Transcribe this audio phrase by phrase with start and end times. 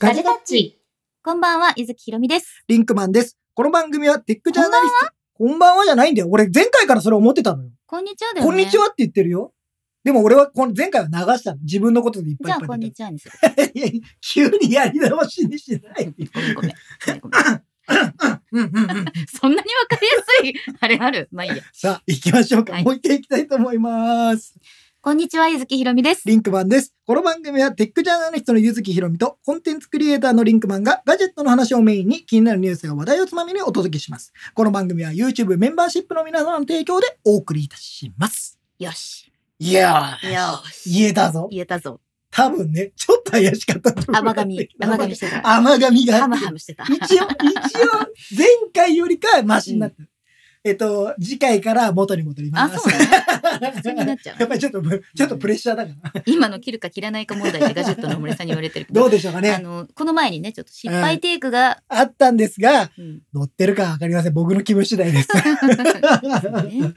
[0.00, 0.80] ガジェタッチ。
[1.22, 2.64] こんばんは、ゆずきひろみです。
[2.68, 3.36] リンクマンです。
[3.52, 5.12] この番組はテックジャーナリスト。
[5.34, 6.28] こんばんはじゃないんだよ。
[6.30, 7.70] 俺前回からそれ思ってたのよ。
[7.84, 8.50] こんにちはだよね。
[8.50, 9.52] こんにちはって言ってるよ。
[10.02, 11.60] でも俺はこの前回は流したの。
[11.60, 13.32] 自分のことでいっぱいいっぱいじゃあ、こんにちはにする。
[13.74, 16.06] いやいや急にやり直しにしない。
[16.06, 16.74] ごめんごめん。
[17.20, 21.28] ごめんごめんそんなにわかりやすい、あれある。
[21.30, 21.62] まあいいや。
[21.74, 22.72] さあ、行きましょうか。
[22.72, 24.54] はいもう一回行きたいと思います。
[25.02, 26.24] こんにちは、ゆずきひろみです。
[26.26, 26.94] リンクマンです。
[27.06, 34.34] この番組はテックジャーナリストのゆずきひろみとコンテンツクリエイターのリンクマンがガジェットの話をメインに気になるニュースや話題をつまみにお届けします。
[34.52, 38.58] この番組は YouTube メンバーシップの皆様の提供でお送りいたします。
[38.78, 39.32] よし。
[39.58, 40.90] いやー、よし。
[40.90, 41.48] 言えたぞ。
[41.50, 41.98] 言えたぞ。
[42.30, 44.20] 多分ね、ちょっと怪しかったと思う。
[44.20, 45.50] 甘噛み、甘噛みしてた。
[45.50, 46.18] 甘噛みが。
[46.18, 46.84] ハムハムしてた。
[46.84, 47.26] 一応、一応、
[48.36, 50.10] 前回よりかはマシになってる。
[50.62, 52.76] えっと、次回から元に戻りまあ、す。
[52.76, 52.92] そう
[53.60, 53.72] ね。
[53.76, 56.22] 普通になっちゃう やっぱりちょっと、ちょっとプレッシャーだから。
[56.26, 59.00] 今の切るか切らないか問題でガジェットの森さんに言われてるけど。
[59.00, 59.58] どうでしょうかあね。
[59.58, 64.34] の、この前にね、ちょっと失敗テイクが、あったんですが、うん乗ってるかわかりません。
[64.34, 65.28] 僕の気分次第です。
[65.32, 66.94] という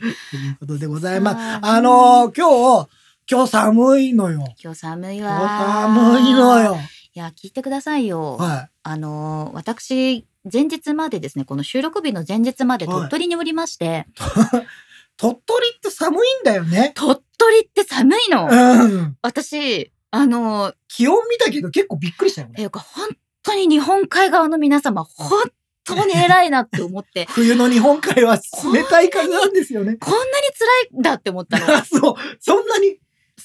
[0.59, 1.37] ことでございます。
[1.65, 2.89] あのー今日、
[3.31, 4.43] 今日寒いのよ。
[4.61, 5.47] 今日寒い今わ。
[5.47, 6.59] 日寒いの。
[6.59, 6.77] よ。
[7.15, 8.35] いや、聞いてくださいよ。
[8.37, 14.21] はあのー私、前日までですね、この収録日の前日まではい鳥取におりまして、い。
[15.17, 16.91] 鳥取って寒いんだよね。
[16.95, 19.17] 鳥取って寒いのうん。
[19.21, 22.55] 私、あのー気温見たけど結構びっくりしたよね。
[22.55, 23.09] ていうか、本
[23.41, 25.51] 当に日本海側の皆様、本
[25.85, 29.95] 当に偉いなって思って、 冬の日本海は冷たい風なんですよね。
[29.95, 30.23] こんなに
[30.91, 31.77] 辛いんだって思ったの。
[31.77, 32.15] あ、 そう。
[32.39, 32.99] そんなに。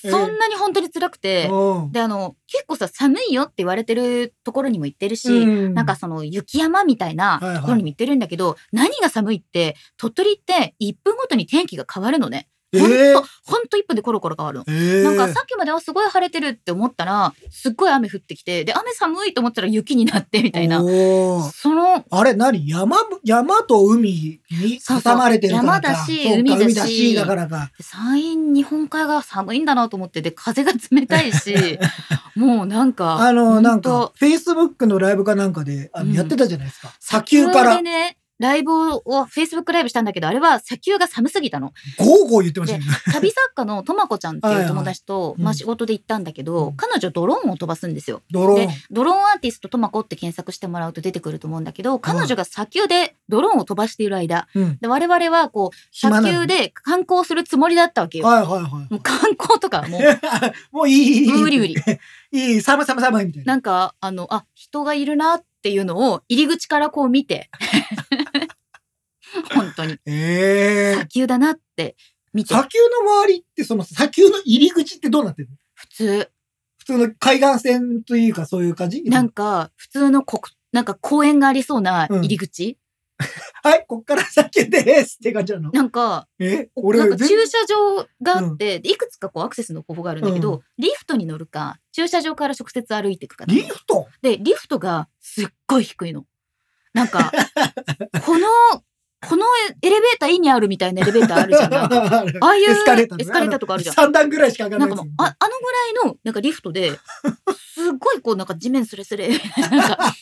[0.04, 0.10] ええ。
[0.10, 1.92] そんなに本当に辛くて、うん。
[1.92, 5.74] で、あの、結構さ、寒いよって言われてるところにも行ってるし、うん。
[5.74, 7.56] なんかその雪山みたいなはいはい。
[7.56, 12.48] ところにも行ってるんだけど、何が寒いって、鳥取って1分ごとに天気が変わるのね。
[12.76, 14.64] ほんえと、ほんと1分でコロコロ変わるの。
[14.68, 20.78] えーなんかさっきまではすごい晴れてるって思ったら、すっごい雨降ってきて、で、雨寒いと思ったら雪になってみたいな。
[20.80, 22.68] その、あれ何？
[22.68, 25.88] 山、山と海にそうそう挟まれてるからか。
[25.88, 27.70] 山だしそうか海だし海だしだからか。
[27.80, 31.78] 山陰日本海側寒いんだなと思って、で、風が冷たいし、
[32.36, 36.92] もうなんか、あの、ほなんとか、Facebook のライブかなんかで、あの、うんやってたじゃないですか。
[37.00, 41.72] 砂丘からで、ね、ライブを、Facebook ライブしたんだけど、あれは砂丘が寒すぎたの。
[41.98, 42.90] ゴーゴー言ってましたよね。
[43.12, 48.22] 旅作家のとまこちゃんっていう友達と、まあ仕事で行ったんだけど、うん彼女ドローンを飛ばすんですよ。
[48.30, 54.78] でドローン。、ドローンアーティストとまこって検索してもらうと出てくると思うんだけど、彼女が砂丘でドローンを飛ばしている間、うん。
[54.80, 58.26] で我々はこう、砂丘で観光するつもりだったわけよ。
[58.26, 58.70] はいはいはい。
[58.70, 60.00] もう観光とかもう、
[60.72, 61.32] もういい、いい、いい。
[61.32, 61.74] 無理無理。
[62.30, 63.52] いい、寒い寒い寒いみたいな。
[63.52, 67.50] なんか、あの、あ、人がいるなっていうのを入り口からこう見て、
[69.54, 70.94] 本当に、ええ。
[70.94, 71.96] 砂丘だなって
[72.32, 75.56] 見て、砂丘の周りって、その砂丘の入り口ってどうなってるの？
[75.74, 76.30] 普通、
[76.78, 79.02] 普通の海岸線というかそういう感じ？
[79.04, 82.78] なんか、普通の国、なんか公園がありそうな入り口、
[83.64, 85.70] はい、こっから先ですって感じなの？
[85.72, 90.60] なんか、えなんか全駐車場があって、でいくつかこうアクセスの方法があるんだけど、うん。
[90.78, 93.44] リフトに乗るか、駐車場から直接歩いていくか。
[93.46, 94.06] リフト？
[94.22, 96.26] で、リフトがすっごい低いの。
[96.92, 97.32] なんか、
[98.24, 98.46] この、
[99.26, 99.44] この
[99.82, 101.70] エレベーター意味あるみたいなエレベーターあるじゃん。
[101.70, 103.94] なんかあ ああいうエスカレーターとかあるじゃん。
[103.96, 106.98] 3段ぐらいしか上がらないなんかもう、ああのぐらいの、なんかリフトで、すっ
[107.98, 109.28] ごいこう、なんか地面スレスレ、
[109.70, 110.14] なんか、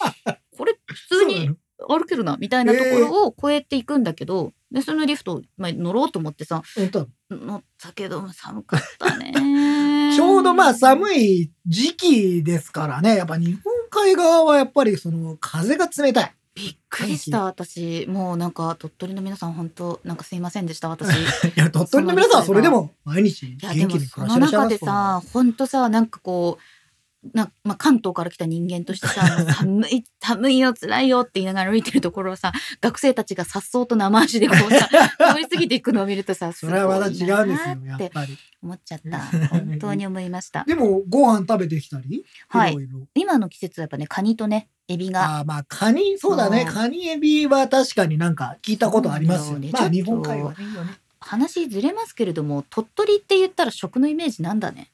[0.56, 1.50] これ普通に
[1.88, 6.62] 歩けるな、みたいなところを越えていくんだけど、で、そのリフト、まあ、乗ろうと思ってさ、
[7.30, 9.32] 乗ったけど、寒かったね。
[10.16, 11.42] ちょうどまあ寒い。
[11.42, 13.16] い時期ですからね。
[13.16, 16.34] やっぱ日本海側はやっぱりその風が冷たい。
[16.56, 18.06] びっくりした、私。
[18.08, 21.14] もうなんか、鳥取の皆さん、本当なんかすいませんでした、私。
[21.14, 26.62] い いや、鳥取の皆さんはそれでも毎日元気にその暮らしてらっしゃいま中ですさ、本当さ、なんかこう、
[27.34, 29.22] なまあ、関東から来た人間としてさ、
[29.54, 34.88] 寒い、寒いよ、辛いよって言いながら歩いてるところをさ、学生たちが颯爽と生足でこうさ、
[35.34, 37.46] 通り過ぎていくのを見るとさ、 それはまた違うんですよ、
[37.86, 38.36] やっぱり。
[38.62, 39.18] 思っちゃった。
[39.48, 40.64] 本当に思いました。
[40.64, 42.24] でも、ご飯食べてきたり？
[42.48, 42.76] はい
[43.14, 45.36] 今の季節はやっぱね、カニとね、エビが。
[45.36, 46.62] ああ、まあ、カニ、そうだね。
[46.62, 49.58] うんカニエビは確かになんか聞いたことありますよ。
[49.58, 50.54] ねまあ、日本海は。
[51.20, 54.92] 話ずれますけれども、鳥取って言ったら食のイメージなんだね。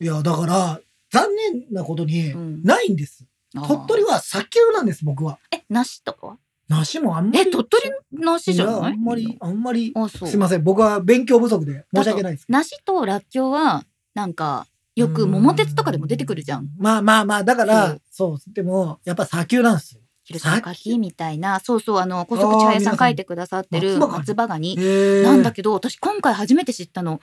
[0.00, 0.80] いや、だから、
[1.12, 3.26] 残念なことにうん、ないんです。
[3.54, 4.14] 鳥取は。
[4.14, 5.38] は砂丘なんです、僕は。
[5.54, 6.38] え、梨とかは？
[6.68, 7.40] 梨もあんまり。
[7.40, 8.92] え、鳥取の梨じゃいやない？
[8.92, 9.92] あんまり、あんまり。
[9.94, 10.28] あ、そう。
[10.28, 10.64] すいません。
[10.64, 12.46] 僕は勉強不足で申し訳ないです。
[12.48, 14.66] 梨とらっきょうは、なんか、
[14.96, 16.68] よく桃鉄とかでも出てくるじゃん。。
[16.78, 18.54] まあまあまあ、だかそらう、そう。
[18.54, 20.00] でも、やっぱ砂丘なんですよ。
[20.24, 24.76] 広島柿みたいな、そうそう、あの、高速茶屋さん書いてくださってる松葉ガニ。
[24.78, 27.20] へなんだけど、私今回初めて知ったの。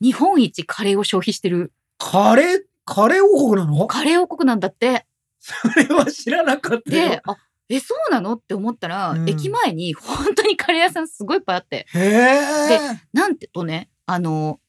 [0.00, 1.72] 日本一カレーを消費してる。
[1.96, 3.86] カレー、カレー王国なの？
[3.86, 5.06] カレー王国なんだって。
[5.40, 7.08] それは知らなかったよ。
[7.10, 7.36] で、あ、
[7.68, 8.34] え、そうなの？
[8.34, 12.78] って思ったら、うん駅前に本当にカレー屋さんすごいいっぱいあって、へえ。
[13.12, 14.60] なんてとね、あの、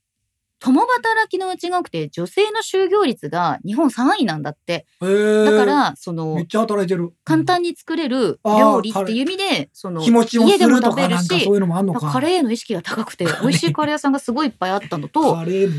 [0.65, 4.87] 共働きのうちが多くて、女性の就業率が日本3位なんだって。
[4.99, 5.05] だ
[5.51, 7.13] から、そのめっ、ちゃ働いてる。
[7.23, 12.11] 簡単に作れる料理っていう意味で、その、気持ちもす家でも食べるしそういうのもあんのか。
[12.11, 15.75] カレーへの意識が高くて、 美味しいカレー屋さんがすごいいっぱいあったのと、鳥取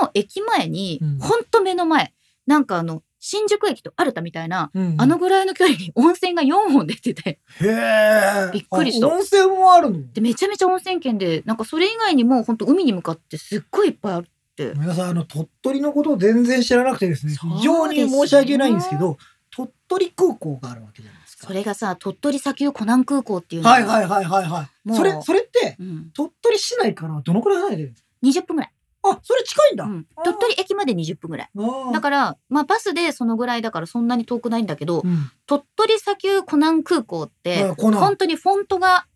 [0.00, 2.12] の駅前にうん、ほんと目の前、
[2.48, 8.50] なんかあの、新宿駅と新田みたいな、うんあのぐらいの距離に温泉が4本出てて、へえ。
[8.52, 9.06] びっくりした。
[9.06, 10.12] あ温泉もあるの？
[10.12, 14.24] で、めちゃめちゃ温泉圏で、なんかそれ以外にも本当海に向かってすっごいいっぱいあっ
[14.56, 19.16] て、皆さん、あの、鳥取のことを全然知らなくてですね、そうです非常に申し訳ないんですけど、
[19.52, 21.46] 鳥取空港があるわけじゃないですか。
[21.46, 23.68] それがさ、鳥取砂丘湖南空港っていうの。
[23.68, 24.94] がはいはいはいはいはい。
[24.96, 28.08] それ、それって、うん、鳥取市内からどのくらい離れてるんですか
[28.42, 28.72] ？20分ぐらい。
[29.04, 29.84] あ、それ近いんだ。
[29.84, 31.50] うん鳥取駅まで20分ぐらい。
[31.92, 39.06] だから、まあバスでそのぐらいだからそんなに遠くないんだけど、うん鳥取砂丘湖南空港って、あコナン本当にフォントが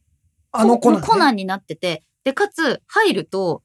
[0.52, 1.06] あのコナン、ね。
[1.06, 3.62] コナンになってて、で、かつ入ると、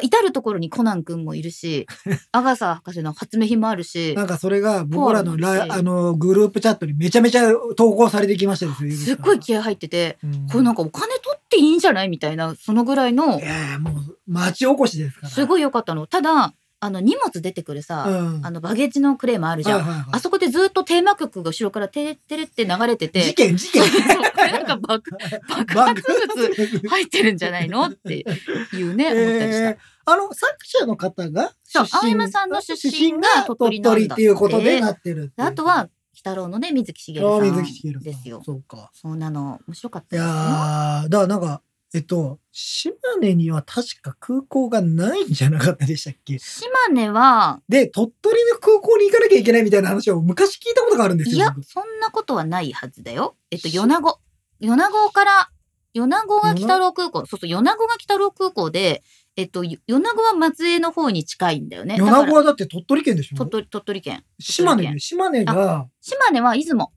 [0.00, 1.86] 至るところにコナンくんもいるし、
[2.32, 9.16] アガサ博士の発明品もあるしな、んかそれが僕らのラもあのグループチャットにめちゃめちゃ投稿されてきましたですよ。
[9.16, 13.94] すっごい気合入ってて、うんこれなんかお金取っていいんじゃないみたいな、そのぐらいのい、やいやもう
[14.26, 15.28] 町おこしですから。
[15.28, 16.06] すごい良かったの。
[16.06, 19.80] ただ、あの、荷物出てくるさ、うんあの、バゲージのクレームあるじゃん。
[19.80, 23.82] はいはいはいあそこでずっとテーマ曲が後ろからテレテレって流れてて、事件事件。
[23.86, 25.10] そうこれなんか爆
[25.48, 28.24] 爆発物入ってるんじゃないのって
[28.72, 29.70] いうね、思ったりした。
[29.70, 38.42] えーあの作者の方がそう出身青山さんの出身が鳥取なんだってっていうことでなってるっていうであとは、鬼太郎のね、水木しげるあさ水木しげるさんんですよ。
[38.44, 40.28] そうかそんなの、面白かっいたですよ。
[40.28, 41.62] やーだからなんか
[41.92, 46.38] えっと島根には確か空港がないんじゃなかったでしたっけ？
[46.38, 53.36] 島根は、で鳥取の空港に行かなきゃいけないみたいな話を昔聞いたことがあるんですよいや僕、そんなことはないはずだよ。
[53.50, 54.20] えっと、米子。
[54.60, 55.50] 米子から、
[55.94, 59.02] 米子が北郎空港、そうそう、米子が北郎空港で、
[59.36, 61.96] えっと、米子は松江の方に近いんだよね。
[61.98, 63.36] 米子はだって鳥取県でしょ？
[63.36, 64.24] 鳥取鳥取県。
[64.38, 66.92] 島根島根が島根は出雲。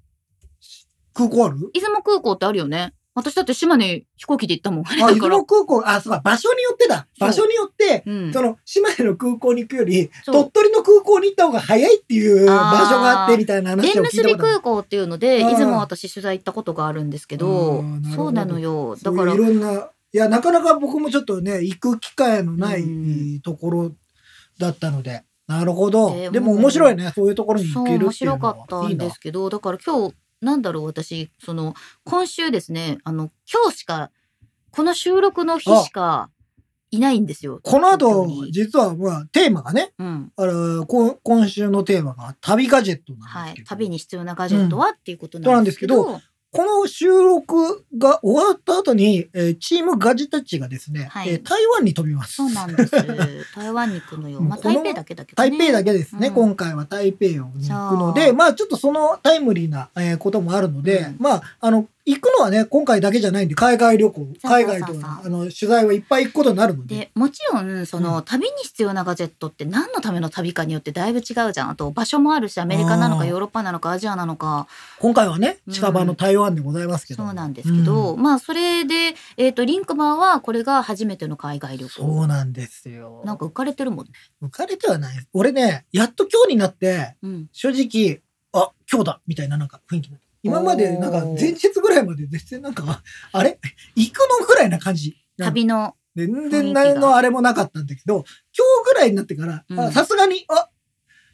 [1.14, 1.58] 空港ある？
[1.74, 2.94] 出雲空港ってあるよね。
[3.16, 4.86] 私だって島根飛行機で行ったもん。
[4.88, 5.46] あ、出雲。
[5.46, 7.08] 空港、あ、そうか、場所によってだ。
[7.20, 8.34] 場所によって、うん。
[8.34, 12.54] その、島根の空港に行くより、鳥取の空港に行った方が早いっていう場
[12.90, 14.12] 所があってみたいな話縁を聞いたことある。
[14.12, 17.84] 結び空港っていうので、あー出雲私取材行ったことがあるんですけあど。
[18.16, 18.96] そうなのよ。
[19.02, 19.34] だから。
[19.34, 22.86] いろんな、いや、なかなか僕もちょっとね、行く機会のないう
[23.38, 23.92] んところ
[24.58, 26.12] だったので、なるほど。
[26.16, 31.74] えーでも面白いね、そういうところにそう行ける面白かったんですけどだから今日なんだろう私その
[32.04, 34.12] 今週ですねあの今日しか
[34.72, 36.30] この収録の日しか
[36.94, 37.60] いないんですよ。
[37.64, 40.32] この後実は、まあ、テーマがね、うん。
[40.36, 46.22] あのこ今週のテーマが旅ガジェットなんはいですけど、、旅に必要なガジェットは、っていうことなんんですけどど
[46.54, 51.30] この収録が終わった後に、えーチームガジたちがですね、はい。
[51.30, 52.36] えー台湾に飛びます。
[52.36, 52.92] そうなんです。
[53.56, 56.34] 台湾に行くのよ、まあ、台北だけだけど、ね、台北だけですね、うん。
[56.36, 61.16] 今回は台北に行くので、まあちょっとそのタイムリーな、えーこともあるので、うん。
[61.18, 71.70] まああの、行くのはね、今回だけじゃないんで、海外旅行、そう海外とそうそうあの取材はいっぱい行くことになるので、でもちろんその、う旅に必要なガジェットって何のための旅かによってだいぶ違うじゃん。
[71.70, 74.68] あと場所もあるしアメリカなのかヨーロッパなのかアジアなのか。
[75.00, 77.24] 今回はね、うん近場の台湾でございますけど。
[77.24, 78.22] そうなんですけど、うん。
[78.22, 83.22] まあそれで、えー、とリンクマンはこれが初めての海外旅そ行うなんですよ。
[83.26, 85.28] なんか浮かれてるもんね、浮かれてはない。
[85.32, 93.60] 俺ね、やっと今日になって、うん、正直、あ、今日だみたいななんか雰囲気になった今までなんか前日ぐらいまで全然なんか、あれ？
[93.96, 95.16] 行くのぐらいな感じ。
[95.38, 98.24] 旅の全然何のあれもなかったんだけど、今
[98.84, 100.70] 日ぐらいになってからさすがに、あ、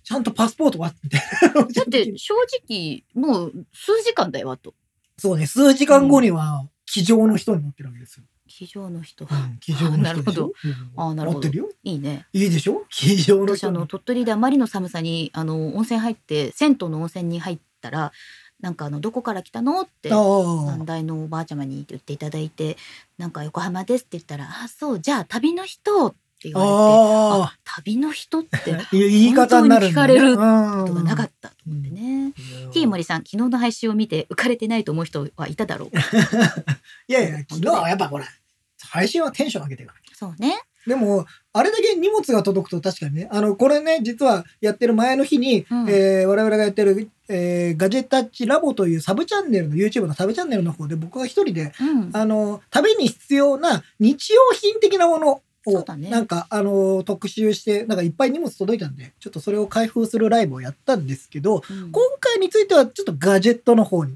[0.04, 1.22] ちゃんとパスポートはみたい
[1.54, 1.62] な。
[1.64, 4.74] だって正直もう数時間だよあと
[5.18, 8.26] そうね、数時間後には、机上の人に乗ってるわけですよ。
[8.48, 10.54] 机上の人、うん、機上の人でしょ？
[10.96, 11.70] あなるほど乗ってるよ。
[11.84, 12.86] いいねいいでしょ？
[12.90, 13.88] 機上の私あの人に。
[13.88, 18.12] 鳥取であまりの寒さにあの温泉入って銭湯の温泉に入ったら
[18.60, 19.82] なんかあのどこから来たの？
[19.82, 22.78] ってあ三代のおばあちゃまに言っていただいて
[23.18, 26.08] なんか横浜ですって言ったらあそうじゃあ旅の人？
[26.08, 28.88] って言われてああ旅の人って あ。
[28.94, 32.34] 言い方に聞かれるこことがなかったと思ってね。
[32.74, 35.92] T 森さん昨日の配信を見て浮かれてないと思う人はいただろう。
[35.92, 36.00] か
[37.10, 38.26] いやいや、昨日はやっぱほら、
[38.90, 40.02] 配信はテンション上げてるから。
[40.16, 45.90] そうねでも、あれだけ荷物が届くと確かにね、あの、これね、実はやってる前の日に、うん。
[45.90, 52.10] えー我々がやってる、えーガジェタッチラボというサブチャンネルの、YouTube のサブチャンネルの方で僕が一人で、うん。
[52.14, 56.10] あの、旅に必要な日用品的なものをね。
[56.10, 61.92] なんか、あのー特集してなんかいっぱい荷物届いたんでちょっとそれを開封するライブをやったんですけどうん。
[61.92, 64.16] 今回についてはちょっとガジェットの方に。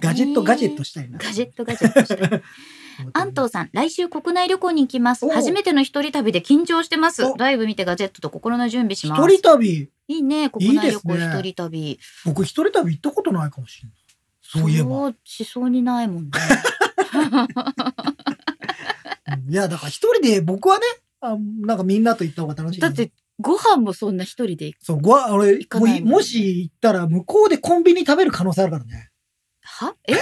[0.00, 1.18] ガジェットガジェットしたいな。
[1.18, 2.42] ガジェットガジェットしたい。
[3.12, 5.26] 安藤さん、来週国内旅行に行きます。
[5.26, 7.36] お初めての一人旅で緊張してますお。
[7.36, 9.22] ライブ見てガジェットと心の準備します。
[9.22, 9.90] 一人旅？
[10.06, 11.98] いいね、国内旅行いいですね一人旅。
[12.24, 13.96] 僕一人旅行ったことないかもしれない
[14.42, 16.30] そういえばしそうにないもんね。
[16.32, 16.36] う
[19.48, 20.84] んいやだから一人で僕はね
[21.20, 23.10] あなんかみんなと行った方が楽しいだって、
[23.40, 24.72] ご飯もそんな一人で。
[24.80, 29.10] そうごわ俺行かないももし行ったら向こうでコンビニ食べる可能性あるからね
[29.74, 29.96] は？
[30.06, 30.12] え？
[30.12, 30.16] え？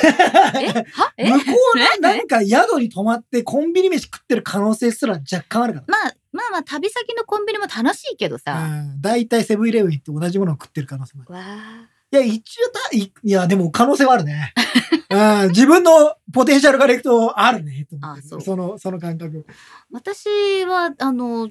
[0.93, 1.13] は？
[1.19, 1.31] え？
[1.31, 1.45] 向こ
[1.75, 1.99] うのえ？
[2.01, 8.55] なんか宿に泊まってコンビニ飯食ってる可能性すら若干あるからまあまあまあ旅先のコンビニも楽しいけどさ。
[8.55, 11.35] うん大体セブンイレブン行って同じものを食ってる可能性もある。
[11.35, 11.89] わあ。
[12.13, 14.53] いや、一応た、いいや、でも可能性はあるね。
[15.11, 19.47] うん、自分のポテンシャルからいくとあるね、と思ってあそうその、その感覚。
[19.91, 21.51] 私はあの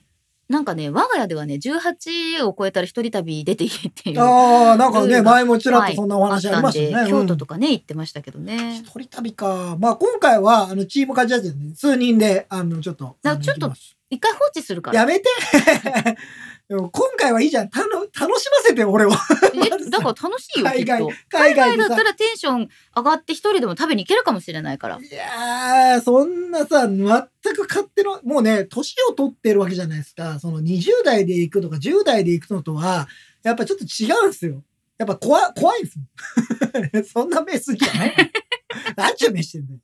[0.51, 6.96] なんかね我が家ではね18を超えたら一人旅出ていいっていうああ、なんかね、前もちらっとそんなお話ありましたよね。
[6.98, 9.77] あったんで京都うんとかね行ってましたけどね一人旅か。
[9.79, 13.17] まあ今回は、あの、チームカジャズでね、数人で、あの、ちょっと。
[13.24, 13.74] ちょっと
[14.11, 15.25] 一回放置するからやめて
[16.69, 17.69] 今回はいいじゃん。
[17.69, 19.11] たの楽しませて、俺を。
[19.11, 22.03] えだから楽しいよき海外海外だった。
[22.03, 26.97] らテンション上がって一人でも食べに行けるかもしれないからいやー、そんなさ、全
[27.55, 30.39] く勝手の、もうね、年を取ってるわけじゃないですか。
[30.39, 33.09] その20代で行くとか10代で行くのとは、
[33.43, 34.63] やっぱちょっと違うんですよ。
[35.01, 36.03] やっぱ怖怖いんですも
[37.00, 37.03] ん。
[37.05, 38.15] そんな目すんじゃない
[38.96, 39.79] 何ちゅう目してんだよ。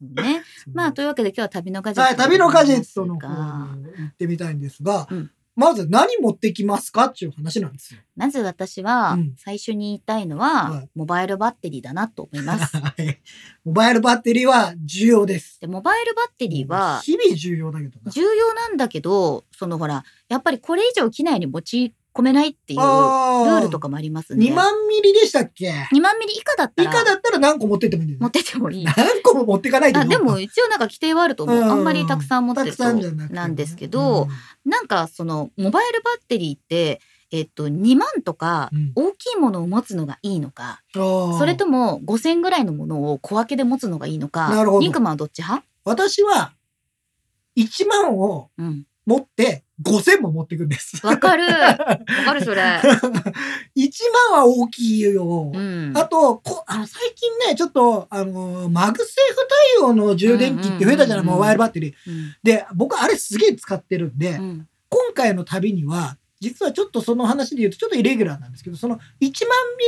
[0.00, 7.98] ねまあというわけで今日は旅のガジェットはい、旅のガジェットのが方に行ってみたいんですが、うんまず何持ってきますかっていう話なんですよ。
[8.14, 13.20] まず私はうん最初に言いたいのは、はいモバイルバッテリーだなと思います はい
[13.64, 15.60] モバイルバッテリーは重要です。
[15.60, 18.12] でモバイルバッテリーは日々重要だけどな。
[18.12, 23.62] 重要なんだけどそのほらやっぱりこれ以上機内に持ち込めないっていうルあー。
[23.62, 28.22] ルとかもありますんで2万ミリでしたっけ？2万ミリ以下だったら以下だったら何個持ってってもいいんだよね。
[28.22, 28.84] 持ってってもいい。
[28.84, 30.04] 何個も持っていかないけど。
[30.04, 31.64] あでも一応なんか規定はあると思う、うん。
[31.64, 34.28] あんまりたくさん持ってるとたくさんじゃなんですけど、、
[34.64, 38.92] なんかそのモバイルバッテリーってえっと2万とかうん。
[38.94, 44.80] 大きいものを持つのがいいのか、うんそれとも5000ぐらいのものを小分けで持つのがいいのかなるほど。
[44.80, 45.64] リンクマンはどっち派？
[45.84, 46.52] 私は
[47.56, 48.84] 1万をうん。
[49.06, 51.04] 持って5000も持っていくんです。
[51.06, 51.44] わかる。
[51.52, 51.76] わ
[52.24, 52.62] かるそれ。
[52.62, 52.82] 1
[54.32, 55.52] 万は大きいよ。
[55.54, 55.92] うん。
[55.94, 59.48] あとこあの最近ねちょっとあの MagSafe
[59.80, 61.94] 対応の充電器って増えたじゃない、モバイルバッテリー。
[62.06, 62.34] うん。
[62.42, 64.68] で僕あれすげえ使ってるんで、うん。
[64.88, 69.30] 今回の旅には実はちょっとその話で言うとちょっとイレギュラーなんですけどその1万ミ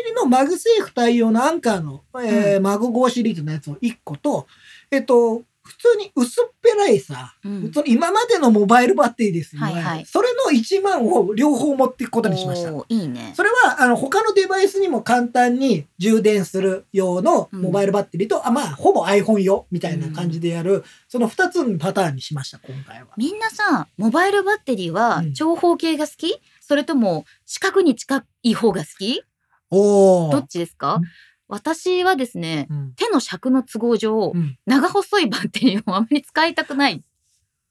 [0.08, 4.46] リの MagSafe 対応の Anker の、えーマグ5シリーズのやつを1個と
[4.90, 7.72] えっと普通に薄っぺらいさ、うん。
[7.86, 10.04] 今までのモバイルバッテリーですよ、はいはい。
[10.04, 12.70] それの1万を両方持っていくことにしました。
[12.70, 13.32] いいね。
[13.36, 23.08] それはあの他のデバイスにも簡単に充電する用のモバイルバッテリーと、あまあほぼ iPhone 用みたいな感じでやる、その2つのパターンにしました今回は。
[23.16, 25.32] みんなさモバイルバッテリーはうん。
[25.32, 29.22] 長方形が好き、それとも四角に近い方が好き？
[29.70, 30.32] おー。
[30.32, 30.96] どっちですか？
[30.96, 31.02] うん
[31.50, 37.02] 私はですねうん手の尺の都合上、うん長細いバッテリーをあまり使いたくない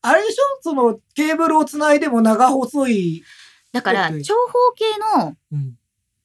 [0.02, 0.44] あれでしょ？
[0.62, 3.24] そのケーブルをつないでも長細い。
[3.72, 5.76] だから長方形のうん。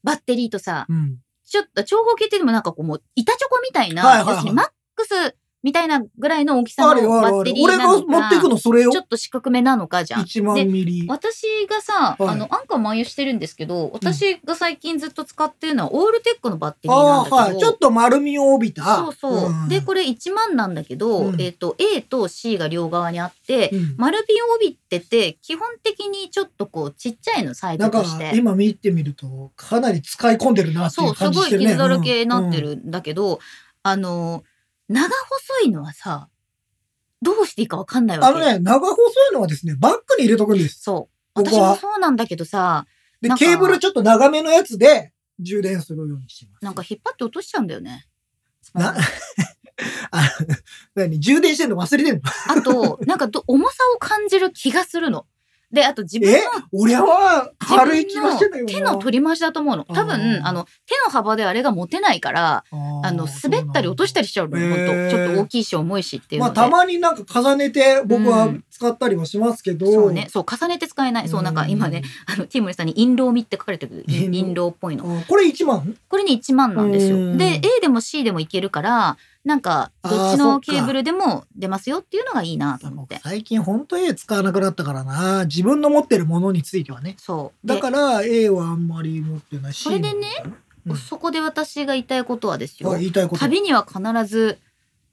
[0.02, 1.18] バッテリーとさうん。
[1.44, 6.88] ちょっと長方形っていうのもなんかこうもう板チョコみたいな、はいはいはい要するにマックスみたいなぐらいの大きさの
[7.22, 7.64] バッテリ。
[7.64, 9.00] ーるある俺なのが持っていくかのそれよちょ。
[9.00, 10.24] っと四角めなのかじゃん。
[10.24, 11.06] 1万ミリ。
[11.08, 17.58] 私がさ、はいあのアンカー漫遊してるんですけど私が最近ずっと使ってるのはオールテックのバッテリーなんだけど、はい。
[17.58, 18.96] ちょっと丸みを帯びた。
[18.96, 31.66] そうそう、んでこれ1万なんだけど、うんえっ、と A と C が両側にあって、うん丸みを帯びてて基本的にちょっとこうちっちゃいのサイズとして今見てみるとかなり使い込んでるなっていそううすごい感じしてるね。
[31.68, 32.62] 傷だらけになってうん。
[32.64, 33.40] るんだけど、
[33.82, 34.44] あの
[34.88, 36.28] 長細いのはさ
[37.22, 40.82] どうしていいかわかんないわけあのね、長細いのはですね、バッグに入れとくんです。
[40.82, 42.86] そう私もそうなんだけどさ
[43.20, 46.64] で、なんかケーブルちょっと長めのやつで充電するようにしてます。
[46.64, 48.06] なんか引っ張って落としちゃうんだよね。
[48.74, 48.94] な
[50.12, 50.30] あ
[50.94, 51.18] 何？
[51.18, 52.22] 充電してんの忘れてんの？
[52.48, 55.26] あとなんかど重さを感じる気がするの。
[55.72, 56.42] であと自分のえ？
[56.72, 58.72] 俺は軽い気がしてんだよな。
[58.72, 59.84] 手の取り回しだと思うの。
[59.84, 64.68] 多あ分ーあの手の幅であれが持てないからあの滑ったり落としたりしちゃうのよ。
[64.68, 65.10] ほんへー。
[65.10, 66.50] とちょっと大きいし重いしっていうまあ。
[66.52, 68.64] たまになんか重ねて僕はうん。
[68.74, 71.28] 使ったりはしますけど、そうね、そう重ねて使えない。
[71.28, 74.04] そうなんか今ね、あのティムリさんに印籠みって書かれてる。
[74.08, 74.32] 印籠。
[74.36, 75.04] 印籠っぽいの。
[75.04, 75.96] あこれ1万？
[76.08, 77.16] これね1万なんですよ。
[77.16, 77.38] うん。
[77.38, 83.20] で A でも C でもいけるからなんかどっちのケーブルでも出ますよっていうのがいいなと思って。
[83.22, 85.44] 最近ほんと A 使わなくなったからな。
[85.44, 87.16] 自分の持ってるものについてはね。
[87.18, 87.66] そう。
[87.66, 89.82] だでから A はあんまり持ってないし。
[89.82, 90.28] それでね
[90.86, 92.98] うんそこで私が言いたいことはですよあ。
[92.98, 93.40] 言いたいこと。
[93.40, 94.58] 旅には必ず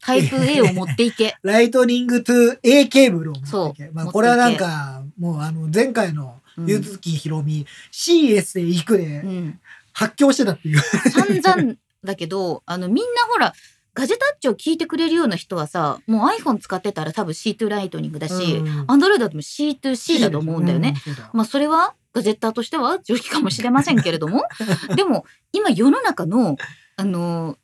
[0.01, 1.35] タイプ A を持っていけ。
[1.43, 3.91] ライトニング to A ケーブルを持っていけ。
[3.91, 9.59] まあこれはなんか、もうあの前回のうんゆずきひろみ CS で行くでうん。
[9.93, 10.79] 発狂してたっていう。
[11.43, 13.53] 散々だけど、あの、みんなほら、
[13.93, 20.95] ガジェタッチを聞いてくれるような人はさ、もう iPhone 使ってたら多分 C2 ライトニングだし、うん Android だと C2C だと思うんだよね。。
[21.33, 24.43] まあそれはガジェッターとしては常識かもしれませんけれども、
[24.95, 26.57] でも今世の中の、
[26.95, 27.57] あの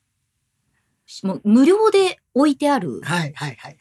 [1.23, 3.77] もう無料で置いてあるはいはいはいはい。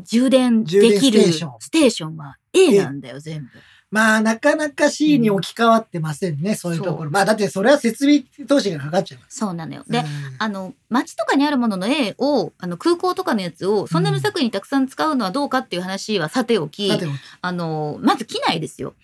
[0.00, 3.50] 充電できるステーションは A なんだよ、全部。
[3.90, 7.10] まあ、なかなか C に置き換わってませんね、そういうとこそろ。
[7.10, 9.38] まあ、だってそれは設備投資がかかっちゃいます。
[9.38, 9.84] そうなのよ。
[9.88, 10.04] で、うん
[10.38, 18.94] あの、街とかにあるものの A を、あの、空港とかのやつを、そんな無作為にたくさん使うのはどうかっていう話はさておき、さておきあの、まず機内ですよ。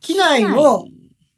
[0.00, 0.86] 機内の、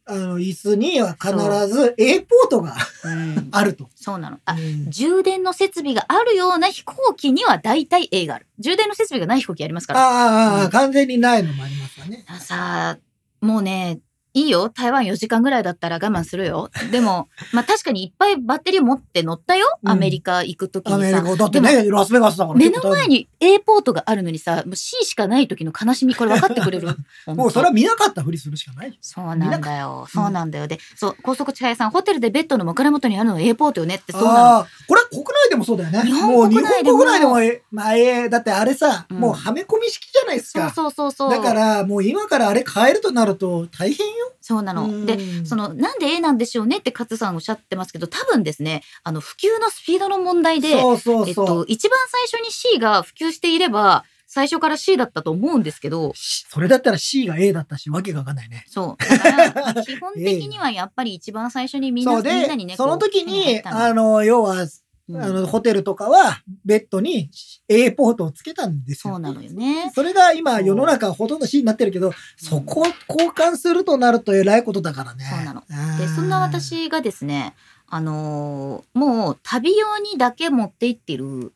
[0.04, 1.32] あの、椅子には必
[1.68, 3.88] ず A ポートがうん、あると。
[3.94, 4.38] そうなの。
[4.44, 8.46] あ、うん充電の設備があるような飛行機には大体 A がある。
[8.58, 10.00] 充電の設備がない飛行機ありますから。
[10.00, 12.24] ああうん完全にないのもありますよね。
[12.28, 12.98] あさあ、
[13.46, 14.00] もうね、
[14.34, 14.70] いいよ。
[14.70, 16.70] 台湾4時間ぐらいだったら我慢するよ。
[16.90, 19.66] でも、まあ確かにいっぱいバッテリー持って乗ったよ。
[19.82, 20.96] うんアメリカ行くときにさ。
[20.96, 26.88] アメリカ、だってね、ラスベガスだから目の前に A ポートがあるのにさ、もう C しかない時の悲しみ、これ分かってくれる
[27.26, 28.98] もうそれは見なかったふりするしかない。
[29.02, 30.00] そうなんだよ。
[30.02, 30.66] うんそうなんだよ。
[30.66, 34.66] で、そう、高速地配さん、ホテルでベッドの枕元にあるの A ポートよねって、そうなの。
[34.88, 36.02] これは国内でもそうだよね。
[36.02, 40.70] 日本もう日国内でも本国内でもえ、まあ、ええだってあれさ、うんもうはめ込み式じゃないですそうか。
[40.70, 41.30] そうそうそう。
[41.30, 44.21] だから、もう今からあれ変えるとなると大変よ。
[44.40, 45.06] そうなの。
[45.06, 51.28] で、うんその、なんで A なんでしょうねって勝さんおっしゃってますけど、多分ですね、あの、普及のスピードの問題で、そうそうそう。
[51.28, 58.64] えっと、一番最初に C が普及していれば、最初から C だったと思うんですけど、しそれだったら C が A だったし、わけがわかんないね。
[58.66, 59.06] そう。
[59.06, 64.68] だから、 基本的にはやっぱり一番最初にみんな、みんなにね、その時に、あの、要は、うん
[65.10, 67.30] あの、ホテルとかは、ベッドに
[67.68, 69.14] A ポートをつけたんですよ。
[69.14, 69.90] そうなのよね。
[69.94, 75.24] それが今、世の中ほとんど C になってるけど、そこを交換するとなると偉いことだからね。
[75.24, 75.64] そうなの。
[75.68, 77.54] うんで、そんな私がですね、
[77.88, 81.52] あのーもう旅用にだけ持って行ってる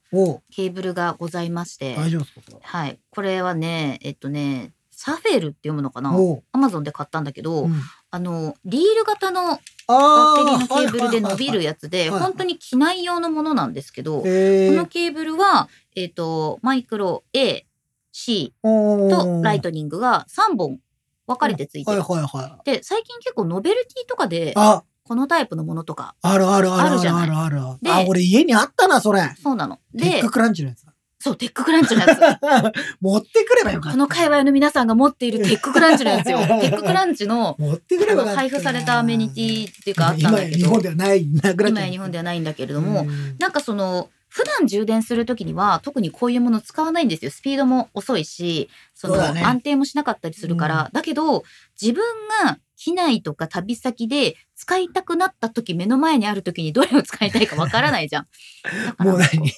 [0.51, 2.59] ケーブルがございまして、大丈夫ですか？
[2.61, 2.87] は。
[2.89, 2.99] い。
[3.11, 6.15] これはね、えっとね、サフェルって読むのかな？
[6.53, 17.66] アマゾンで買ったんだけど、うんあの、リール型のバあッテリーのケーブルで伸びるややつで、本当に機内用のものなんですけど、このケーブルは、えっ、と、マイクロ A、
[18.12, 20.79] C とライトニングが3本
[21.27, 22.05] 分かれてついてはいる。
[22.64, 27.79] で、最近結構ノベルティとかで、あ、このタイプのものとか、あるあるあるあるあるあるある。
[27.83, 29.21] であ、俺家にあったな、それ。
[29.42, 29.81] そうなの。
[29.92, 30.92] でク、 Crunch のやつだ。
[31.27, 32.21] そう、 TechCrunch のやつ。
[33.03, 33.91] 持ってくればよかった。
[33.91, 36.39] この界隈の皆さんが持っている テッククランチのやつよ。
[36.39, 38.25] テッククランチの持ってくれば。
[38.27, 47.31] 配布されたアメニティっていうかあったんだけど、日本ではない、なくなっ今や日本ではないんだけれども、うんなんかその、普段充電するときには特にこういうもの使わないんですよ。
[47.31, 50.91] スピードも遅いし、その安定もしなかったりするから。
[50.93, 51.43] だけど、
[51.81, 52.05] 自分
[52.45, 58.27] が機内とか旅先で使いたくなった時目の前にある時にどれを使いたいかわからないじゃん。
[58.85, 59.51] だから もう何？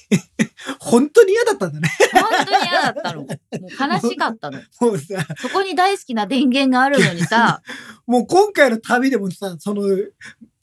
[0.80, 1.88] 本当に嫌だったんだね。
[2.12, 3.22] 本当に嫌だったの。
[3.22, 4.60] もう悲しかったの。
[4.80, 7.62] もうさ、そこに大好きな電源があるのにさ、
[8.06, 9.82] もう今回の旅でもさ、その、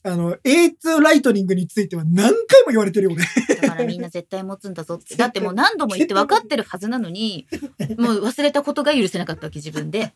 [0.02, 3.24] あの、A2 ライトニングについては何回も言われてるよね。
[3.60, 5.16] だからみんな絶対持つんだぞって。
[5.18, 7.48] だってもう何度も言って分かってるはずなのに、
[7.98, 10.14] もう忘れたことが許せなかったわけ自分で。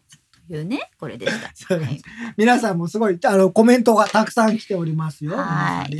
[0.48, 1.76] というね、これでした。
[1.76, 2.00] はい
[2.36, 5.36] 皆さんもすごい、あの、コメントがたくさん来ておりますよ。
[5.36, 5.96] はい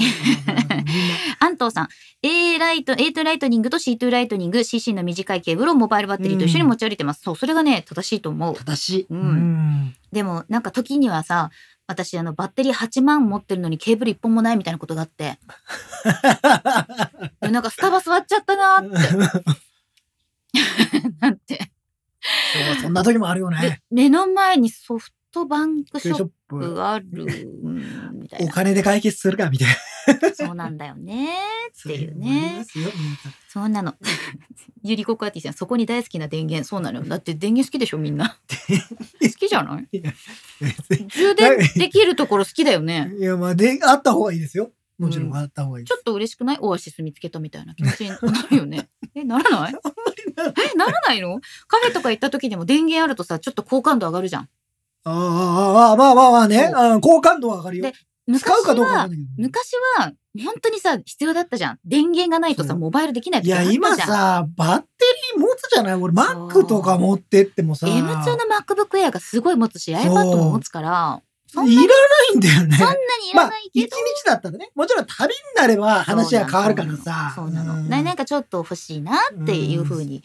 [1.40, 1.88] 安藤さん、
[2.22, 7.22] A ライト、A2 ライトニングと C2 ライトニング、CC の短いケーブルをモバイルバッテリーと一緒に持ち歩いてます。
[7.22, 8.54] そう、それがね、正しいと思う。
[8.54, 9.06] 正しい。
[9.10, 11.50] うんうんでも、なんか時にはさ、
[11.86, 15.38] 私、あの、バッテリー8万持ってるのにケーブル1本もないみたいなことがあって、
[17.40, 19.44] でなんかスタバ座っちゃったなーって。
[21.20, 21.72] なんて。
[22.74, 23.82] そうそんな時もあるよでね。
[23.90, 26.84] 目の前にソフトバンクショップ。
[26.84, 27.24] ある、
[27.62, 28.46] うんみたいな。
[28.46, 29.74] お金で解決するかみたいな。
[30.34, 31.28] そうなんだよね。
[31.78, 32.64] っていうね
[33.48, 33.94] そうなの。
[34.82, 36.66] ゆりここアーティさん、そこに大好きな電源。
[36.68, 37.06] そうなのよ。
[37.06, 38.38] だって電源好きでしょ、みんな。
[39.22, 39.88] 好きじゃない？
[41.08, 43.12] 充電できるところ好きだよね。
[43.18, 44.72] いや、まあ、で、あった方がいいですよ。
[45.00, 45.96] もちろうんんあった方がいいです。
[45.96, 46.58] ちょっと嬉しくない？
[46.60, 48.18] オアシス見つけたみたいな気持ちにな
[48.50, 48.88] るよね。
[49.14, 49.74] え、ならない？
[49.74, 51.40] え、ならないの？
[51.66, 54.48] カフェとか行った時でも電源あるとさ、ちょっと好感度上がるじゃん。
[55.04, 56.70] ああ、ああ、まあまあまあね。
[56.74, 57.94] あ好感度は上がるよで。
[58.26, 59.08] 昔使うかどうか。
[59.38, 60.12] 昔は
[60.44, 61.78] 本当にさ、必要だったじゃん。
[61.84, 63.96] 電源がないとさ、モバイルできないいや、今。
[63.96, 64.86] さ、バッテ
[65.34, 67.88] リー持つじゃない俺、Mac とか持ってってもさ。
[67.88, 71.66] M2 の MacBook Air がすごい持つし、iPad も持つから、いらな
[72.34, 72.76] いんだよね。
[72.76, 72.98] そんなに
[73.30, 73.96] いまあらない、け一ど。
[73.96, 77.32] 日だったらね、もちろん旅になれば話は変わるからさ。
[77.34, 77.74] そうなの。
[77.74, 80.22] んななんかちょっと欲しいなっていうふうに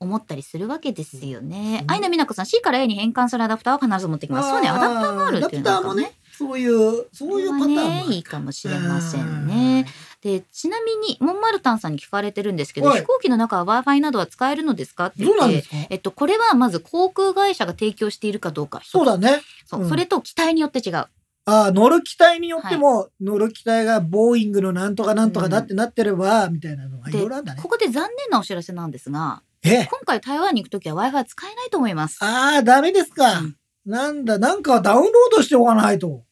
[0.00, 1.86] 思ったりするわけですよねう。
[1.86, 4.48] ん愛の美奈子さん、C から A に変換するアダプターは必ず持ってきます。
[4.50, 9.86] そうね、アダプターもあるっていうのアダプターもね、そういう、そういうパターンもねいいかもしれませんね。。
[10.20, 18.80] で、ちなみに、モンマルタンさんに聞かれてるんですけど、はい飛行機の中は Wi-Fi などは使えるのですかって言ってえっと、これはまず航空会社が提供しているかどうか。
[18.84, 19.42] そうだね。
[19.66, 20.94] そう、うんそれと機体によって違う。
[20.94, 21.08] あ
[21.46, 27.68] あ、乗る機体によっても、乗る機体がボーイングのなんとかなんとかだってなってれば、みたいなのがいろいろあるんだねこ。
[27.68, 32.18] こで残念なお知らせなんですが、え今回台湾に行くときは Wi-Fi 使えないと思います。
[32.22, 33.40] ああ、ダメですか。
[33.40, 36.24] うんなんだ、なんかダウンロードしておかないと。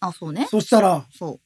[0.00, 0.46] あ、そうね。
[0.50, 1.40] そしたら、そ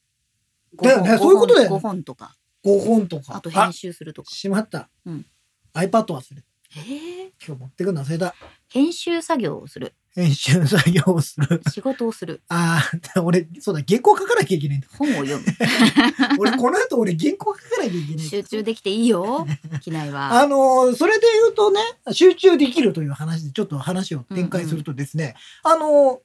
[0.73, 0.83] う。
[0.83, 2.35] だよねそういうことだよね5本とか。
[2.65, 3.35] 5本とか。
[3.35, 4.31] あと編集するとか。
[4.31, 4.89] しまった。
[5.05, 5.25] うん
[5.73, 6.47] iPad 忘れた。
[6.77, 8.35] えー今日持ってくの忘れた。
[8.69, 9.93] 編集作業をする。
[10.13, 11.61] 編集作業をする。
[11.71, 12.41] 仕事をする。
[12.49, 12.83] あ
[13.15, 14.87] あ、俺、そうだ、原稿書かなきゃいけないんだ。
[14.97, 15.43] 本を読む。
[16.39, 18.25] 俺、この後俺原稿書かなきゃいけない。
[18.25, 19.47] 集中できていいよ。
[19.81, 20.41] 機内は。
[20.41, 21.79] あのーそれで言うとね、
[22.11, 26.19] 集中できるという話でちょっと話を展開するとですね、あのー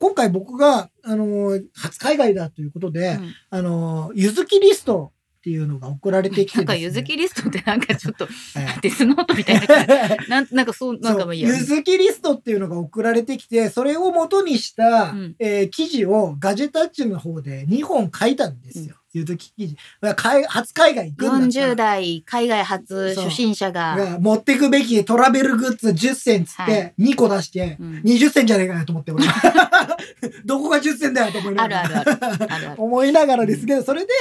[0.00, 5.12] 今回僕が、あのー初海外だということで、うんあのーゆずきリスト
[5.44, 8.30] っていうのが送られてきてなんか、ゆずきリストってなんかちょっと、は
[8.78, 9.86] いデスノートみたいな感
[10.22, 10.24] じ。
[10.30, 11.50] なんなんかそう、なんかもいいや。
[11.50, 18.94] ゆずきリストっていうのが送られてきて、それを元にした、うんえー記事をガジェタッチの方で2本書いたんですよ。
[19.12, 19.76] ゆずき記事。
[20.48, 29.24] 初海外行くんだった40ら代海外初初心者が、が持ってくべきトラベルグッズ10選つっはて2個出して、うん20銭じゃねえかなと思って俺
[30.44, 32.18] どこが10銭だよと思いなあがらるあるある。
[32.22, 32.82] あるある。
[32.82, 34.12] 思いながらですけど、それで、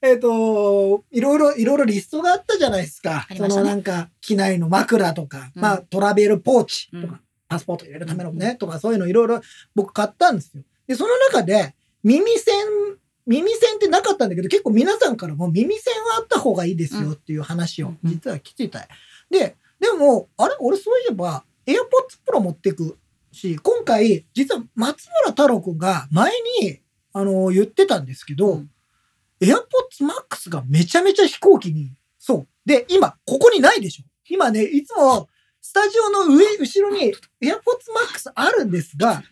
[0.00, 3.26] えっ、と、いろいろ、いろいろリストがあったじゃないですか。
[3.30, 3.38] ね。
[3.40, 5.62] のなんか、機内の枕とか、うん。
[5.62, 7.20] まあ、トラベルポーチとか、うん。
[7.48, 9.40] パスポート入れるためのね、とか、そういうのいろいろ
[9.74, 10.62] 僕買ったんですよ。
[10.86, 12.54] で、その中で、耳栓、
[13.26, 17.98] 耳栓ってなかったんだけど、結構皆さんからも耳栓はあった方がいいですよっていう話をうん。
[18.04, 18.86] 実は来てた。
[19.30, 20.54] で、でも、あれ？
[20.60, 21.76] 俺そういえば、AirPods
[22.26, 22.96] Pro 持ってく
[23.32, 26.80] し、今回、実は松村太郎くんが前に、
[27.12, 28.70] あの、言ってたんですけど、うん
[29.40, 32.48] AirPods Max がめちゃめちゃ飛行機に、そう。
[32.66, 35.28] で、今、ここにないでしょ今ね、いつも、
[35.60, 39.22] スタジオの上、後ろに AirPods Max あるんですが、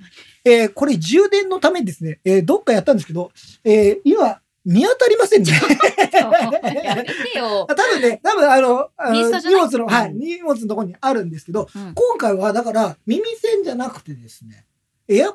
[0.45, 3.33] えーこれ充電のためにですね、えーどっかやったんですけど、
[3.65, 5.53] えー今、見当たりませんね。
[6.85, 7.75] やめてよ多。
[7.75, 14.67] 分ね、多分あの、荷物の、はい、うん荷物のところにあるんですけど、うん今回はだから耳栓じゃなくてですね、
[15.09, 15.33] AirPods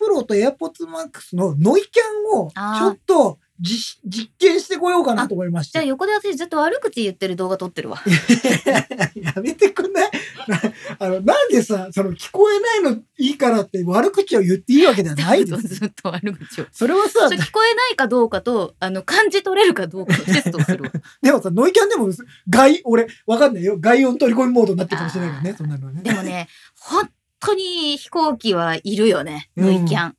[0.00, 5.88] Pro と AirPods Max のノイキャンをちょっと実実験してこようかなと思いましじゃあて。
[5.88, 8.02] 横で私ずっと悪口言ってる動画撮ってるわ。
[9.16, 10.10] やめてくんない？
[10.48, 10.60] な
[10.98, 15.58] あの、なんでさ、その聞こえないのいいからって悪口を言っていいわけではないですよ。
[15.68, 16.66] ずっと悪口を。
[16.72, 20.92] それはさ聞こえないかどうかと、あの、感じ取れるかどうかのテストをするわ。
[21.22, 22.10] でもさ、ノイキャンでも
[22.48, 23.76] 外、俺、わかんないよ。
[23.78, 26.02] 外音取り込みモードになってるかもしれないからね、そんなのね。
[26.02, 29.50] でもね、本当に飛行機はいるよね。
[29.56, 30.16] うんノイキャン。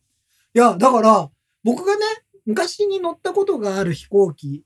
[0.53, 1.29] いや、だから、
[1.63, 2.01] 僕がね、
[2.49, 4.63] 昔に乗ったことがある飛行機、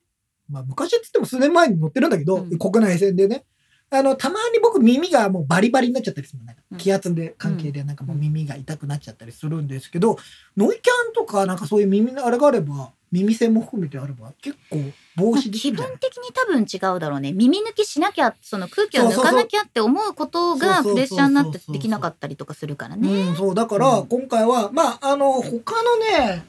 [0.50, 2.58] まあ昔って言っても数年前に乗ってるんだけど、うん。
[2.58, 3.46] 国内線でね、
[3.90, 6.58] あの、たまに僕耳がもうバリバリになっちゃったりするのね。
[6.72, 6.78] うん。
[6.78, 10.18] 気圧で関係でなんかもう耳が痛くなっちゃったりするんですけど、
[10.58, 14.80] ノイキャンとかなんかそういう耳のあれがあれば、耳栓も含めてあれば結構
[15.16, 15.92] 防止でき気るんじゃない？
[15.92, 17.32] 分的に多分違うだろうね。
[17.32, 20.94] 耳抜きしなきゃ、その空気を抜かなきゃって思うことがそうそうそう。
[20.94, 23.08] プレッシャーになってできなかったりとかするからね。
[23.08, 24.08] うん、そう、だから、うん。
[24.08, 26.44] 今回は、まあ、あの、他のね、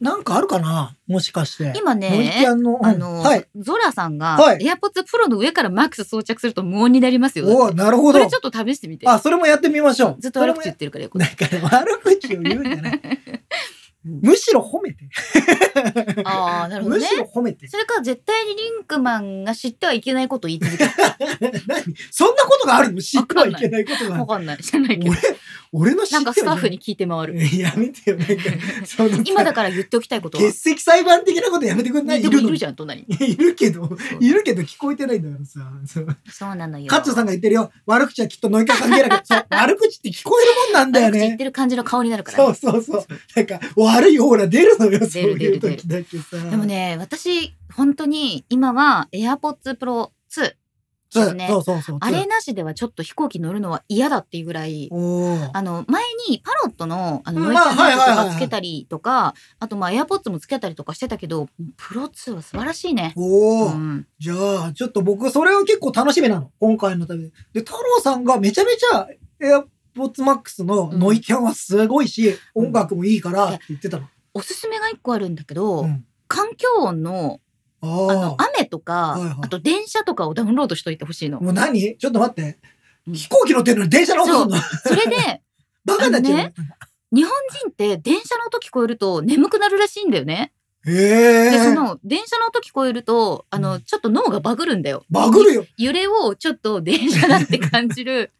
[0.00, 0.96] なんかあるかな？
[1.06, 1.72] もしかして。
[1.76, 3.46] 今ね、の、うんあの、はい。
[3.56, 7.46] ゾラさんが、はい AirPods Pro の上から Max 装着すると無音になりますよ。
[7.46, 8.34] おなるほどこれち。
[8.34, 9.08] ょっと試してみて。
[9.08, 10.16] あ、それもやってみましょう。
[10.20, 11.10] ずっと悪口言ってるからよ。
[11.10, 13.00] こだれから悪口を言うんじゃない？
[14.04, 15.08] むしろ褒めて。
[16.24, 17.16] ああ、なるほどねむし。
[17.16, 17.68] ろ褒めて。
[17.68, 20.90] それから絶対にリンクマンが知ってはいけないことを言い続ける。
[21.66, 21.82] 何？
[22.10, 23.00] そんなことがあるの？
[23.00, 24.18] 知ってはいけないことが。
[24.18, 24.58] わかんない。
[24.58, 25.14] 知らないけど
[25.76, 26.76] 俺。、俺のなんかスタッフに。
[26.76, 27.34] に聞いて回る。
[27.58, 28.16] やめてよ。
[28.16, 30.44] なんか、 今だから言っておきたいことは。
[30.44, 32.22] 欠席裁判的なことやめてくんない？
[32.22, 33.32] のでもいるじゃん、隣に。
[33.32, 36.04] いるけど、いるけど聞こえてないんだからさ。
[36.30, 36.86] そうなのよ。
[36.86, 37.72] カッチョさんが言ってるよ。
[37.86, 39.22] 悪口はきっとノイキャン関係ないから。
[39.26, 41.44] そう、悪口って聞こえるもんなんだよね言って。
[41.44, 42.54] る感じの顔になるからね。
[42.54, 43.06] そうそうそう。
[43.36, 46.36] なんか、悪いオーラ出るのよ、そういう時だけさ。
[46.50, 50.52] でもね、私、本当に今は AirPods Pro 2
[51.14, 51.98] そうねそうそうそう。
[52.00, 54.94] あれなしではちょっと飛行機乗るのは嫌だっていうぐらいあ
[55.62, 63.12] の前にパロットのあのうんノイキャンライトとかつけたりとかあとまあエアポッツもつけたりとかしてたけどプロ2は素晴らしいね。
[63.16, 64.34] おーうん、じゃ
[64.66, 66.50] あ、ちょっと僕、それは結構楽しみなの。
[66.60, 67.32] 今回の旅で。
[67.52, 69.08] で、太郎さんがめちゃめちゃ、
[69.40, 69.62] エア
[69.94, 74.08] ポッツマックスのノイキャンはすごいし、うん音楽もいいからって言ってたの。
[74.32, 76.04] おすすめが一個あるんだけど、うん。
[76.28, 77.40] 環境音の
[77.84, 78.48] ああのあ。
[78.56, 81.40] 雨とか、はいはいあと電車とかをダウンロードしといてほしいの。
[81.40, 81.96] もう何？
[81.98, 82.58] ちょっと待って。
[83.06, 84.56] うん飛行機乗ってるのに電車の音すんの？
[84.82, 85.42] それで
[85.84, 86.34] バカになっちゃう。
[86.34, 86.54] あのね
[87.12, 90.52] 日本人って電車の音聞こえると眠くなるらしいんだよね。
[90.86, 91.74] へでそえ。
[91.74, 95.04] の電車の音聞こえるとあの、うんちょっと脳がバグるんだよ。
[95.10, 95.66] バグるよ。
[95.76, 98.32] 揺れをちょっと電車だって感じる。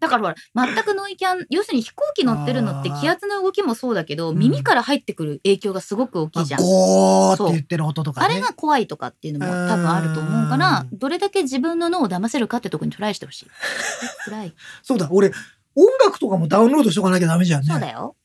[0.00, 0.34] だからほら、
[0.74, 6.60] 全くノイキャン、要するに飛行機乗ってるのって気圧の動きもそうだけど、うん耳から入ってくる影響がすごく大きいあじゃん。
[6.60, 8.26] ゴーって言ってる音とかね。
[8.26, 13.46] あれが怖いとかっていうのも多分あると思うから、どれだけ自分の脳を騙せるかってとこにトライしてほしい。
[14.24, 14.54] 辛い。
[14.82, 15.32] そうだ、俺、
[15.74, 17.68] 音楽とかもダウンロードしとかなきゃダメじゃんね。
[17.70, 18.16] そうだよ。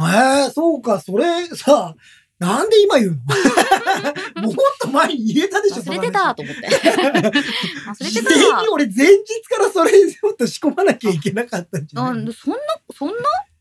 [0.00, 1.94] ええそうか、それさ、
[2.44, 3.10] なんで今言う
[4.36, 4.42] の？
[4.48, 6.60] もっと前に言えたでしょ、忘れてたと思って。
[6.68, 8.68] 忘れて事前たに。
[8.68, 12.58] 俺前日からそれちょっと仕込まなきゃいけなかったんじゃあないそんな、
[12.96, 13.14] そんな？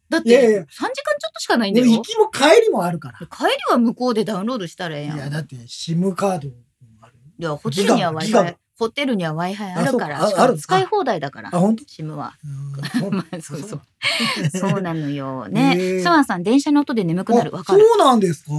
[0.10, 0.92] だって、いやいや3時間ちょ
[1.30, 2.02] っとしかないんだよ俺行。
[2.04, 3.20] きも帰りもあるから。
[3.28, 5.18] 帰りは向こうでダウンロードしたらええやん。
[5.18, 6.56] いや、だって SIM カードも
[7.02, 7.14] ある。
[7.40, 12.34] いや、ホテルには Wi-Fi、ホテルには Wi-Fi あるから、しある使い放題だからあ、、本当？SIM は。
[12.44, 13.82] うん まあそうそう。
[14.58, 15.46] そう なのよ。
[15.48, 15.74] へ ね。
[15.78, 17.52] ーシャワンさん、電車の音で眠くなる？
[17.54, 17.80] あわかる？
[17.88, 18.52] そうなんですか？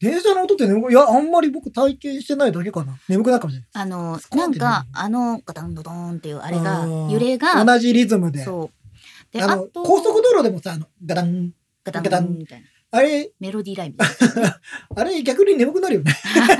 [0.00, 2.96] 電車の音って眠くいや、あんまり僕体験してないだけかな。
[3.08, 3.68] 眠くなるかもしれない。
[3.74, 8.44] あのなんか、何あの、ガタンドドーンっていう、あれが揺れが、同じリズムで。
[8.44, 9.36] そう。
[9.36, 11.52] で、あと、高速道路でもさ、あの、ガタン、
[11.84, 12.66] ガタンガタンみたいな。
[12.90, 14.60] あれ、メロディーラインみたいな。
[14.96, 16.16] あれ逆に眠くなるよね。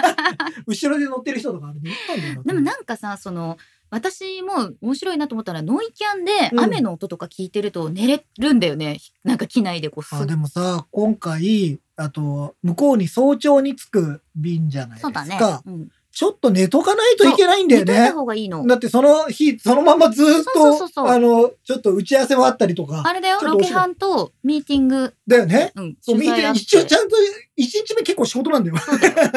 [0.67, 3.57] 後ろで乗ってる人とかあれ眠くなるんだよでもなんかさ、その、
[3.91, 8.99] 私も面白いなと思ったら、ノイキャンでうん雨の音とか聞いてると寝れるんだよね。
[9.25, 15.25] なんか機内でこうすあでもさ、今回、あと、向こうに早朝に着く便じゃないですか。
[15.25, 15.61] そうだね。
[15.65, 15.89] うん。
[16.19, 18.13] ちょっと寝とかないといけないんだよね寝た。
[18.13, 18.67] 方がいいの。
[18.67, 25.15] だってその日、そのままずっと、あの、ちょっと打ち合わせもあったりとか、あれだよ、ロケハンとミーティング。
[25.29, 25.71] だよね。
[25.77, 25.97] うん。
[26.01, 27.15] そう、見て、取材あって一応ちゃんと、
[27.55, 28.77] 一日目結構仕事なんだよ。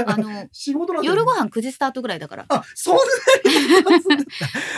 [0.07, 1.13] あの、 仕事なんだよ。
[1.13, 2.45] 夜ご飯9時スタートぐらいだから。
[2.49, 3.01] あ、そんな
[4.17, 4.25] に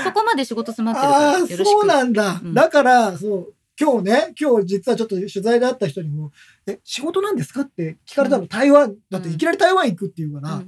[0.03, 1.07] そこまで仕事詰まってる。
[1.07, 1.65] ああ。
[1.65, 2.41] そうなんだ。
[2.43, 6.31] うんだから、そう、今日ね、今日実はちょっと取材で会った人にも、
[6.67, 7.61] え、仕事なんですか？
[7.61, 10.61] って聞かれたの、台湾、だっていきなり台湾行くっていうから、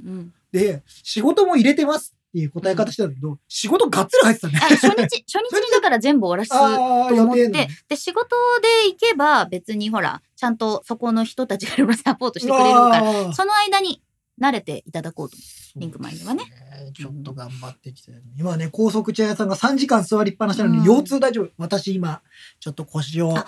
[0.56, 4.65] で、仕事も入れてますっていう答え方してたんだけど、仕事がっつり入ってたねあ。
[4.68, 7.68] 初日、 初日にだから全部終わらすと思って。
[7.89, 14.02] で、仕事で行けば別にほら、ちゃんとそこの人たちがいろいろサポートしてくれるから、その間に
[14.39, 15.36] 慣れていただこうと。
[15.76, 16.46] リンクマンにはね。
[16.94, 21.50] ちょっと頑張ってきて、今ね、高速茶屋さんが3時間座りっぱなしなのに、うん腰痛大丈夫。
[21.58, 22.22] 私今、
[22.62, 23.46] ちょっと腰をあ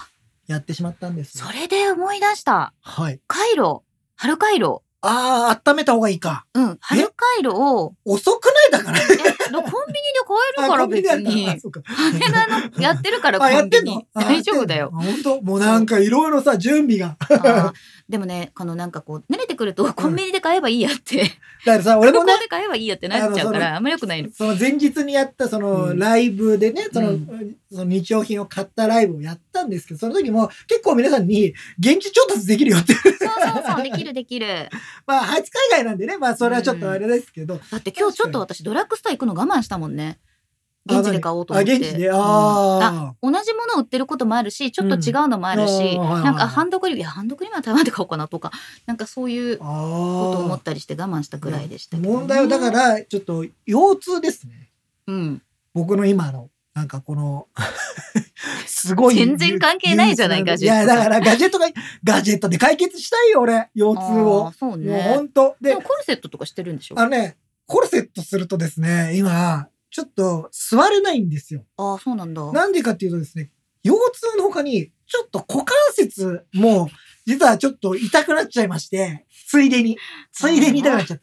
[0.48, 1.46] やってしまったんですよ。
[1.46, 2.74] それで思い出した。
[2.82, 3.20] はい。
[3.28, 3.84] カイロ。
[4.16, 4.84] 春カイロ。
[5.08, 6.46] ああ、温めた方がいいか。
[6.54, 6.78] うん。
[6.82, 9.00] 春カイロを、遅くないだから。
[9.00, 9.72] え、コンビニで
[10.26, 14.92] 買えるから別に羽田のやってるからコンビニ大丈夫だよ。
[14.94, 15.42] 本当？
[15.42, 17.18] もうなんかいろいろさ、準備が。
[18.10, 21.24] でもね、このなんかこう、慣れてくるとコンビニで買えばいいやって、
[21.66, 24.30] だからさ、俺空もね港、で買えばいいやってなっちゃうから、あんま良くないの。
[24.32, 32.94] その前日にやったそのうんライブでね、その、うんその日用品を買ったライブをやったんですけど、その時も結構皆さんに現地調達できるよって。
[32.94, 34.70] そうそうそう、できるできる。
[35.06, 37.60] まあ、初海外なんでね、まあそれはちょっとあれですけど。
[37.72, 40.20] だって今日ちょっと私ドラッグストア行くの我慢したもんね。
[40.90, 41.76] 現地で買おうと思あ、って。
[41.76, 42.20] 現地で、うんあ
[43.12, 43.16] あ。
[43.22, 48.52] 同じもの売ってることもあるし、ちょっと違うのもあるし、うんなんかハンドクリーム、いや、ハンドクリームは台湾で買おうかなとか、
[48.86, 52.00] なんかそういうことを思あったりして我慢したくらいでしたあ。
[52.00, 54.72] けどね、問題はだか、ら、ちょっと腰痛ですね。
[55.08, 55.42] うん。
[55.74, 57.48] 僕の今の、なんかこの、
[58.68, 59.16] すごい。
[59.16, 61.66] 全然関係ないじゃないガジェットいや、だからガジェットが、
[62.04, 63.72] ガジェットで解決したいよ、俺。
[63.74, 64.56] 腰痛あをー。
[64.56, 65.02] そうもうね。
[65.16, 67.00] 本当ででも、コルセットとかしてるんでしょ？
[67.00, 67.36] あのね、
[67.66, 71.66] コルセットするとですね、今、ちょっと座れないんですよ。
[71.78, 72.52] ああ、そうなんだ。
[72.52, 73.50] なんでかっていうとですね、
[73.84, 76.92] 腰痛の他に、ちょっと股関節も、
[77.26, 79.98] 実はちょっと痛くなっちゃいまして、ついでに、
[80.32, 81.20] ついでに痛くなっちゃっ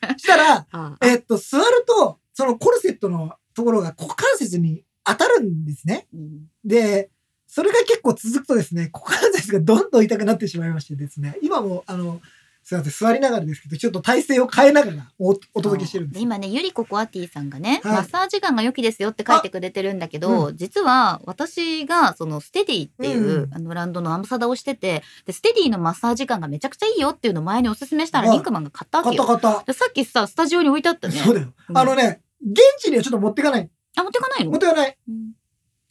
[0.00, 0.18] た。
[0.18, 6.06] したら、 あえっと、座ると、そのコルセットのところが股関節に当たるんですね。
[6.14, 7.10] うんで、
[7.46, 12.20] それが結構続くとですね、股関節がどんどん痛くなってしまいましてですね、今も、あの、
[12.62, 16.22] すいません、座りながらですけど、ちょっと体勢を変えながらおお届けしてるんです。
[16.22, 29.24] 今ね、ゆりここアティさんがね、はいマッサージガンが良きですよって書いてくれてるんだけど、実は私がそのステディっていう、うんあのブランドのアンバサダーをしてて、で、ステディのマッサージガンがめちゃくちゃいいよっていうのを前におすすめしたらはいリンクマンが買ったわけよ。
[29.24, 29.64] カタ。
[29.66, 31.14] でさっきさ、スタジオに置いてあったね。
[31.14, 31.52] そうだよ。
[31.70, 33.70] うんあのね、現地にはちょっと持ってかない。
[33.96, 34.50] あ、持ってかないの？
[34.50, 34.96] 持ってかない。
[35.08, 35.32] うん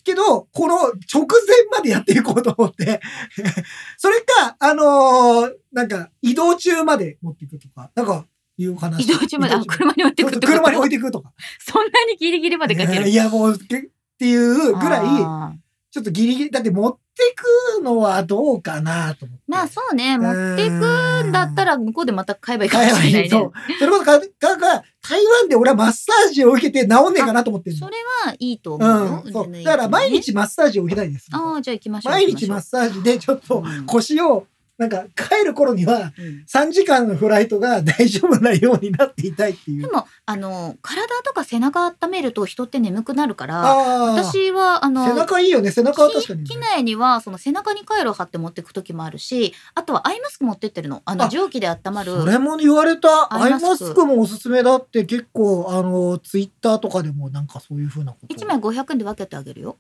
[0.02, 1.28] けど、この直前
[1.72, 3.02] までやっていこうと思って。
[3.98, 8.26] それか、あのーなんか、移動中まで持っていくとか、なんか、
[8.58, 9.04] いう話。
[9.04, 10.48] 移動中まで、あ、車に置いてくってこと？
[10.48, 11.32] 車に置いていくとか。
[11.60, 13.10] そんなにギリギリまでかける？
[13.10, 13.82] いや、もう、けっ
[14.18, 15.60] ていうぐらい、
[15.92, 17.00] ちょっとギリギリ、だって持って
[17.36, 19.44] くのはどうかなと思って。
[19.48, 23.08] まあそうね、持っていくんだったら向こうでまた買えばいいかも買えばい。
[23.10, 23.30] しれないいね。
[23.30, 23.52] そう。
[23.80, 27.96] それこそか、か、か、台湾で俺はマッサージを受けて治んねえかなと思ってるそれ
[28.26, 29.24] はいいと思うよ。
[29.26, 29.34] うん。
[29.34, 29.64] そう。
[29.64, 30.18] だから毎ね。
[30.22, 31.28] 日マッサージを受けたいです。
[31.32, 32.14] ああ、じゃあ行きましょう。
[32.14, 34.46] 毎日マッサージでちょっとうん腰を、
[34.80, 39.82] なんか帰る頃にはうん3時間のフライトが大丈夫なようになっていたいっていう。
[39.84, 43.60] でも、あの、体とか背中温めると人って眠くなるから。
[43.60, 45.72] 私は、あの、背中いいよね。
[45.72, 46.46] 背中は確かに。
[46.46, 53.34] 機内にはその背中にカイロを貼って持っていく時もあるしあとはアイマスク持ってってるのあのあ蒸気で温まるそれも言われた。
[53.34, 58.34] アイマスクもおすすめだって結構、あの、ツイッターとかでもなんかそういうふうなこと。
[58.34, 59.78] 1枚500円で分けてあげるよ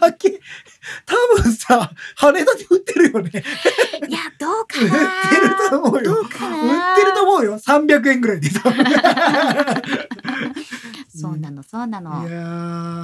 [0.00, 0.40] だけ、
[1.06, 3.30] 多分さ、羽田で売ってるよね。
[4.08, 4.94] いやどうか売って
[5.48, 6.14] ると思なうよ。
[6.14, 7.58] どうか売なってると思うよ。
[7.58, 8.48] 300円ぐらいで。
[8.48, 8.50] い
[11.14, 12.42] そうなのそうなのや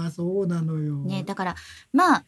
[0.09, 0.97] ー、そうなのよ。
[1.05, 1.55] ねだから
[1.93, 2.25] まあ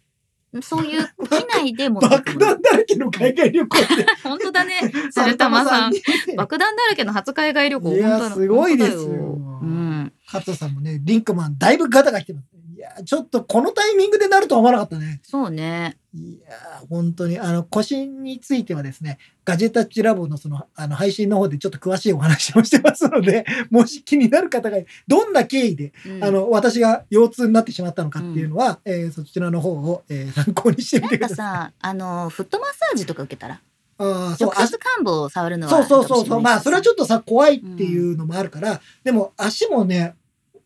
[0.62, 1.08] そういう機
[1.54, 2.22] 内でも の弾
[2.60, 4.06] だらけの海外旅行って。
[4.22, 6.02] 本当だね鶴玉さんに
[6.36, 12.46] 爆弾だらけの初海外旅行いやすごいですようん加藤さんもね、リンクマン、だいぶガタが来てます。
[12.80, 15.20] いや、ちょっとこのタイミングでなるとは思わなかったね。
[15.22, 31.36] そうねいや、本当に、あの、腰についてはですね、ガジェタッチラボのその、あの、配信の方でちょっと詳しいお話をしてますので、もし気になる方が、どんな経緯で、うんあの、私が腰痛になってしまったのかっていうのは、えーそちらの方を、えー参考にしてみなんかてください。
[31.36, 33.60] さあのフットマッサージとか受けたら
[33.98, 36.40] ああ、そう直、接患部を触るのはそうそうそうそう。
[36.40, 40.14] まあ、それはちょっとさ、怖いってういうのもあるから、でも足もね、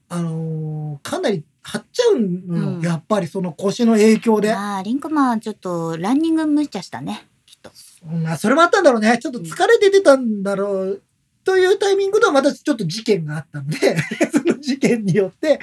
[0.09, 4.53] あのーかなり張っちゃうのよ、うんやっぱりその腰の影響で。
[4.53, 7.71] まあリンクマンちょっとランニング無茶したねきっと
[8.07, 9.19] まあ、それもあったんだろうね。
[9.19, 11.03] ちょっと疲れて出たんだろう。
[11.43, 13.97] というタイミングではまたちょっと事件があったので、
[14.33, 15.59] その事件によって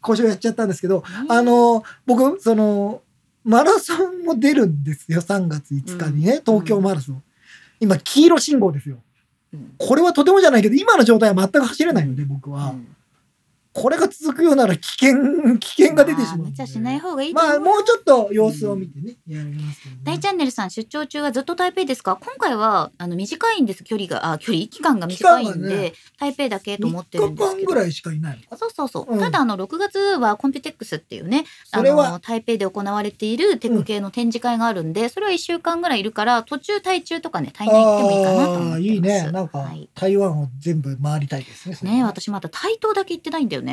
[0.00, 3.02] 腰をやっちゃったんですけど、あのー僕、その、
[3.44, 5.20] マラソンも出るんですよ。
[5.20, 7.22] 3月5日にね、東京マラソン。
[7.80, 8.96] 今、黄色信号ですよ。
[9.52, 12.70] うんこれはとてもじゃないけど、今の状態は全く走れないので、僕は。
[12.70, 12.95] うん
[13.76, 16.38] これが続くようなら危険、 危険が出てしまう。
[16.38, 20.00] まあ無茶しない方がいいまあ、もうちょっと様子を見てね、やりますけどね。
[20.02, 22.16] 大チャンネルさん出張中はずっと台北ですか？
[22.16, 23.84] 今回はあの短いんです。
[23.84, 24.66] 距離があ距離？
[24.68, 29.20] 期間が短いんで、ね台北だけと思ってるんです3日けど間ぐらいしかいないそうそうそう、うん。
[29.20, 38.72] ただあの6月はコンピュテックスっていうねあそれはの台北で行われているテック系の展示会があるんで、それは1週間ぐらいいるから途中台中とかね台南行ってもいいかなと思ってます。
[38.72, 39.30] ああ、いいね。
[39.30, 41.98] なんかはい、台湾を全部回りたいですね。
[41.98, 43.65] ね私まだ台東だけ行ってないんだよね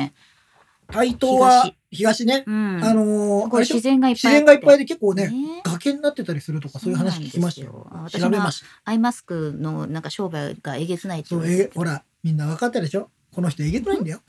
[0.88, 2.44] 台東は東ね。
[2.46, 2.84] うん。
[2.84, 4.40] あのーこれ自然がいっ自ぱいあって。
[4.40, 5.62] 然がいっぱいで結構ね、ね。
[5.64, 7.86] 崖になってたりするとかそういう話聞きましたよ。
[7.88, 8.22] そうなんですよ。
[8.24, 8.66] 調べました。
[8.84, 13.08] アイマスクのなんか商売がえげつないっていそうう、え、ほら、みんな分かったでしょ？
[13.34, 14.20] この人えげつないんだよ。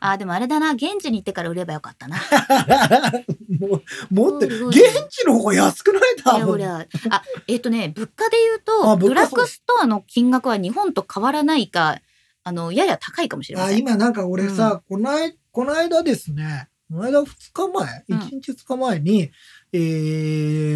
[0.00, 0.72] あでもあれだな。
[0.72, 2.16] 現地に行ってから売ればよかったな。
[3.58, 6.02] もう、もっと、おいおい現地の方が安くない？
[6.18, 6.40] い多分。
[6.40, 11.98] やほらあえっ、とね物価で言うとあ物価ドラッグストアの金額は日本と変わらないか
[12.46, 13.78] あのやや高いかもしれまあ、せん。
[13.78, 18.18] 今なんか俺さ、この間、この間ですね、この間2日前、うん。
[18.20, 19.30] 1日2日前に、
[19.72, 19.78] え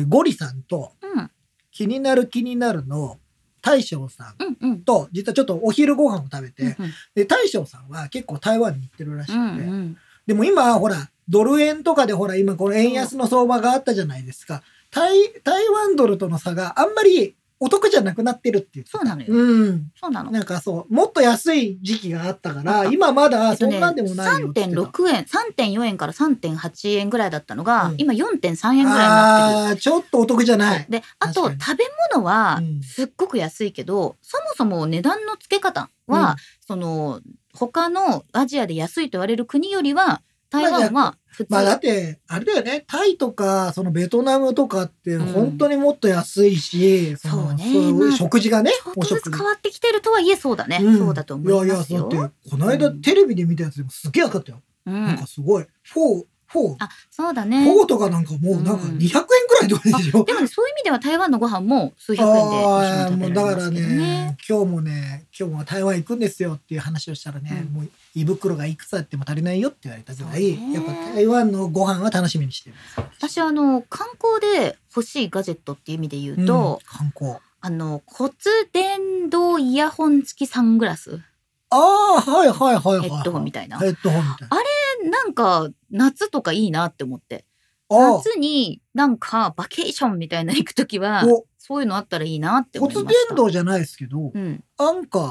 [0.02, 1.30] ー、ゴリさんと、うん。
[1.70, 3.20] 気になる気になるの
[3.62, 4.82] 大将さんうんうん。
[4.82, 9.96] と、実はちょっとお昼ご飯を食べて、うんで、大将さんは結構台湾に行ってるらしくて、うんうん。
[10.26, 14.64] でも今、ほら、ドル円とかでほら、今この円安の相場があったじゃないですか。
[14.90, 18.86] 台、台湾ドルとの差があんまりお得じゃなくなってるっていう。
[18.88, 19.92] そうなのようん。
[19.94, 20.30] そうなの。
[20.30, 24.82] なんかそう、もっと安い時期があったから、あ今まだそんなんでもないよって言ってた。
[24.82, 29.58] 3.6円3.4円から3.8円ぐらいだったのが、うん今4.3円ぐらいになってる。
[29.58, 30.86] ああー、ちょっとお得じゃない。
[30.88, 37.20] であと食べ物はうんすっごく安いけど、そもそも値段の付け方は、その
[37.52, 49.20] 他のアジアで安いと言われる国よりは台湾は普通、まあだって、あれだよね、タイとか、そのベトナムとかってうん本当にもっと安いし、のそうねそうまあ食事がねちょっ、とず。
[49.22, 52.08] つ変わってきてるとはいえそうだね、んそうだと思いますよ。
[52.10, 54.60] いやいや、だって、この間テレビで見たやつでもすげえ安かったよ。
[54.86, 55.66] うんなんか、すごい。
[55.84, 57.62] フォー、フォー、あそうだね。
[57.64, 60.24] フォーとかなんかもうなんかうん200円ぐらいとかでしょ？
[60.24, 72.76] でもねそういう意味では台湾のご飯も数百円で一緒にああ、食もうだからね、今日もね、今日も台湾行くんですよっていう話をしたらね、うんもう胃袋がいくつあっても足りないよって言われたぐらい、やっぱ台湾のご飯は楽しみにしてる。
[73.18, 77.38] 私あの観光で欲しいガジェットっていう意味で言うと、うん観光。
[77.62, 78.32] あの骨
[78.72, 81.20] 伝導イヤホン付きサングラス
[81.68, 83.08] ああ、はいはいはいはい。
[83.08, 83.78] ヘッドホンみたいな。
[83.78, 85.10] ヘッドホンみたいな。
[85.10, 87.44] なんか、夏とかいいなって思って。
[87.90, 91.24] あ夏になんかバケーションみたいな行くときは
[91.70, 93.34] そういうのあったらいいなって思い骨ました。
[93.36, 94.64] 伝導じゃないですけど、うん。
[94.76, 95.22] アンカー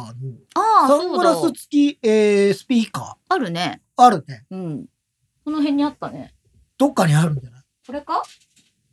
[0.55, 1.11] のサン。
[1.11, 3.81] グラス付き、えー、スピーカあるね。
[3.97, 4.45] ーあるね。
[4.49, 4.85] うん。
[5.43, 6.33] この辺にあったね。
[6.77, 7.63] どっかにあるんじゃない？
[7.85, 8.23] これか？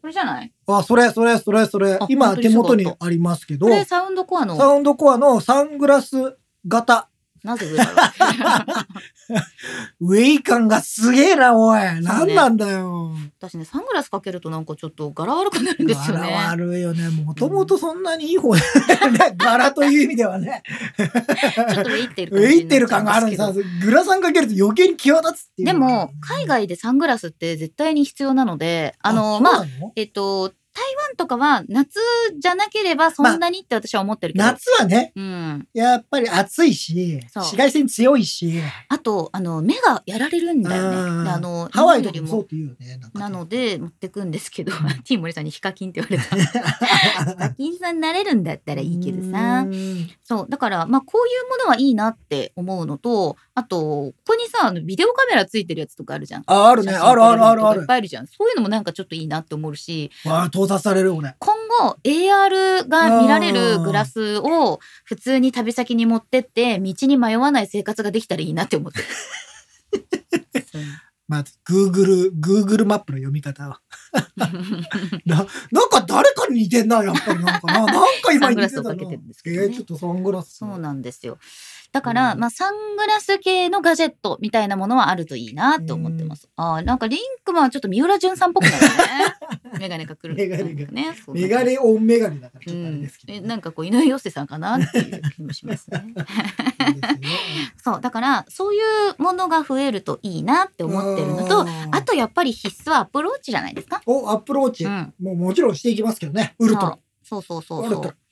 [0.00, 0.52] これじゃない？
[0.66, 2.06] あ、それ、それ、それ、それあ。
[2.08, 6.36] 今手元にありますけどこ、れサウンドコアのサ、ウンドコアのサングラス
[6.66, 7.08] 型。
[7.46, 7.92] なぜ上だろ
[10.00, 11.80] うウェイ感がすげえな、おい。
[11.80, 12.00] ね
[12.34, 13.14] なんだよ。
[13.38, 16.28] 私ね、サングラスかけるとなんかちょっと柄悪くなるんですよね。
[16.28, 17.08] 柄悪いよね。
[17.08, 19.18] もともとそんなにいい方だよね。
[19.38, 20.64] 柄という意味ではね。
[20.96, 25.66] ちょっとウェイってるウェイってる感があるんでさ、グラサンかけると余計に際立つっていう。
[25.66, 31.98] でも、海外でサングラスって絶対に必要なので、あの、そうまあ、えっと、台湾とかは夏
[32.38, 34.44] じゃなければそんなにって私は思ってるけど。
[34.44, 35.68] 夏はね、うん。
[35.72, 38.60] やっぱり暑いし、紫外線強いし、
[38.90, 41.24] あと、あの、目がやられるんだようんね。
[41.24, 42.26] であの、ハワイ日本よりも。
[42.26, 43.00] とかもそうって言うよね。
[43.14, 44.72] なので、持ってくんですけど、
[45.04, 46.36] ティーモリさんにヒカキンって言われた。
[47.32, 49.64] ヒカキンさんになれるんだったらいいけどさ。
[49.66, 50.46] うんそう。
[50.50, 56.42] だから、まあ、こういうものはいいなって思うのと、あと、ここにさ、あのビデオカメラついてるやつとかあるじゃん。
[56.46, 56.92] あ、あるね。
[56.92, 57.86] あるあるあるあるいっ。
[57.86, 58.26] ぱいあるじゃん。
[58.26, 61.34] そういうのもなんかちょっといいなって思うし、わあ、盗撮される俺。
[61.38, 69.04] 今後 AR が見られるグラスを普通に旅先に持ってって道に迷わない生活ができたらいいなって思ってる。
[71.26, 73.80] まず、Google、Google マップの読み方は。
[75.26, 77.86] な、なんか誰かに似てんな、やっぱりなんかな。
[77.86, 78.50] なんか今似てたな。
[78.50, 80.56] サングラスをかけてるんですけどねえー、ちょっとサングラス。
[80.58, 81.38] そうなんですよ。
[81.96, 86.50] だから、うんまあ、サングラス系のガジェットみたいなものはあるといいなって思ってます。
[86.54, 88.88] ああ、なんかリンクマンはちょっと三浦淳さんっぽくなるね。
[89.80, 90.34] メガネが来る。
[90.34, 91.16] メガネがね。
[91.32, 96.04] メガネオンメガネだからうちょっとあれんですけどね、えなんかこう井上陽水さんかなっていう気もしますね。
[97.82, 104.02] そうだからそういうものが増えるといいなって思ってるのとーあとやっぱり必須はアップルウォッチじゃないですか。
[104.04, 104.84] お、アップルウォッチ。
[104.84, 106.54] うんもうもちろんしていきますけどね。
[106.58, 106.98] ウルトラ。
[107.22, 108.25] そうそうそうそう。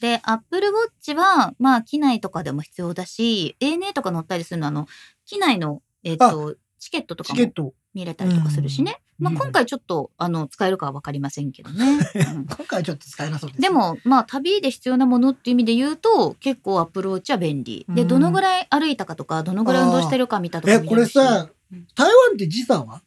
[0.00, 4.86] で、アップルウォッチは、まあ、機内とかでも必要だし、ANA とか乗ったりするのは、あの、
[5.26, 7.74] 機内の、えっ、と、チケットとかも。
[7.94, 9.00] 見れたりとかするしね。
[9.18, 11.98] まあ、うん今回ちょっと、あの、使えるかはわかりませんけどね。
[12.14, 13.60] うん今回はちょっと使えなそうです。
[13.60, 17.84] で、も、まあ、旅で必要なものっていう意味で言うと、結構アップルウォッチは便利。
[17.88, 23.02] で、うんどのぐらい歩いたかとか、どのぐらい運動してるか見たとかえ、こ見れるしれさうん、台湾って時差は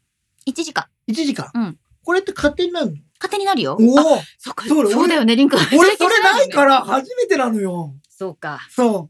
[0.46, 0.86] ？1時間。
[1.08, 1.50] ?1 時間。
[1.54, 2.98] うんこれって勝手になるの？
[3.22, 3.78] 勝手になるよ。
[3.80, 4.66] おおあそっか。
[4.66, 5.56] そうだよね、リンク。
[5.56, 7.94] 俺それないから初めてなのよ。
[8.10, 8.60] そうか。
[8.72, 9.10] そ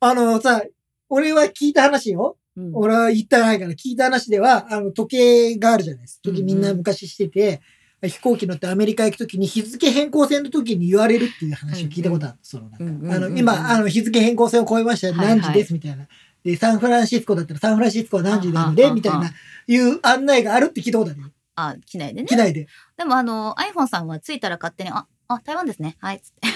[0.00, 0.62] あのさ、
[1.08, 2.36] 俺は聞いた話よ。
[2.56, 6.30] うん俺は言ってないから聞いた話では、あの、時計があるじゃないですか。
[6.30, 7.60] 時計みんな昔してて、
[8.02, 12.36] 飛行機乗ってアメリカ行くときに日付変更線の時に言われるっていう話を聞いたことある。
[12.42, 16.06] そのなんかうんうんうんうんあの、今、あの、日付変更線を超えましたよはいはい何時ですみたいな。
[16.44, 19.32] で、サンフランシスコだったらサンフランシスコは何時なので、みたいな、
[19.66, 21.28] いう案内があるって聞いたことあるよ。
[21.56, 22.36] あ、機内でね機。
[22.36, 22.66] 内で。
[22.96, 25.96] でもあの iPhone さんは着いたら勝手に、あ、あ、台湾ですね。
[26.00, 26.20] はい。
[26.20, 26.48] つって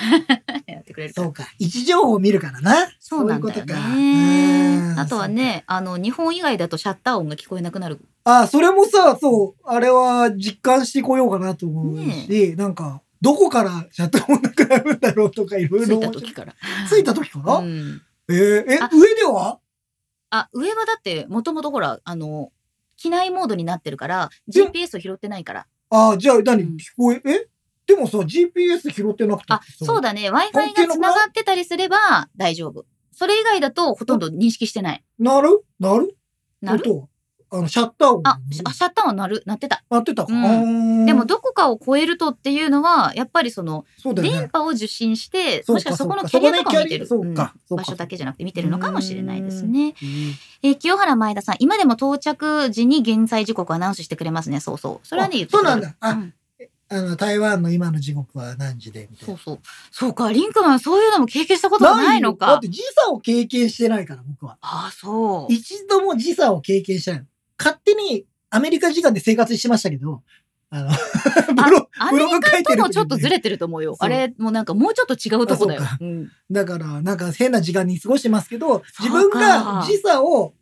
[0.73, 1.45] やってくれるそうか。
[1.59, 2.89] 位置情報を見るからな。
[3.01, 4.95] そうなんだよねう。
[4.95, 8.01] んあとはね、あの、日本以外だとシャッター音が聞こえなくなる。
[8.25, 15.97] あ、それもさ、そう、あれは実感してこようかなと思うねし、なんか、どこからシャッター音なくなるんだろうとかいろい着ろ。
[15.97, 16.55] いた時から。
[16.91, 18.03] 着いた時から、うん。
[18.29, 18.37] えー
[18.73, 19.59] え、あ上では？
[20.31, 22.53] あ、上はだって、もともとほら、あの、
[22.99, 25.67] 機内モードになってるから、で GPS を拾ってないから。
[25.89, 27.49] あ、じゃあ何、うん聞こえ、え？
[27.87, 30.09] でもさ、GPS 拾ってなくてあ、そうだ。
[30.09, 30.31] だね。
[30.31, 32.85] Wi-Fi が繋がってたりすれば大丈夫。
[33.13, 35.03] それ以外だとほとんど認識してない。
[35.19, 35.65] なる？
[35.81, 36.15] なる？
[36.61, 36.83] なる？
[37.51, 38.29] あの、シャッター音。
[38.29, 39.83] あ、シャッターは鳴る、鳴ってた。
[39.89, 40.33] なってたか。
[40.33, 40.37] う
[40.67, 43.87] んでも、どこかを超えるとっていうのは、やっぱりその。
[44.15, 47.09] 電波を受信して、そうかもしくはそこのキャリアとかも見てる。
[47.11, 47.53] うん場
[47.85, 49.95] 所だけじゃなくて見てるのかもしれないですね。
[50.03, 54.61] うんえー清原前田さん、今でも到着時に現在時刻をアナウンスしてくれますね。
[54.61, 55.07] そうそう。
[55.07, 55.95] それはね、言ってそうなんだ
[56.91, 59.35] あの、台湾の今の時刻は何時でみたいな。
[59.35, 59.61] そうそう。
[59.91, 62.61] そうか、リンクマン、そういうのも経験したことがないのかだっ。
[62.61, 64.57] て時差を経験してないから、僕は。
[64.63, 65.53] ああ、そう。
[65.53, 67.27] 一度も時差を経験してないの。
[67.59, 70.23] 勝手にアメリカ時間で生活してましたけど、
[70.71, 70.91] あの、
[71.55, 73.97] ブロアメリカともちょっとずれてると思うよ。
[73.99, 76.05] あれ、もうなんかもうちょっと違うとこだよう。
[76.05, 80.55] うんだから、なんか変な時間に過ごしてますけど、自分が時差を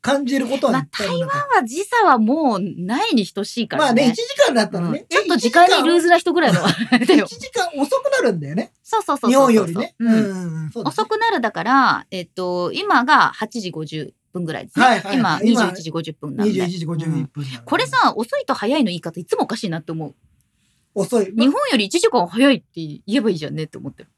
[0.00, 3.76] 感じることはまあ一回もなかっまあ時差はもうないに等しいた。
[3.78, 4.02] からね。
[4.02, 5.06] まあね、1時間だったらねうん。
[5.06, 7.26] ちょっと時間にルーズな人ぐらいのあれだ1よ。
[7.26, 8.72] 時間遅くなるんだよね。
[8.82, 9.30] そうそうそう。
[9.30, 9.94] 日本よりね
[10.74, 14.84] 遅くなるだから、えっと、今が8時50分ぐらいですね。
[14.84, 16.60] はいはいはい今今21時50分なんで。
[16.60, 17.28] 21時51分なので
[17.64, 20.14] これ、さ、遅いと早いの言い方いつもおかしいなって思う。
[20.94, 21.26] 遅い。
[21.26, 24.08] 日本より1時間早いって言えばいいじゃんねって思ってる。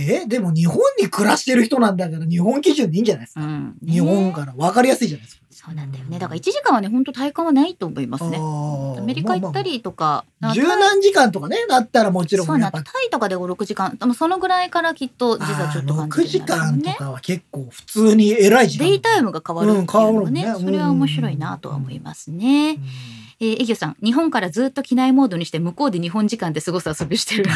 [0.00, 3.40] えでも日本に暮らしてる人なんだから日本基準でいいんじゃないですか。
[3.40, 3.76] うん。
[3.82, 5.40] ね日本から分かりやすいじゃないですか。
[5.50, 6.18] そうなんだよね。
[6.18, 8.38] だから1時間はね、本当体感はないと思いますね。
[8.38, 13.94] アメリカ行ったりとか、まあまあ十何時間とかね、だったらもちろそうんなタイとかで5、6時間。
[13.98, 16.94] でもそのぐらいからきっと、実はちょっと感6じる時間とんだろうね。
[16.98, 18.86] かは結構普通に偉い時間。
[18.86, 22.70] デイタイムが変わるっていうのがね,、うん変わるもんねそれは面白いなとは思いますね。
[22.70, 27.46] うんえー、エギョさん、日本からずっと機内モードにして向こうで日本時間で過ごす遊びをしてる。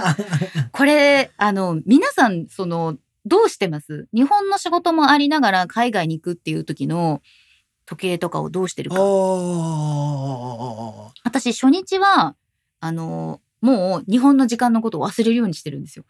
[0.70, 4.06] これ、あの、皆さん、その、どうしてます？
[4.12, 7.22] 日本の仕事もありながら海外に行くっていう時の
[7.86, 9.00] 時計とかをどうしてるあか。
[9.00, 9.04] ー
[11.24, 12.36] 私、初日は、
[12.80, 16.04] あの、もう日本の時間のことを忘れるようにしてるんですよ。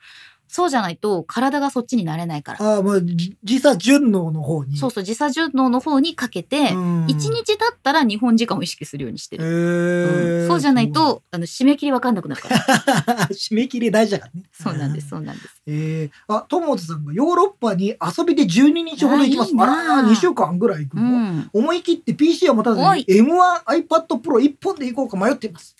[0.48, 2.76] そうじゃないと体がそっちになれないから。
[2.76, 4.76] あー、もうじ時差順応の方に。
[4.76, 9.44] そうそう、時差順応の方にかけて、うん一日経ったら日本時間を意識するようにしてへる。
[9.44, 13.28] ーうんそうじゃないと、あの、締め切りわかんなくなるから。
[13.34, 14.44] 締め切り大事だからね。
[14.52, 15.48] そうなんです、そうなんです。
[15.66, 19.72] えー、あ、友本さんがヨーロッパに遊びで12日ほど行きます。
[19.72, 21.50] あら、2週間ぐらい行くうの、ん。
[21.52, 25.74] 思い切って PC を持たずにおい M1 iPad Pro 1本で行こうか迷っています。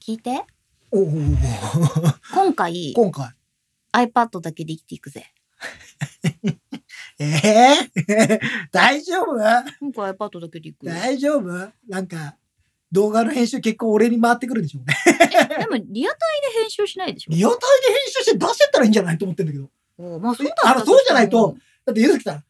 [0.00, 0.44] 聞いて。
[0.90, 1.36] おおー
[2.34, 3.30] 今回、今回。
[3.92, 5.26] iPad だけで生きていくぜ。
[7.18, 8.40] えー、
[8.72, 9.36] 大丈夫？
[9.80, 10.92] 今回 iPad だけで行くよ。
[10.92, 11.72] 大丈夫？
[11.88, 12.36] なんか、
[12.90, 14.94] 動画の編集結構俺に回ってくるんでしょうね。
[15.58, 17.32] でも、リアタイで編集しないでしょ？
[17.32, 19.18] リアタイで編集して出してったらいいんじゃない？
[19.18, 19.70] と思ってんだけど。
[19.98, 22.44] おまあ、そうだあのそうじゃないと、だってゆずきさん、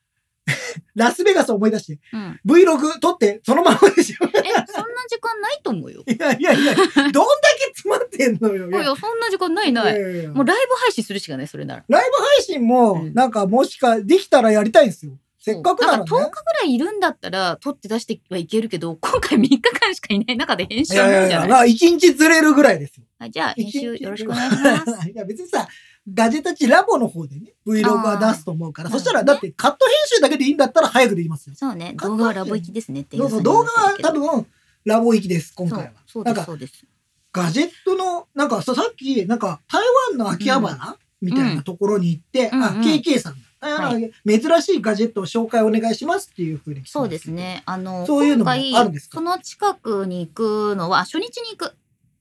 [0.95, 2.41] ラスベガスを思い出して、うん。
[2.47, 4.25] Vlog 撮ってそのままでしょ。
[4.25, 4.63] え、そんな
[5.09, 6.03] 時間ないと思うよ。
[6.09, 7.13] いやいやいや、 どんだ
[7.59, 8.69] け詰まってんのよ。
[8.69, 9.95] いや、そんな時間ないない。
[9.95, 11.85] やいやいやもうライブ配信するしかない、それなら。
[11.89, 15.13] ライブ配信も、うんなんかもしか、できたらやりたいんですよ。
[15.39, 16.05] せっかくならね。
[16.05, 23.05] だから10日ぐらいいるんだったら、撮って出してはいけるけど、今回3日間しかいない中で編集いやいやいや、は無理じゃないまあ一日ずれるぐらいですよ。
[23.19, 25.11] はいじゃあ、編集よろしくお願いします。
[25.11, 25.67] いや別にさ、
[26.13, 31.55] ガジェタッチラボの方でね、Vlog は出すと思うから、そしたら、だってカット編集だけでいいんだったら早くできますよ。
[31.57, 34.47] そうね、動画はラボ行きですねってそうそう、動画は多分、
[34.85, 35.91] ラボ行きです、今回は。
[36.07, 36.85] そうです、そうです。
[37.33, 47.63] ガジェットの、なんかさ、さっき、なんか、台湾の秋葉原、みたいなところに行って、あ、うんうん KK さんが、あの珍しいガジェットを紹介お願いしますっていうふうにそうですね。
[47.65, 49.19] あの、そういうのもあるんですか？
[49.19, 51.77] その近くに行くのは、初日に行く。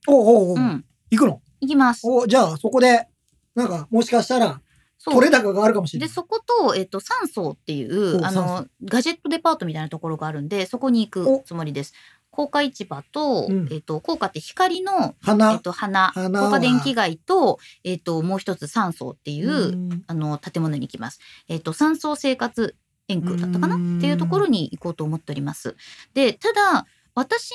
[0.06, 0.84] おうおうおう、うん。
[1.10, 1.42] 行くの？
[1.60, 2.02] 行きます。
[2.04, 3.08] おじゃあ、そこで、
[3.54, 4.60] なんか、もしかしたら、
[5.04, 6.14] 取れ高があるかもしれなで、い。
[6.14, 11.92] そこと、えっ、と、三層っていう、あの、ガジェットデパートみたいなところがあるんで、そこに行おくつもりです。
[12.30, 15.58] 高価市場と、うんえっ、と、高価って光の、えっ、花。
[15.58, 21.18] と、花、高価電気街と、えっ、と、もう一つ三層っていう、んあの、建物に行きます。
[21.48, 22.76] えっ、と、三層生活
[23.08, 23.74] 円空だったかな？
[23.74, 25.76] うんっていうところに行こうと思っております。
[26.14, 27.52] で、ただ、私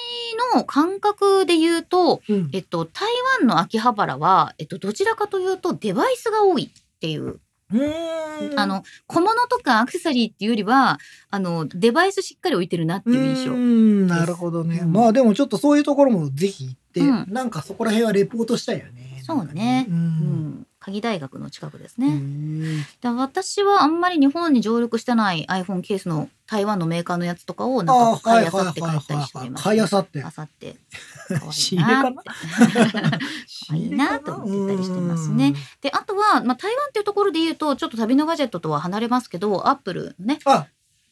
[0.53, 3.08] の感覚で言うと、うんえっと、台
[3.39, 10.99] 湾の秋葉原は、えっと、どちらかというとデバイスが多いっていう、うーんあの、小物とかアクセサリーっていうよりは、
[11.30, 13.53] あの、デバイスしっかり置いてるなっていう印象。
[13.53, 14.80] うなるほどね。
[14.84, 19.22] うんまあでもちょっとそういうところもぜひ行って、うんなんかそこら辺はレポートしたいよね。
[19.24, 19.93] そうねなんかう。
[19.93, 20.94] うんん。
[20.94, 22.10] 鍵大学の近くですうね。
[22.12, 30.32] んで私はあんまり日本に上陸してない iPhone ケースの台湾のメーカーのやつとかをなんか買はいあさって帰ったりしております、買いあさってあ。
[30.32, 30.78] さって。
[31.28, 32.22] 可愛仕いな入れかな？
[32.22, 33.20] っ
[33.70, 33.76] て。
[33.78, 35.54] い いなと思ってたりしてますね。
[35.82, 40.40] で、あとは、まあ、台湾っていうところで言うと、ちょっと旅のガジェットとは離れますけど、アップルね。
[40.46, 40.68] あ、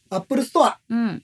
[0.10, 0.80] アップルストア。
[0.90, 1.24] うん。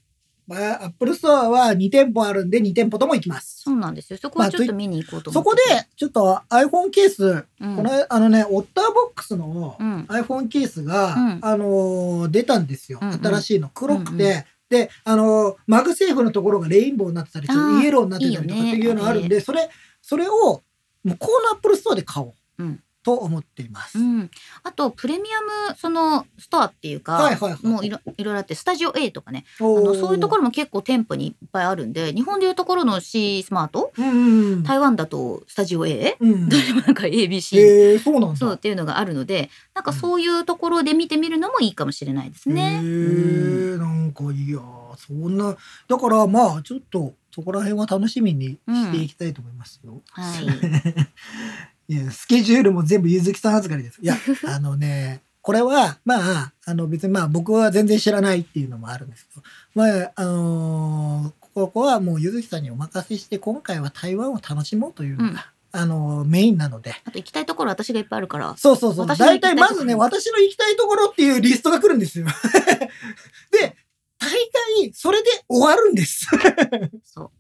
[0.52, 3.62] まあ、アップルストアは2店舗あるんで2店舗とも行きます。
[3.64, 4.20] そうなんですよ。
[4.22, 5.76] そこはちょっと見に行こうと思そこってて。
[5.82, 13.00] で、ちょっと iPhone ケース、うん、この、あのね、オッターボックスのうん iPhone ケースが、うんあのー出たんですよ。
[13.02, 13.70] うんうん新しいの。
[13.70, 19.70] 黒くて、うんうで、あのー MagSafe のところがレインボーになってたり、ちょっあーとイエローになってたりとかいいよねっていうのがあるんで、それ、
[20.02, 20.62] それを、
[21.04, 22.34] 向こうのアップルストアで買おう。
[22.60, 23.98] うんと思っています。
[23.98, 24.30] うん。
[24.64, 36.50] あと、プレミアム、その、ストアっていうか、はいはいはいもういろいろあって、 Studio A とかね、あのそういうところも結構店舗にいっぱいあるんで、日本でいうところの C smart、うんうん台湾だとスタジオ A、うん。
[36.50, 38.36] どれもなんか ABC、へえそうなんだ。
[38.36, 42.82] そうっていうのがあるので、なんかそういうところで見てみるのもいいかもしれないですへね。
[42.84, 45.56] えなんかいやーそんな
[45.88, 50.02] だからまあちょっとそこら辺は楽しみにしていきたいと思いますよ。
[50.12, 50.46] はい。
[52.12, 54.00] スケジュールも全部ゆずきさん預かりです。
[54.02, 54.16] いや
[54.48, 59.42] あのねこれはまああの別にまあ僕は全然知らないっていうのもあるんですけど
[59.76, 65.38] まああのーここはもうゆずきさんにお任せして今回は台湾を楽しもうというのが、うん
[65.74, 66.96] あのーメインなので。
[67.06, 68.56] あと行きたいところ私がいっぱいあるから。
[68.58, 69.08] そうそうそう。
[69.08, 72.26] 大体まずね、私の行きたいところっていうリストが来るんですよ。
[73.52, 73.76] で、
[74.20, 74.30] 大
[74.80, 76.28] 概それで終わるんです。
[77.06, 77.32] そう。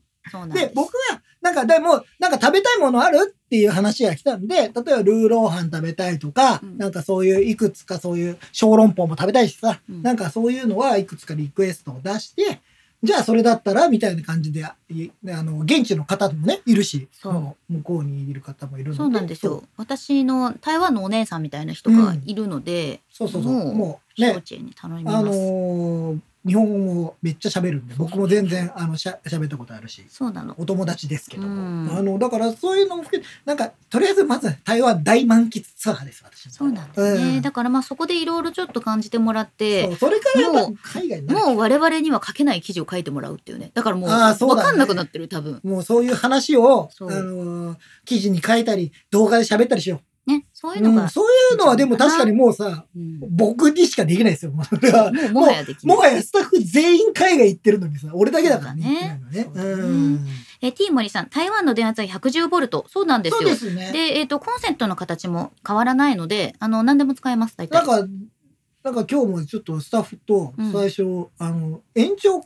[0.54, 12.62] で僕は、ななんかでも、なんか食べたいものあるっていう話が来たんで、例えばルーローハン食べたいとか、うんなんかそういういくつかそういう小籠包も食べたいしさ、うんなんかそういうのはいくつかリクエストを出して、
[13.04, 18.98] じゃあそれだったらみたいな感じで、いあの、現地の方もね、いるし、向こうにいる方もいるので。
[18.98, 19.64] そうなんですよ。
[19.76, 23.28] 私の台湾のお姉さんみたいな人がいるので、そう。
[23.28, 23.74] そうそうそう。
[23.74, 24.30] もうね。
[24.30, 30.04] あのー日本語もめっちゃ喋るんで、僕も全然、あの、しゃ、喋ったことあるし。
[30.10, 30.56] そうなの。
[30.58, 37.36] お友達ですけども、うんあのだからそういうのも含めなんかとりあえずまず台湾大満喫ツアーです私のそうなんですね。
[37.38, 43.72] うんだからまあそこでいろいろちょっと感じてもらっそてう、それからやっぱもう海外もう我々には書けない記事を書いてもらうっていうね。
[43.74, 45.60] だからもうあーそうだね分かんなくなってる多分。
[45.64, 53.20] もうそういう話をあのー記事に書いたり動画で喋ったりしよね、そうう、いうのが、うんそういうのはでも確かにもうさうん。
[53.36, 54.52] 僕にしかできないですよ。
[54.52, 54.64] も
[55.34, 55.86] もはやでき。
[55.86, 58.84] もはやスタッフ全員海外行ってるのにさ俺だけだからね。
[58.84, 59.44] そうだね。
[59.46, 59.76] 行ってないのね。
[59.76, 59.84] そうだね。
[59.84, 60.28] うん。
[60.62, 62.86] え、T 森さん、台湾の電圧は110ボルト。
[62.88, 63.50] そうなんですよ。
[63.50, 63.92] ですね。
[63.92, 67.76] で、えっ、と、コンセントの形も変わらないので、あの、何でも使えます、大体。
[67.76, 68.08] なんか、
[68.84, 70.72] なんか今日もちょっとスタッフとうん。
[70.72, 72.42] 最初、あの、延長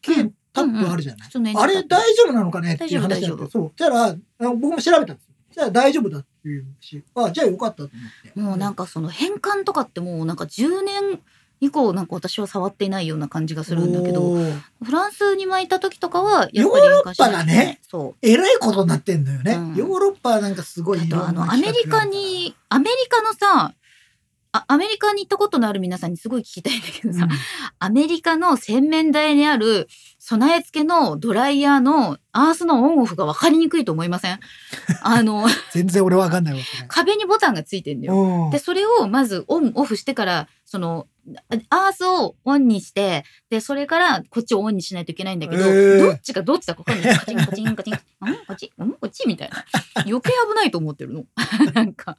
[0.00, 2.74] 系タップあるじゃない、普通の延長あれ大丈夫なのかね？
[2.74, 3.48] っていう話だった。
[3.48, 3.72] そう。
[3.76, 5.34] じゃあ、僕も調べたんですよ。
[5.52, 6.31] じゃあ大丈夫だって
[6.80, 8.40] し、あ、じゃあよかったと思って。
[8.40, 11.20] もうなんかその変換とかってもうなんか10年
[11.60, 19.52] 以降なんか私は触っていないような感じがするんだけど、おーフランスに巻いた時とかはやっぱりヨーロッパがねそえらいことになってんのよね。
[19.52, 20.98] うんヨーロッパはなんかすごう。
[20.98, 23.74] いあとあのいろんなアメリカに、アメリカのさ、
[24.54, 27.26] あアメリカに行ったことのある皆さんにすごい聞きたいんだけどさ、
[27.78, 29.88] アメリカの洗面台にある
[30.18, 34.40] 備え付けのドライヤーのアースのオンオフが分かりにくいと思いません？
[35.02, 38.14] あの、全然俺わかんないわ、壁にボタンがついてんだよ。
[38.14, 41.06] うんで、それをまずオン、オフしてから、その、
[41.70, 47.16] アースをオンにして、で、それからこっちをオンにしないといけないんだけど、へーどっちがどっちだか分かんない。
[47.16, 49.64] カチンカチンカチン、うんこっち、うんこっちみたいな。
[50.06, 51.24] 余計危ないと思ってるの。
[51.72, 52.18] なんか、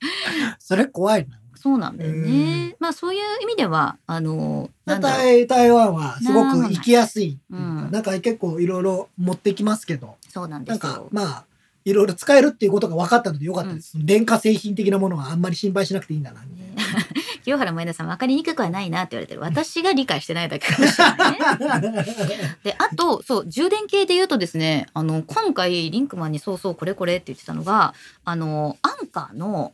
[0.57, 1.37] それ怖いな。
[1.63, 2.75] そうなんだよね。
[2.77, 4.69] まあそういう意味では、あの。
[4.85, 11.07] 台台湾はすごく行きやすいなんか結構いろいろ持ってきますけど、そうなんでなんかすよ。
[11.13, 11.45] まあ、
[11.85, 13.93] いろいろ使えるっていうことが分かったのでよかったです。
[13.95, 16.83] 電化製品的なものはあんまり心配しなくていいんだな、みたいな。
[17.45, 19.39] 清原前田さん分かりにくくはないなって言われてる。
[19.39, 22.57] 私が理解してないだけかもしれないね。
[22.63, 27.93] で、あと、そう、充電系で言うとですね、あの、今回、リンクマンにそうそうこれこれって言ってたのが、
[28.25, 29.71] あの、アンカーの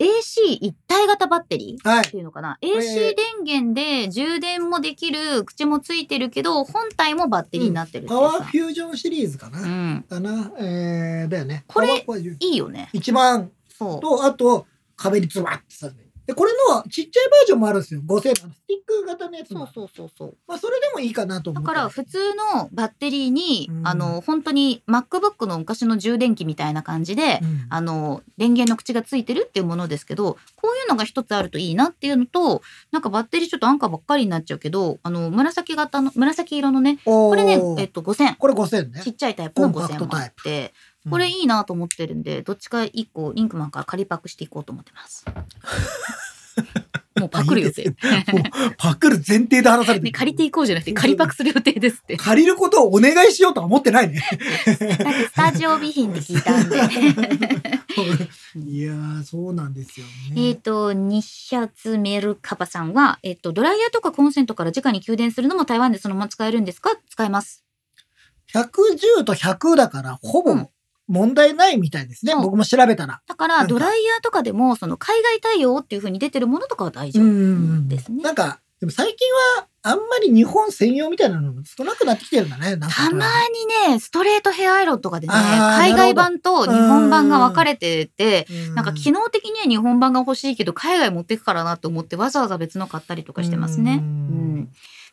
[0.00, 2.58] AC 一体型バッテリーはいっていうのかな？
[2.62, 8.50] れ AC 電源で充電もできる、口もついてるけど、本体もバッテリーになってるパワーフ。
[8.58, 9.60] ュージョンシリーズかな？
[9.60, 10.04] うん。
[10.08, 10.52] かな？
[10.58, 11.64] えー、だよね。
[11.66, 12.04] これ
[12.40, 12.88] いいよね。
[12.94, 14.00] 一番そう。
[14.00, 16.09] と、あと、壁にズバッてさせて。
[16.26, 18.02] で、これのちっちゃいバージョンもあるんですよ。
[18.06, 19.66] 5000あのスティック型のやつも。
[19.66, 20.36] そうそうそうそう。
[20.46, 21.66] まあ、それでもいいかなと思って。
[21.66, 22.18] だから普通
[22.54, 39.10] のバッテリーに、うんあの本当に MacBook の昔の充電器みたいな感じで、うんあの電源の口がついてるっていうものですけどこういうのが一つあるといいなっていうのとなんかバッテリーちょっと安価ばっかりになっちゃうけどあの紫型の紫色のねここれね、えっと、5000これ5000ねち。
[39.10, 45.24] っちゃいタイプのコンパクト5000もあタイってうんこれいいなと思ってるんでどっちか一個リンクマンから仮パクしていこうと思ってます。
[47.18, 47.82] もうパクる予定。
[47.82, 47.90] いい
[48.78, 52.16] パクる前提で話されてね、る借りていこうじゃなくて仮パクする予定ですって。
[52.18, 54.22] 借りることをお願いしようとは思ってないね。
[54.66, 54.86] だって
[55.28, 56.76] スタジオ備品って聞いたんで。
[58.56, 60.48] いやー、そうなんですよね。
[60.48, 66.90] えっと、日シャツメルカバさんは、えっと、ドライヤーとかコンセントから直に給電するのも台湾でそのまま使えるんですか？
[67.10, 67.64] 使えます。
[68.54, 70.68] 110と100だから、ほぼうん
[71.10, 72.34] 問題ないみたいですね。
[72.36, 73.20] 僕も調べたら。
[73.26, 78.22] だから、ドライヤーとかでも、その海外対応っていう風に出てるものとかは大丈夫ですね。
[78.22, 82.78] なんか、でも最近はあんまり日本専用みたいなのも少なくなってきてるんだね。
[82.78, 83.26] たま
[83.88, 94.00] にね、ストレートヘアアイロンとかでね、海外版と日本版が分かれてて、うんなんか機能的には日本版が欲しいけど、海外持ってくからなと思ってわざわざ別の買ったりとかしてますね。
[94.02, 94.68] ううん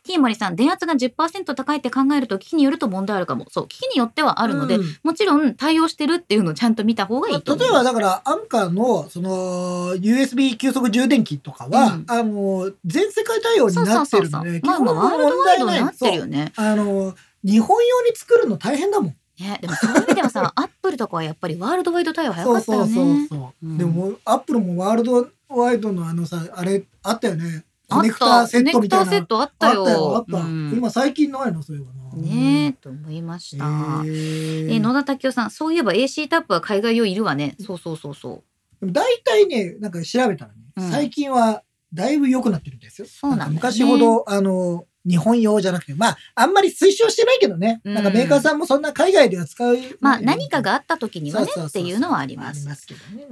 [0.08, 0.12] ん。
[0.12, 3.46] ティーモリさん、電圧が10%高いって考えると機器によると問題あるかも。
[3.50, 7.84] そう、機器によってはあるので、うんもちろん対応してるっていうのをちゃんと見た方がいいと思例えいます。
[7.84, 14.30] ばだからアンカーのその USB 急速充電器とかは、うんあの全世界対応になってる。
[14.30, 16.52] のでールドワイドになってるよね。
[16.56, 19.16] あの日本用に作るの大変だもん。
[19.38, 23.26] ね、でもそういう意味ではさ、 アップルとかはやっぱりワールドワイド対応早かったよそうそうそうね。
[23.30, 29.06] そう、うんでもアップルもワールドワイドのあのさあれあったよねコネクターセットみたいな。
[29.06, 29.80] コネクターセットあったよ。
[29.80, 30.72] あったよあった、うん。
[30.76, 32.22] 今最近ないのそういえばな。
[32.22, 33.64] ねえ、と思いました。
[34.04, 34.74] へえ。
[34.74, 37.56] え野田武雄さん、そういえば AC タップは海外用いるわね。
[37.60, 38.44] そうそうそうそ
[38.80, 38.80] う。
[38.80, 40.90] でも大体ねなんか調べたらね、うん。
[40.90, 41.62] 最近は
[41.92, 43.08] だいぶ良くなってるんですよ。
[43.08, 47.80] そうなん昔ほどあの日本用じゃなくて、まあ、あんまり推奨してないけどね。
[47.84, 49.76] うんなんかメーカーさんもそんな海外では使う。
[50.00, 52.68] まあ何かがあった時にはねっていうのはあります。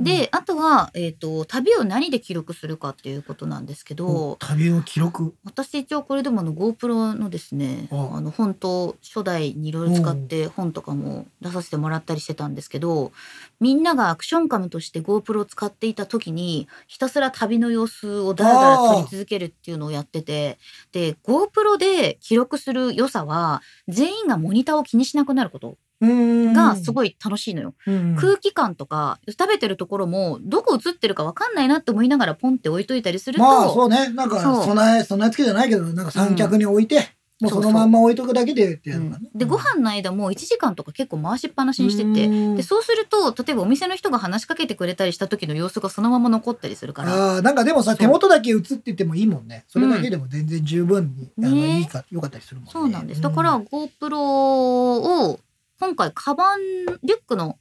[0.00, 5.34] で、あとは、えっ、と、旅を何で記録するかっていうことなんですけうん、ど、旅の記録？
[5.44, 13.12] 私一応これでもあの GoPro のですね、ああの本当初代にいろいろ使って本とかも出させてもらったりしてたんですけど、
[13.60, 20.58] みんながアクションカメとして GoPro を使っていた時に、ひたすら旅の様子をだらだら撮り続けるっていうのをやってて、
[20.92, 27.74] で、GoPro で記録する良さは、全員がモニターを気にしなくなることがすい、ごい楽しいのよ。
[27.86, 34.10] うん空気感とか食べてるところもどこ映ってるか分かんないなって思いながらポンって置いといたりすると、まあそうね。
[34.10, 37.08] なんか備え、備え付けじゃないけど、なんか三脚に置いて、
[37.38, 39.28] もうそのまんま置いとくだけでってやるからね。
[39.34, 42.26] でご飯の間も1時間とか結構回しっぱなしにしてて。
[42.26, 42.56] うん。
[42.56, 47.34] でそうすると例えばお店の人が話しかけてくれたりした時の様子がそのまま残ったりするから。
[47.34, 49.64] ああ、なんかでもさ、手元だけ映っててもいいもんね。
[49.68, 51.80] それだけでも全然十分に、あのね。
[51.80, 52.70] いいか、良かったりするもんね。
[52.72, 53.20] そうなんです。
[53.20, 53.62] だからうん。
[53.64, 55.40] GoPro を
[55.78, 56.60] 今回カバン
[57.02, 57.58] リュックの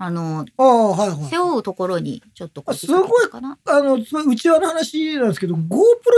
[0.00, 1.24] あのああ、はいはい。
[1.28, 3.40] 背負うところにちょっとこうあすごいあ
[3.80, 5.60] の、そう内輪の話なんですけど、GoPro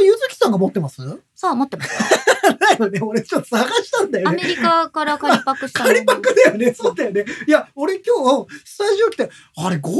[0.04, 1.00] ゆずきさんが持ってます？
[1.34, 1.90] そう持ってます
[2.78, 3.00] だよね。
[3.00, 4.36] 俺ちょっと探したんだよね。
[4.42, 6.74] アメリカから仮パクしたの仮パクだよね。
[6.76, 7.24] そうだよね。
[7.46, 9.90] いや、俺今日、スタジオ来て、あれ GoPro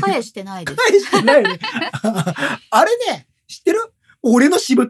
[0.00, 1.58] 返してないです返してないよね。
[2.70, 3.80] あれね、知ってる？
[4.22, 4.88] 俺の私物。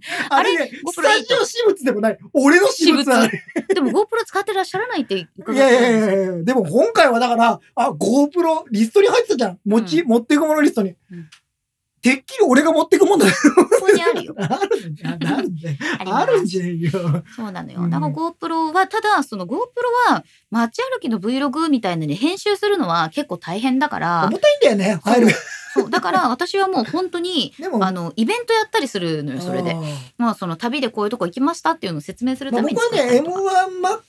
[0.30, 2.18] あれスタジオ私物でもない。
[2.32, 3.42] 俺の私物あれ。
[3.74, 9.58] でも GoPro 使ってらっしゃらないって伺いやいですよやいやいや、でも今回はだから、あ、GoPro リストに入ってたじゃん。
[9.64, 10.94] 持ち、持っていくものリストに。
[11.10, 11.28] うん
[12.06, 13.32] てっきり俺が持っていくもんだよ。
[13.56, 14.34] ここにあるよ。
[14.38, 15.18] あるんじゃん。
[15.24, 17.24] あるんじゃ よ。
[17.34, 17.80] そうなのよ。
[17.80, 19.56] うんだから GoPro は、ただ、その GoPro
[20.08, 25.28] は街歩きの Vlog みたいなのに編集するのは結構大変だから、重たいんだよね、ファイル。
[25.76, 29.76] そう、だから 私はもう本当に、あの、イベントやったりするのよ、それで。
[30.18, 33.40] まあ、その旅でこういうとこ行きましたっていうのを説明するまあ、ために僕はね、作ったりとか。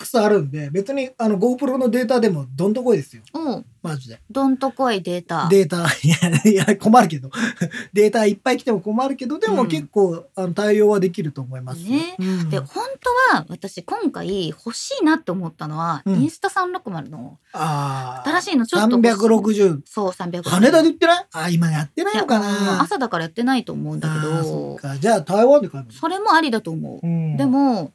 [0.08, 3.22] M1MAX あるんで、別にあの GoPro のデータでもどんとこいですよ。
[3.34, 4.20] おうマジで。
[4.30, 5.48] どんとこいデータ。
[5.50, 7.30] データ、いや、いや、困るけど。
[7.94, 11.88] データいっぱい来ても困るけど、でもうん結構、あの対応はできると思いますよ。
[11.92, 12.84] ねうんで、本
[13.32, 18.30] 当は私今回欲しいなって思ったのは、うんインスタ360のああ。
[18.30, 19.62] 新しいのちょっと欲しい。
[19.64, 19.82] 360。
[19.86, 20.44] そう、360。
[20.50, 21.26] 羽田で売ってない？
[21.32, 24.78] あ、今やってないのかな朝だからやってないと思うんだけど。
[25.00, 27.06] じゃあ台湾で買えばいいそれもありだと思う。
[27.06, 27.94] うんでも、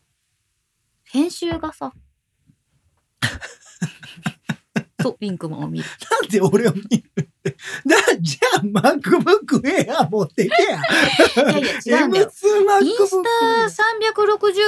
[1.04, 1.92] 編集がさ、
[5.00, 5.84] そう、リンクマンを見る。
[6.10, 7.02] なんで俺を見る。
[7.44, 10.80] だじゃあ MacBook Air 持ってけや。
[11.50, 12.30] いやいや、違うんだよ。
[12.30, 13.28] M2MacBook インスタ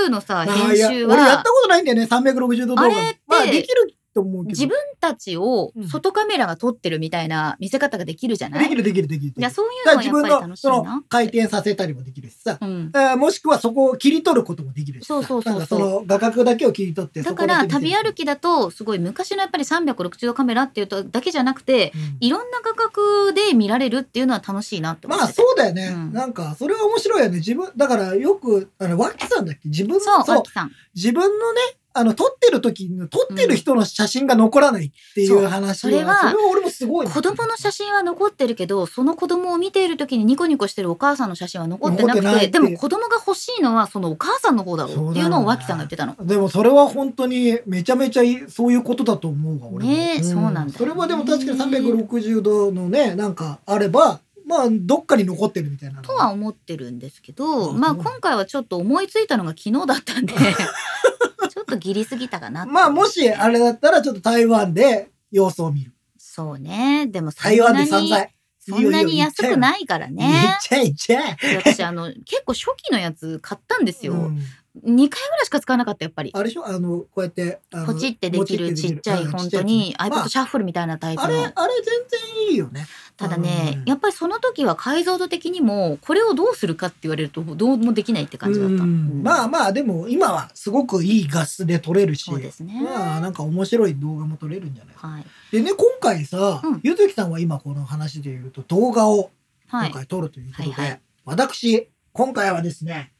[0.06, 2.82] 360のさ、編集は俺やった、ことないんだよね、360度動画。
[2.84, 4.50] あれってまあできると思うけど。
[4.50, 8.64] 自分たちを外カメラが撮ってるみたいな見せ方ができるじゃない？
[8.64, 9.34] できるできるできる。
[9.36, 11.04] いや、そういうだのから自分のはやっぱり楽しいな。
[11.08, 12.58] 回転させたりもできるしさ。
[12.60, 12.92] うん。
[12.94, 15.14] えーもしくはそこを切り取ることもできるしさ。
[15.14, 22.16] そうそうそうその画角だけを切り取って、だから旅歩きだとすごい昔のやっぱり360度カメラっていうとだけじゃなくてうん。
[22.20, 25.42] いろんな画角で見られるっていうのは楽しいなって思まあってて。
[25.42, 26.12] そうだよね、うん。
[26.12, 27.36] なんかそれは面白いよね。
[27.38, 29.68] 自分だからよくあの脇さんだっけ？
[29.68, 30.36] 自分のそうそう。
[30.36, 30.72] 脇さん。
[30.94, 31.60] 自分のね
[31.96, 35.44] あの撮ってる時の撮ってる人の写真が残らないっていそう。
[35.44, 37.12] う話それはそれは俺もすごいな。
[37.12, 46.16] 子供の写真は残ってるけどその子供を見ている時にニコニコしてるお母さんの写真は残ってなくててでも子供が欲しいのはそのお母さんの方だろうっていうのを脇さんが言ってたの。
[46.20, 49.90] でもそれは本当にめちゃめちゃそういうことだと思うわ俺も。
[49.92, 50.60] ねえそうなんだ。
[50.62, 57.78] よねそれはでも確かに360度のねなんかあればまあどっかに残ってるみたいなのとは思ってるんですけど、うん。
[57.78, 60.34] まあ今回はちょっと思いついたのが昨日だったんで
[61.74, 65.92] ちょっとギリすぎたかなまあもしあれだったらちょっと台湾で様子を見る。
[66.18, 67.06] そうね。
[67.06, 68.34] でもそ台湾で散財。
[68.58, 70.58] そんなに安くいないから言っね。
[70.62, 71.36] ちゃえ言っちゃえ。
[71.40, 74.14] で私あの結構初期のやつ買ったんですよ。
[74.14, 74.38] うん
[74.82, 75.08] 2回ぐらい
[75.46, 76.30] しか使わなかったやっぱり。
[76.34, 76.66] あれでしょ？
[76.66, 81.44] あのこうやってポチってできるちっちゃいうんフォントちっちゃに iPod シャッフルみたいなタイプああれの。
[81.54, 88.82] あれ全然いいよねただね、うんやっぱりその時は解像度的にもこれをどうするかって言われるとどうもできないって感じだった。
[88.84, 92.82] まあまあでも今はすごくいい画質で撮れるしそうですね。
[92.82, 95.26] まあなんか面白い動画も撮れるんじゃないはい。
[95.52, 99.30] でね今回さ、うんゆずきさんは今この話で言うと動画を
[99.68, 99.90] はい。
[99.90, 103.12] 今回撮るということで、私今回はですね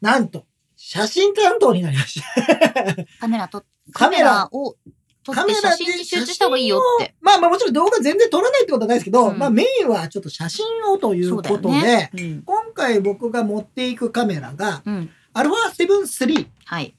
[0.00, 0.44] なんと
[0.84, 4.74] 写真担当になりましたカメラと、カメラカメラを
[5.22, 7.14] 撮って写真に集中した方がいいよって。
[7.20, 12.10] まあまあもちろん動画全然撮らないってことはないですけど、うんまあメインはちょっと写真をということで、よね。
[12.12, 12.42] うん。
[12.42, 15.10] 今回僕が持っていくカメラがうん。
[15.34, 16.48] α7-3。
[16.64, 16.96] はい。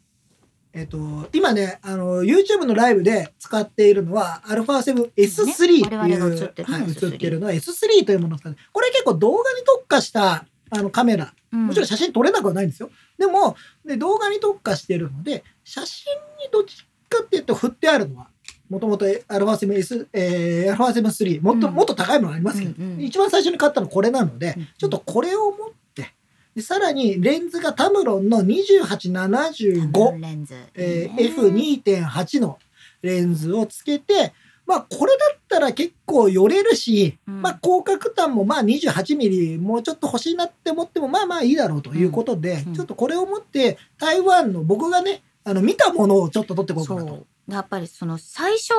[0.71, 12.89] えっと、今ね、あの、YouTube のライブで使っているのは α7S3 っていう、ね我々が映ってるはい、S3 映ってるのは S3 というものを使って、これ結構動画に特化したあのカメラうんもちろん写真撮れなくはないんですよ。
[13.17, 13.55] でも、
[13.85, 18.27] で動画に特化してるので、写真にどっちかっていうと振ってあるのは、
[18.69, 21.73] もともと α7S、えー、α7-3、もっと、うん。
[21.73, 23.01] もっと高いものありますけど、うんうん。
[23.01, 26.13] 一番最初に買ったのこれなので、うんちょっとこれを持って、
[26.55, 30.55] でさらにレンズがタムロンの2875、レンズ。
[30.73, 32.57] えーいいね F2.8 の
[33.01, 34.33] レンズをつけて、
[34.65, 47.25] まあこれだったら結構寄れるし、うんまあ広角端もまあ28ミリもうちょっと欲しいなって思ってもまあまあいいだろうということで、うんちょっとこれを持って台湾の僕がね、あの見たものをちょっと撮っていこうかなと。
[47.49, 48.71] やっぱりその最初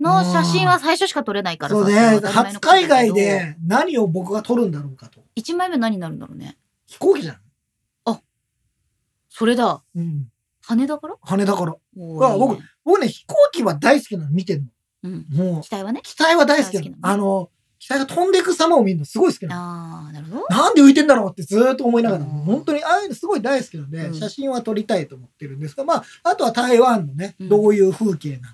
[0.00, 1.80] の写真は最初しか撮れないからさ。
[1.80, 3.12] そうね、初海外。
[3.12, 5.20] で何を僕が撮るんだろうかと。
[5.36, 6.56] 1枚目何になるんだろうね？
[6.86, 7.36] 飛行機じゃん。
[9.32, 9.82] それだ。
[9.94, 10.26] うん。
[10.62, 11.16] 羽だから？
[11.22, 11.72] 羽だから。
[11.72, 11.78] ね
[12.20, 14.64] あ僕僕ね、飛行機は大好きなの見てる
[15.02, 15.26] うん。
[15.30, 15.44] の。
[15.44, 16.00] もう機、体はね。
[16.02, 16.96] 機体は大好きなの。
[17.02, 19.62] あの、機体が飛んでいく様を見るのすごい好きなの。
[19.62, 20.46] ああ、なるほど。
[20.48, 28.50] なんで浮いてんだろうってずーっと思いながら、うん本当にああいうのすごい大好きなので、うん写真は撮りたいと思ってるんですが、まあ、あとは台湾のね、うんどういう風景なのか。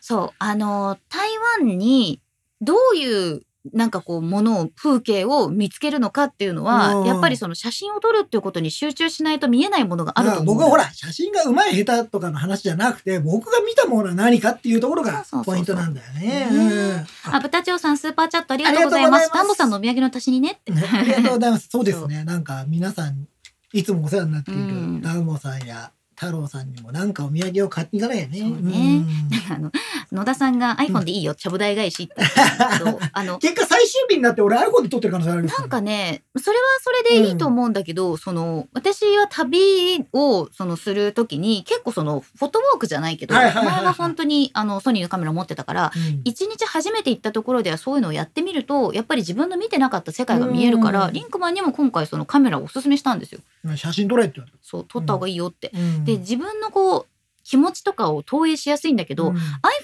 [0.00, 0.30] そう。
[0.38, 2.20] あの、台湾に
[2.60, 3.42] どういう
[3.74, 10.44] なんかこう、ものを、風景を見つけるのかっていうのは、うんやっぱりその写真を撮るっていうことに集中しないと見えないものがあると思う。
[10.54, 16.50] 僕はほら、写真が上手い下手とかの話じゃなくて、僕が見たものは何かっていうところがそうそうそうそうポイントなんだよね。
[16.50, 19.24] ねあ、豚長さん、スーパーチャットありがとうございます。
[19.24, 21.68] ありがとうございますタンボさんのお土産の足しにねありがとうございます。
[21.72, 22.24] そうですね。
[22.24, 23.26] なんか皆さん、
[23.72, 28.38] いつもお世話になっていうんるダンボさんや太郎さんにもなんかお土産を買っていかなきゃね。
[28.40, 28.98] そうね。
[28.98, 29.06] ん。
[29.50, 29.72] あの、
[30.12, 46.20] 野田さんが iPhone でいいよ、ちゃぶ台返しって言ってたんだけど、 あの、結果最終日になって俺 iPhone で撮ってる可能性あるなんかね、それはそれでいいと思うんだけど、その、私は旅を、その、するときに、結構その、フォトウォークじゃないけど、前は本当に、あの、ソニーのカメラ持ってたから、うん。
[46.24, 51.12] 一日初めて行ったところではそういうのをやってみると、やっぱり自分の見てなかった世界が見えるから、うん。
[51.14, 53.40] リンクマンにも今回そのカメラをおすすめしたんですよ。
[53.76, 55.68] 写真撮れってそう、撮った方がいいよって。
[55.70, 55.78] た。
[55.78, 57.06] うんで、自分のこう、
[57.42, 59.36] 気持ちとかを投影しやすいんだけど、うん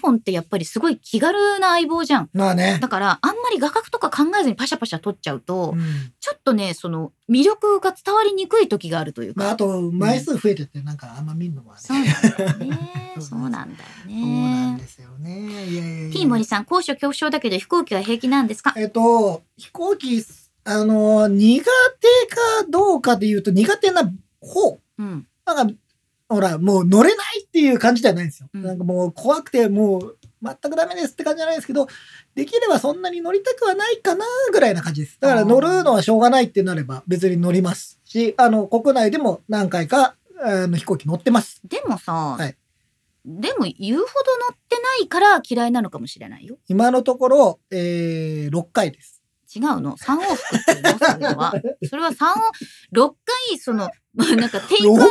[0.02, 2.30] iPhone ってやっぱりすごい気軽な相棒じゃん。
[2.32, 2.78] まあね。
[2.80, 9.42] だから、あんまり画角とか考えずにパシャパシャ撮っちゃうと、うんちょっとね、その魅力が伝わりにくい時があるというか。
[9.44, 12.14] まああと枚数増えてってなんかあんま見るのもあそうね。
[12.14, 13.12] なんだよね。
[13.16, 14.80] そそううなんだよそうなんね。
[14.82, 15.40] ですよね。
[15.40, 18.74] いやいやいやピーモリさん、高所恐怖症だけど飛行機は平気なんですか？
[18.76, 20.22] えっと、飛行機、
[20.66, 24.02] あの、苦手かどうかで言うと苦手な
[24.40, 24.80] 方。
[24.98, 25.26] うん。
[25.46, 25.74] なんか、
[26.28, 28.48] ほら、もう乗れないっていう感じじゃないんですよ。
[28.52, 31.86] うんなんかもう怖くて、もう全くダメですって感じじゃないですけど、
[32.34, 35.18] できればそんなに乗りたくはないかなぐらいな感じです。
[35.20, 41.62] だから乗るのはしょうがないってなれば別に乗りますし、あの、国内でも何回か、あの飛行機乗ってます。
[41.64, 42.56] でもさ、はい
[43.28, 44.04] でも言うほど
[44.48, 46.58] 乗ってないから嫌いなのかもしれないよ。
[46.68, 49.15] 今のところ、えー、6回です。
[49.56, 49.96] 違うの。
[49.96, 50.98] 3往復っていうの？
[50.98, 51.54] それは。
[51.88, 53.14] それは3往、6
[53.50, 55.10] 回、その、なんか点6火回、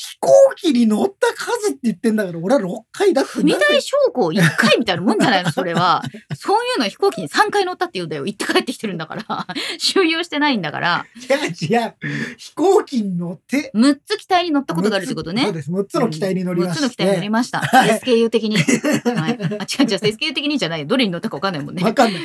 [0.00, 6.02] 飛行機に乗った数って言ってんだから、俺は6回だって踏み台昇降1回みたいなもんじゃないのそれは。
[6.34, 8.24] そういうの飛行機に3回乗ったって言うんだよ。
[8.24, 9.46] 行って帰ってきてるんだから。
[9.78, 11.06] 収容してないんだから。
[11.16, 11.94] 違う違う。
[12.38, 15.42] 飛行機に乗って、6つ機体に乗ったことがあるってことね。
[15.42, 15.70] そうです。
[15.70, 16.78] 6つの機体に乗りま6して。
[16.80, 17.60] つの機体に乗りました。
[17.76, 18.56] はい SKU 的に。
[18.56, 18.66] はい。
[19.10, 19.66] あ、違う違う、
[19.98, 20.86] SKU 的にじゃないよ。
[20.86, 21.84] どれに乗ったか分かんないもんね。
[21.84, 22.22] わかんない。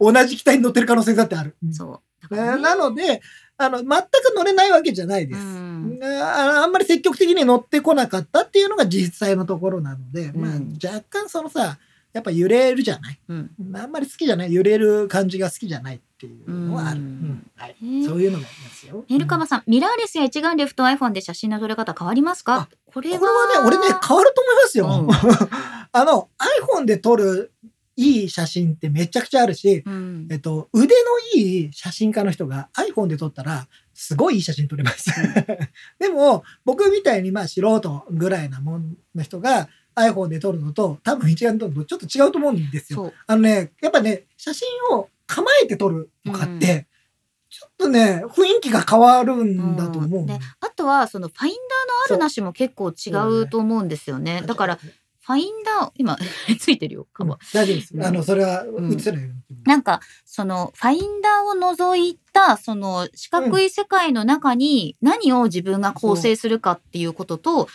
[0.00, 1.54] 同じ機体に乗ってる可能性だってある。
[1.70, 2.34] そう。
[2.34, 3.20] ねなので、
[3.56, 3.88] あの、全く
[4.36, 5.40] 乗れないわけじゃないです。
[5.40, 5.64] うん
[6.02, 11.78] ああんまり積極的に乗ってこなかったっていうのが実際のところなので、まあうん若干そのさ、
[12.12, 13.20] やっぱ揺れるじゃない。
[13.28, 13.50] うん。
[13.74, 14.52] あんまり好きじゃない。
[14.52, 17.00] 揺れる感じが好きじゃないっていうのはある。
[17.00, 17.76] ううんんはい
[18.06, 19.04] そういうのがありますよ。
[19.08, 22.54] メルカバさん、ミラーレスや一眼レフと iPhone で写真の撮れ方変わりますか？
[22.54, 23.18] あこれは。
[23.18, 25.08] これはね、俺ね、変わると思いますよ。
[25.92, 26.28] あの、
[26.78, 27.52] iPhone で撮る
[27.96, 35.10] いい写真ってめちゃくちゃあるし、うんえっと、腕のいい写真家の人が iPhone で撮ったら、すごいいい写真撮れます。
[36.00, 43.12] でも、僕みたいにまあ素人ぐらいなもんの人が iPhone で撮るのと、多分一眼で撮るのとちょっと違うと思うんですよ。
[43.26, 46.86] あのね、やっぱね、写真を構えて撮るとかって、
[47.48, 50.26] ちょっとね、雰囲気が変わるんだと思う。
[50.60, 53.10] あとは、そのファインダーのあるなしも結構違
[53.42, 54.42] うと思うんですよね。
[54.44, 54.78] だから、、
[55.26, 56.18] ファインダー、今、
[56.60, 57.38] ついてるよ、カうんバ。
[57.54, 57.94] 大丈夫です。
[57.94, 59.62] うんあの、それはん映せないように。
[59.64, 67.68] なんか、その、ファインダーを除いた、その、四角い世界の中に何を自分が構成するかっていうことと、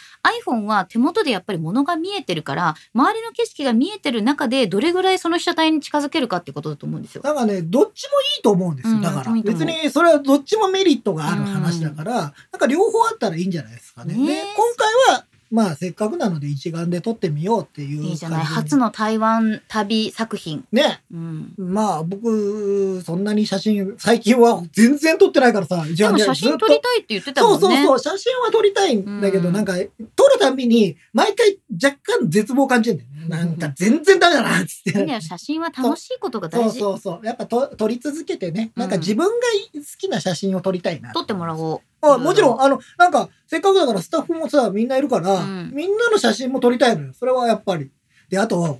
[0.45, 7.23] iPhone は手元でやっぱり物が見えてるから、周りの景色が見えてる中で、どれぐらいその被写体に近づけるかっていうことだと思うんですよ。
[7.23, 8.95] なんかね、どっちもいいと思うんですよ。
[8.95, 14.13] うんだから、別にそれはどっちもメリットがある話だから、なんか両方あったらいいんじゃないですかね。
[14.13, 18.45] ねで、今回はまあせっかくなので一眼で撮ってみようっていういいじゃない。
[18.45, 20.65] 感初の台湾旅作品。
[20.71, 21.53] ねうん。
[21.57, 27.83] まあ僕そんなに写真最近は全然撮ってないからさ一でも写真撮りたいって言ってたそうもんね。
[27.85, 29.73] そうそう写真は撮りたいんだけど、うんなんか
[30.15, 36.79] 撮るたびに毎回若干絶望感じるんだよねなんか全然ダメだなっつっていいんだよ写真は楽しいことがそう大事。
[36.79, 39.31] そうそうやっぱと撮り続けてねなんかうん自分が
[39.73, 41.81] 好きな写真を撮りたいな撮ってもらおう。
[42.01, 47.13] あもちろん、あの、なんか、せっかくだからスタッフもさ、みんないるから、うんみんなの写真も撮りたいのよ。
[47.13, 47.91] それはやっぱり。
[48.29, 48.79] で、あと、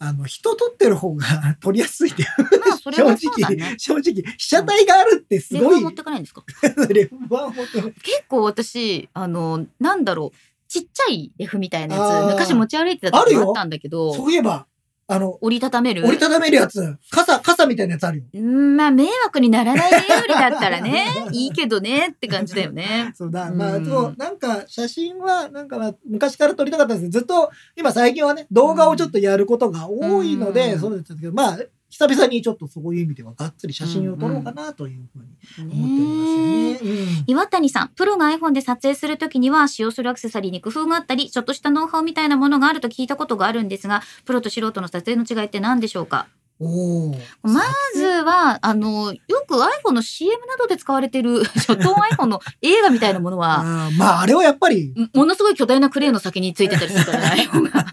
[0.00, 1.26] あの、人撮ってる方が
[1.60, 2.24] 撮りやすいって。
[2.68, 3.74] まあそれ正直、ね。
[3.78, 5.62] 正直、被写体があるってすごい。
[5.62, 6.44] レフは持ってかないんですか？
[6.88, 10.36] レフ板持ってない結構私、あの、なんだろう、
[10.68, 14.67] ちっちゃいレフみたいなやつ、昔持ち歩いてた時もあったんだけど、そういえば、
[15.10, 16.02] あの、折りたためる？
[16.04, 18.24] 折りたためるやつ、傘、傘みたいなやつあるよ。
[18.34, 19.98] うんまあ迷惑にならないよ
[20.28, 23.12] りだったらね、 いいけどねって感じだよね。
[23.16, 31.58] そうだ、まあ、うんそう、なんか、写真は、なんかまあ、昔から撮りたかったんですけど、ずっと、今最近はね、動画をちょっとやることが多いので、うんそうですけど、まあ、
[31.90, 37.18] 久々にちょっとそういう意味では、がっつり写真を撮ろうかなというふうに思っておりますよね。
[37.20, 46.26] うん岩谷さん、プロが iPhone で撮影するときには使用するアクセサリーに工夫があったり、ちょっとしたノウハウみたいなものがあると聞いたことがあるんですが、プロと素人の撮影の違いって何でしょうか？
[46.60, 47.62] おーま
[47.94, 57.86] ずは、あの、よく iPhone の CM などで使われてる、ショットオン iPhone の映画みたいなものは、あーまあ、あれはやっぱり、ものすごい巨大なクレーンの先についてたりするからね、 iPhone が。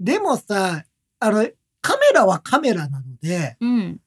[0.00, 0.84] でもさ、
[1.20, 1.46] あの、
[1.84, 4.00] カメラはカメラなので、うん。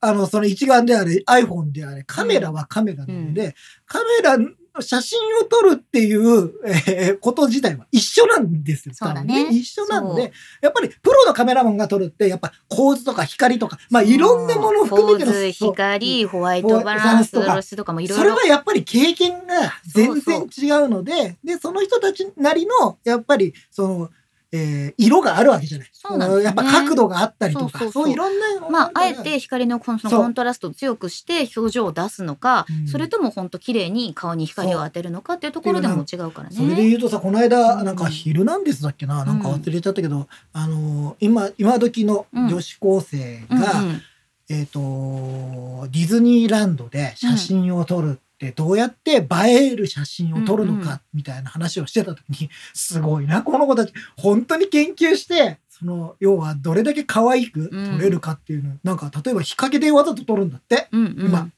[0.00, 3.56] あの、その一眼であれ、iPhone であれ、カメラはカメラなので、
[3.86, 4.46] カメラの
[4.80, 8.94] 写真を撮るっていう、えーこと自体は一緒なんですよ。
[8.94, 9.48] そうだね。
[9.50, 10.16] 一緒なのそう。
[10.18, 17.32] で、やっぱりプロのカメラマンが撮るって、やっぱ構図とか光とか、まあいろんなものを含めての構図、光、ホワイトバランス、
[17.74, 18.22] とかもいろいろ。
[18.22, 18.44] それは。
[18.46, 24.10] やっぱり経験が全然違うので、で、その人たちなりの、やっぱり、その、
[24.50, 25.90] えー色があるわけじゃない。
[25.92, 26.44] そうなんですね。
[26.44, 28.04] やっぱ角度があったりとか、そうそうそう。
[28.04, 30.20] そういろんなまあ、あえて光のコンそのそう。
[30.20, 32.88] コントラストを強くして表情を出すのか、うん。
[32.88, 36.56] それとも本当綺麗に顔に光を当てるのかっていうところでも違うからね。
[36.56, 37.84] それで言うとさ、この間、うん。
[37.84, 43.60] なんか、ヒルナンデスだっけな、なんか忘れちゃったけど、あのー今、今時の女子高生うん。
[43.60, 44.02] が、うん。
[44.50, 50.84] えっ、と、ディズニーランドで写真を撮るって、どうやって映える写真を撮るのうんうん。
[50.84, 60.88] か、みたいな話をしてた時に、すごいな、この子たち、本当に研究して、その、要は、どれだけ可愛く撮れるかっていうの、なんか、例えば日陰でわざと撮るんだって。
[60.92, 61.26] うんうん。
[61.26, 61.50] 今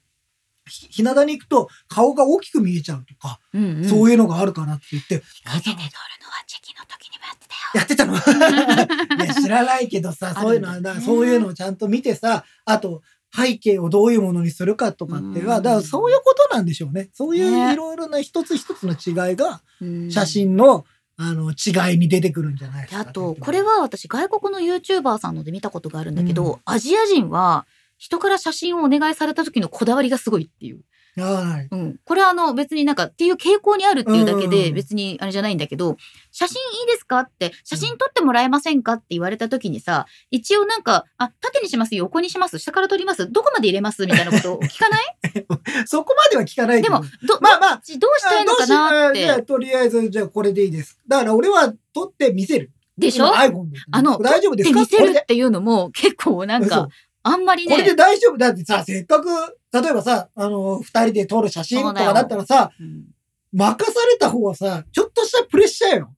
[0.69, 3.85] ひ日向に行くと顔が大きく見えちゃうとか、うんうん。
[3.85, 7.71] そういうのがあるかなって言って、日陰で撮るのは時期の時にもやってたよ。
[7.75, 9.25] やってたの。
[9.25, 13.03] いや、知らないけどさ、 そういうのは、あるんだねだからそういうのをちゃんと見てさ、あと、
[13.37, 17.11] 背景をどういうものにするかとかっていうのは、うんだからそういうことなんでしょうね。
[17.15, 20.85] そういうねいろいろな一つ一つの違いが、うん写真の、
[21.17, 23.05] あの、違いに出てくるんじゃないですか。
[23.05, 27.67] であとこれは私外国の YouTuber さんので見たことがあるんだけど、アジア人は
[27.99, 30.81] 人から写真をお願いされた時のこだわりがすごいっていう。
[31.17, 31.69] はい。
[31.71, 35.97] うん、これはあの別になんかっていう傾向にあるっていうだけうんで別にあれじゃないんだけど、
[36.31, 37.21] 写真いいですか？
[37.21, 38.93] って、写真撮ってもらえませんか？
[38.95, 42.59] って言われた時にさ、一応なんか、あ、縦にします横にします。
[42.59, 43.31] 下から撮ります。
[43.31, 44.07] どこまで入れます？
[44.07, 45.47] みたいなことを 聞かない？
[45.87, 46.83] そこまでは聞かない。
[46.83, 49.43] でも、ど、まあまあ、どうしたいのかなっあどうしじゃあて。
[49.43, 50.99] とりあえず、じゃあこれでいいです。
[51.09, 52.71] だから俺は撮って見せる。
[52.99, 53.27] でしょ？
[53.35, 54.79] あの、大丈夫ですか？
[54.81, 56.89] 撮って見せるっていうのも結構なんか、
[57.23, 58.39] あんまりこれでね、大丈夫。
[58.39, 59.29] だってさ、せっかく、
[59.73, 63.05] 例えばさ、あの、二人で撮る写真とかだったらさ、うん
[63.53, 66.15] 任された方はさ、ちょっとしたプレッシャーよ。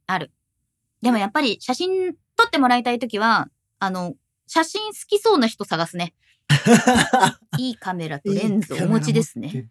[1.00, 3.48] でもやっぱり写真撮ってもらいたいときは、
[3.78, 4.14] あの、
[4.46, 6.14] 写真好きそうな人探すね。
[7.58, 9.68] いいカメラとレンズをお持ちですね。。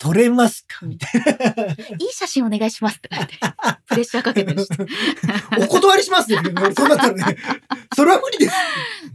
[0.00, 0.86] 撮れますか？
[0.86, 1.20] みたい
[2.00, 3.38] いい写真お願いしますって言って、
[3.86, 4.54] プレッシャーかけて。
[4.54, 4.64] な。
[5.62, 6.40] お断りしますよ。
[6.42, 6.50] そ
[6.86, 7.36] うなったらね。
[7.94, 8.50] それは無理で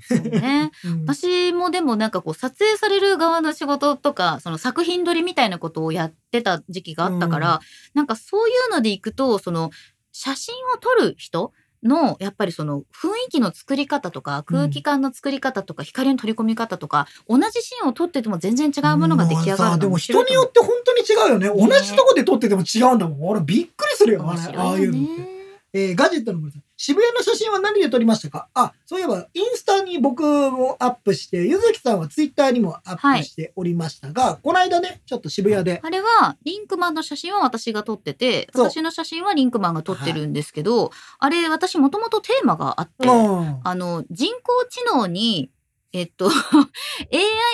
[0.08, 0.20] す。
[0.22, 0.72] ね。
[0.84, 7.60] うん私もでもなんかこう撮影される側の仕事とか、その作品撮りみたいなことをやってた時期があったから、うん
[7.96, 9.72] なんかそういうのでいくと、その
[10.12, 11.52] 写真を撮る人
[11.86, 21.50] のやっぱりその雰囲気の作り方とか空気感の作り方とか光の取り込み方とか、同じシーンを撮ってても全然違うものが出来上がるでも人によって本当に違うよね。
[21.50, 23.28] ね同じとこで撮ってても違うんだもん。
[23.30, 24.26] 俺びっくりするよ。
[24.26, 25.22] あああいうのって。
[25.22, 25.28] ね。
[25.74, 26.65] えーガジェットの森さん。
[26.78, 28.50] 渋谷の写真は何で撮りましたか？
[28.54, 35.80] あ、そういえば、インスタに僕もアップして、ゆずきさんはツイッターにもアップしておりましたが、この間ね、ちょっと渋谷で。
[35.84, 43.60] あれは、リンクマンの写真は私が撮ってて、私の写真はリンクマンが撮ってるんですけど、あれ、私もともとテーマがあって、うん。
[43.64, 45.50] あの、人工知能に、
[45.94, 46.30] えっと、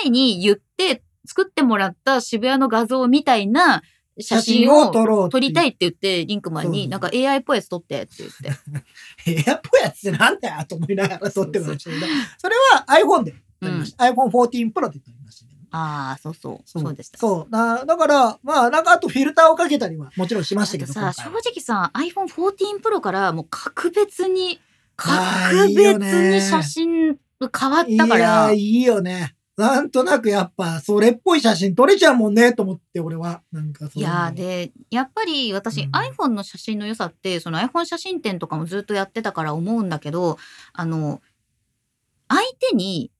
[0.04, 3.82] AI に言って作ってもらった渋谷の画像みたいな
[4.18, 5.68] 写真を撮ろう撮りたい。
[5.68, 8.30] いって言って、リンクマンに、なんか AI っぽいやつ撮ってって言っ
[9.34, 9.46] て。
[9.48, 11.90] エアポやつってなんだよと思いながら撮ってました
[12.38, 14.04] それは iPhone で撮りました。
[14.04, 15.60] iPhone 14 Pro で撮りましたけど。
[15.70, 16.60] ああ、そうそう。
[16.66, 17.18] そうでした。
[17.18, 17.50] そう。
[17.50, 20.92] だだから、まあ、なんかあとフィルターをかけたりはもちろんしましたけど。
[20.92, 24.60] さ、正直さ、iPhone 14 Pro からもう格別に、
[24.96, 29.34] 格別ねに写真変わったかいやい、いよね。
[29.56, 33.42] なんとなくやっぱ、それっぽい写真撮れちゃうもんね、と思って、俺は。
[33.52, 40.38] なんかそういやーで、やっぱり私、うん iPhone の写真の良さって、その iPhone 写真展とかもずっとやってたから思うんだけど、
[40.72, 41.20] あの、
[42.28, 42.40] 相
[42.70, 43.10] 手に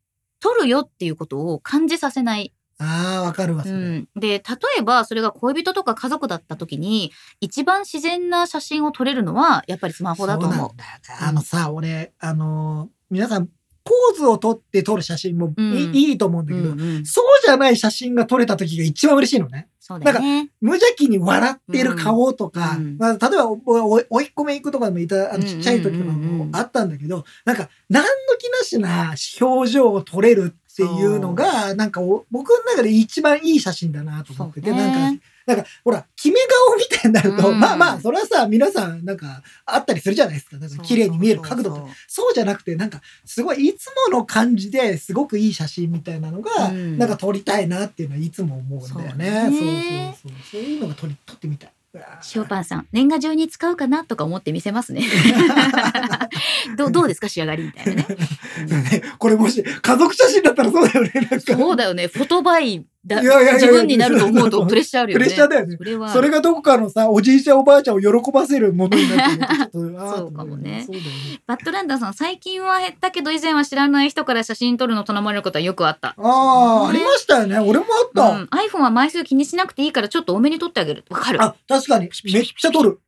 [0.41, 2.55] 撮るよっていうことを感じさせない。
[2.79, 3.75] ああ、わかるわ、それ。
[3.75, 4.43] うん、で、例
[4.79, 10.57] えばそれが恋人とか家族だった時に、一番自然な写真を撮れるのは、やっぱりスマホだと思う。
[10.57, 13.51] そうなんだよあのさ、俺、あのー皆さん、
[13.85, 15.95] ポーズを撮って撮る写真もい,、うん。
[15.95, 17.07] いいと思うんだけど、うんうん。
[17.07, 19.69] そうじゃない写真が撮れた時が一番嬉しいのね。
[19.81, 20.51] そうだよね。
[20.61, 28.09] 無邪気に笑ってる顔とか、うんまあ、例えばおおおいっ子め行くとかでもいたあのうんちっちゃい時とかうんうんうんもあったんだけど、なんか何の
[28.39, 34.77] 気なしな表情を撮れるっていうのがなんかお僕の中で一番いい写真だなと思ってて、ね。
[34.77, 49.49] なんかなんかほら決め顔みたいになると、うんまあまあそれはさ皆さんなんかあったりするじゃないですかなんか綺麗に見える角度とそうそうじゃなくてなんかすごいいつもの感じですごくいい写真みたいなのが、うんなんか撮りたいなっていうのはいつも思うんだよね。
[49.51, 51.73] そうそうねそうそうそういうのが撮り撮ってみたい。
[51.95, 55.03] うわー塩パンさん、年賀状に使うかなとか思って見せますね。
[56.77, 58.07] どうどうですか仕上がりみたいなね。
[58.67, 61.11] ねこれもし家族写真だったらそうだよね。
[61.15, 62.07] なんかそうだよね。
[62.07, 65.25] フォトバイだいやいやいや自分になると思うと プレッシャーあるよね。
[65.25, 65.77] プレッシャーだよね。
[65.77, 66.09] それは。
[66.13, 71.01] それがどこかのさ、おじいちゃんおばあちゃんを喜ばせるものになってるそうかもねね。
[71.47, 76.11] バッドランダーさん、最近は減ったけど以前は知らない人から写真撮るの頼まれることはよくあった。
[76.11, 77.59] ああ、あねりましたよね。
[77.59, 78.23] 俺もあった。
[78.37, 81.05] うん、iPhone は枚数気にしなくていいからちょっと多めに撮ってあげる。
[81.11, 81.43] わかる？
[81.43, 82.09] あ、確かに。
[82.33, 83.01] めっちゃ撮る。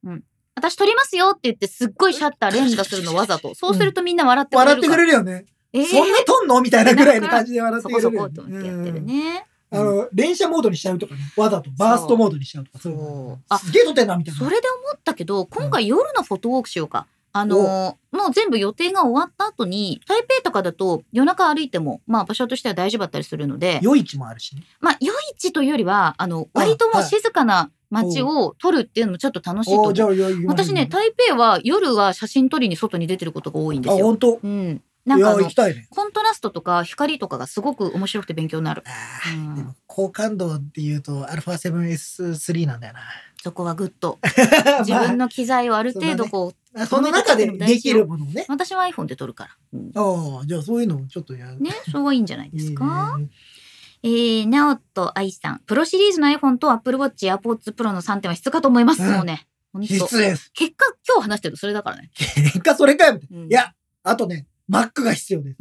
[0.57, 3.55] 私撮りますよって言ってすっごいシャッター連打するのわざと。
[3.55, 5.07] そうするとみんな笑ってくれる笑ってくれる。
[5.09, 5.45] るよね。
[5.73, 6.61] えーそんな撮んの？
[6.61, 9.47] みたいなぐらいの感じで笑ってくれるよそこそこってやってるね。
[9.77, 11.21] あの、連射モードにしちゃうとかね。
[11.37, 12.79] わざとバーストモードにしちゃうとか。
[12.79, 14.39] そういうあすげえ撮ってんな、みたいな。
[14.39, 17.07] それで思ったけど、今回夜のフォトウォークしようか。
[17.37, 24.63] あのーもう全部予定が終わった後に、台北とかだと夜中歩いても、まあ場所としては大丈夫だったりするので、夜市もあるしね。
[24.81, 30.47] まあ夜市というよりは、あの、割ともう静かな街を撮るっていうのもちょっと楽しいと思う。
[30.47, 34.07] 私ね、台北は夜は写真撮りに外に出てることが多いんであ、すよ。
[34.07, 34.39] 本当？
[34.41, 34.83] うん。
[35.05, 35.87] なんかね。
[35.91, 38.83] コントラストとか光とかがすごく面白くて勉強になる。
[39.35, 43.01] うんでも高感度っていうと α7S3 なんだよな。
[43.43, 44.19] そこはグッと。
[44.87, 48.47] 自分の機材をある程度こう、まあその中でできるものをね。
[48.49, 49.51] 私は iPhone で撮るから。
[49.75, 51.61] うんああ、じゃあそういうのをちょっとやる。
[51.61, 53.19] ね、それはいいんじゃないですか？
[54.03, 55.61] えー、なおと愛さん。
[55.67, 59.03] プロシリーズの iPhone と Apple Watch、AirPods Pro の3点は必須かと思います。
[59.03, 59.47] うんもうね。
[59.73, 60.51] 本当必須です。
[60.55, 62.11] 結果、今日話してるのそれだからね。
[62.17, 63.21] 結果それかよ。
[63.31, 65.57] うんいや、あとね、Mac が必要です。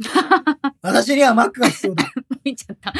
[0.82, 2.04] 私には Mac が必要だ。
[2.44, 2.92] 見ちゃった。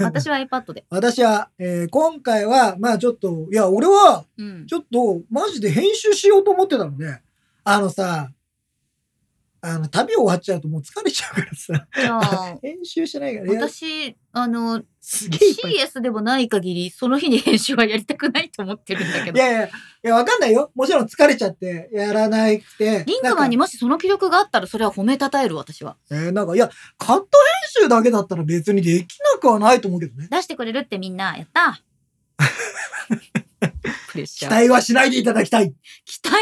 [0.00, 0.84] 私は iPad で。
[0.90, 4.66] 私は、えー今回は、まあちょっと、いや、俺は、うん。
[4.66, 7.20] ちょっと、マジで編集しようと思ってたので、
[7.64, 8.30] あのさ、
[9.64, 14.82] あの、旅終わっちゃうともう疲れちゃうからさ、 編集しないから、いや私、あの。
[15.04, 19.36] CS でもない限り、その日に編集はやりたくないと思ってるんだけど。
[19.36, 19.70] いやいや、い
[20.02, 20.70] や、わかんないよ。
[20.74, 23.04] もちろん疲れちゃって、やらなくて。
[23.06, 25.96] リンクマンにもしその記録があったら、それは褒めたたえる、私は。
[26.10, 30.28] えーなんか、いや、カット編集だけだったら別にできなくはないと思うけどね。
[30.30, 31.80] 出してくれるってみんな、やった
[34.12, 34.50] プレッシ期ャー。
[34.52, 35.74] 待はしないでいただきたい。
[36.04, 36.38] 期待を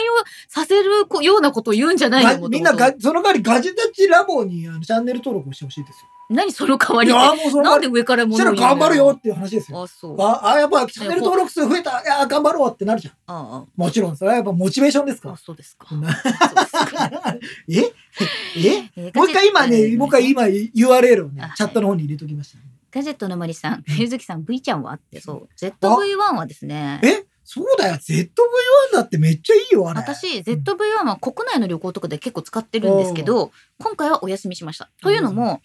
[0.48, 5.98] させるこようなことを言うんじゃないがのみんながが、その代わりガジェタッチラボにあのチャンネル登録をしてほしいです
[6.30, 7.10] 何その代わよ。
[7.10, 9.82] いりや、もうその代わりなんで上からそしたら頑張るよっていう話ですよ。
[9.82, 10.22] あ、そう。
[10.22, 12.00] あ、あやっぱチャンネル登録数増えた。
[12.02, 13.14] いや、頑張ろうってなるじゃん。
[13.26, 15.88] あもちろん、それはやっぱモチベーションですあ、あかそうですか。
[15.90, 15.96] ら。
[15.98, 17.36] なそうですか
[17.68, 22.58] えええーもう一回今ね、もう一回今 URL をねあ、チャットの方に入れときました。
[22.92, 24.92] ガジェットの森さん、ゆずきさん、V ちゃんは？
[24.94, 25.48] って、そう。
[25.56, 27.24] ZV-1 はですね、え？
[27.52, 27.94] そうだよ。
[27.94, 28.28] ZV-1
[28.94, 29.98] だってめっちゃいいよ、あれ。
[30.00, 33.50] 私、ZV-1 は国内の旅行とかで結構使ってるんですけど、
[33.80, 34.88] 今回はお休みしました。
[35.02, 35.60] というのも、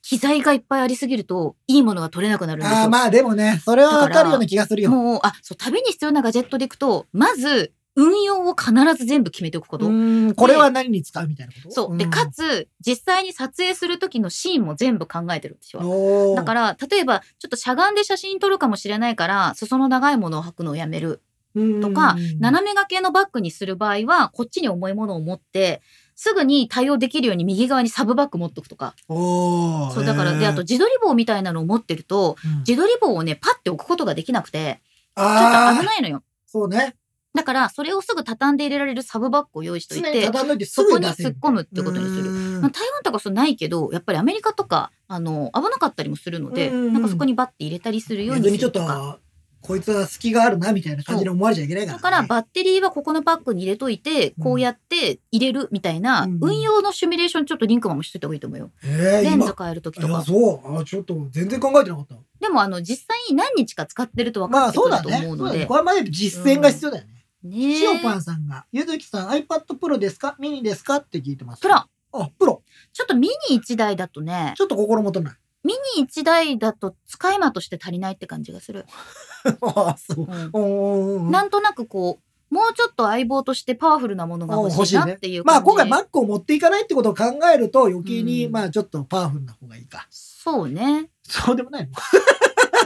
[0.00, 2.78] 機材がいっぱいありすぎると、いいものが取れなくなるんですよ。
[2.78, 4.90] ああ、まあでもね、それはわかるような気がするよ。
[4.90, 9.86] もう、あ、そう、旅に必要なガジェットでいくと、まず、運用を必ず全部決めておくこと。
[9.86, 11.70] これは何に使うみたいなこと？
[11.70, 11.96] そう。
[11.96, 16.34] で、かつ、実際に撮影する時のシーンも全部考えてるんですよ。
[16.34, 21.22] だから、例えば、ちょっとしゃがんで写真撮るかもしれないから、裾の長いものを履くのをやめる
[21.54, 25.80] とか、斜め掛けのバッグにする場合は、こっちに重いものを持って、
[26.16, 28.94] すぐに対応できるように右側にサブバッグ持っとくとか。
[29.08, 34.80] そう、だから、で、あと、自撮り棒みたいなのを持ってると、うん自撮り棒をね、パッて置くことができなくて、
[35.14, 36.22] ああ危、ないのよ。
[36.46, 36.96] そうね。
[37.34, 42.24] だから、それをすぐ畳んで入れられるサブバッグを用意しといて、そこに突っ込むってことにする。
[42.24, 42.30] る
[42.60, 49.18] まあ、台湾とかそうないけど、やっぱりアメリカとか、あの、危なかったりもするので、うんうんうんなんかそこにバッて入れたりするように逆にちょっするとか。
[49.18, 49.24] と、
[49.66, 52.02] こいつは隙があるな、みたいな感じで思われちゃいけないから、ね。
[52.02, 58.70] だからバッテリーはここのバッグに入れといて、こうやって入れるみたいなうん運用のシミュレーションちょっとリンクマンもしといた方がいいと思うよ。
[58.84, 60.22] えー、今レンズ変えるときとか。
[60.22, 60.80] そう。
[60.80, 62.16] あ、ちょっと全然考えてなかった。
[62.40, 65.26] でもあの実際に何日か使ってると分かまあ、ってくるとそうだね。
[65.26, 65.66] 思うのでそうだね。。
[65.66, 67.13] これまで実践が必要だよね。
[67.44, 70.34] ねしおぱんさんが、ゆずきさん iPad Pro ですか？
[70.38, 70.96] ミニですか？
[70.96, 71.62] って聞いてます。
[71.62, 71.74] プロ。
[71.76, 71.88] あ、
[72.38, 72.62] プロ。
[72.92, 75.34] ちょっとミニ1台だとね、ちょっと心もとない。
[75.64, 78.86] ミニ1台だと使い魔として足りないって感じがする。
[79.62, 80.24] あ、そう。
[80.24, 85.82] うんおーなんとなくこう、もうちょっと相棒としてパワフルなものが欲しいなっていうまあ、感じ。
[85.88, 90.06] 今回 Mac を持っていかないってことを考えると余計に、うんまあ、ちょっとパワフルな方がいいか。
[90.10, 91.10] そうね。
[91.22, 91.88] そうでもない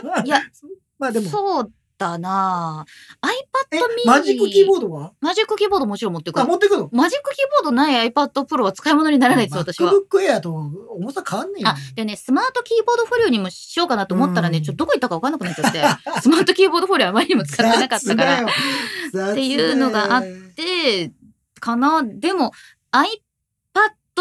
[0.02, 0.40] のいや、
[0.98, 5.12] まあでも、そうだなぁ iPad え mini。、マジックキーボードは？
[5.20, 6.48] マジックキーボードもちろん持ってくあ、る。
[6.48, 6.88] 持ってくの？
[6.92, 9.92] マジックキーボードない iPad Pro は使い物にならないです、私は。
[9.92, 15.82] MacBook Air と重さ変わんねえよあ、でね、スマートキーボードフォリオにもしようかなと思ったらね、うんちょっとどこ行ったか分かんなくなっちゃって、
[16.22, 18.42] スマートキーボードフォリオあまりにも使ってなかったから。
[19.32, 20.22] っていうのがあっ
[20.56, 21.12] で、
[21.60, 22.02] かな。
[22.04, 22.52] でも、
[22.92, 23.08] iPad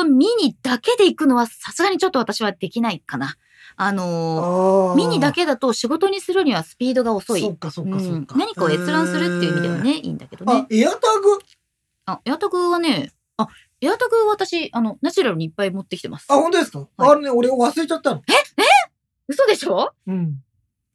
[0.05, 3.35] mini だけで行くのはさすがにちょっと私はできないかな。
[3.79, 7.41] あのミニだけだと仕事にするにはスピードが遅い。
[7.41, 10.67] そっかそっかそっか、うん何かを閲覧するっていう意味ではね、いいんだけどねあ。
[10.69, 11.39] エアタグ？
[12.07, 13.47] あ、エアタグはね、あ、
[13.79, 16.33] エアタグ私、あの、ナチュラルにいっぱい持ってきてますあ、。
[16.33, 18.23] 本当ですか、はいあれね、俺忘れちゃったの。
[19.27, 19.93] 嘘でしょ？
[20.07, 20.41] うん。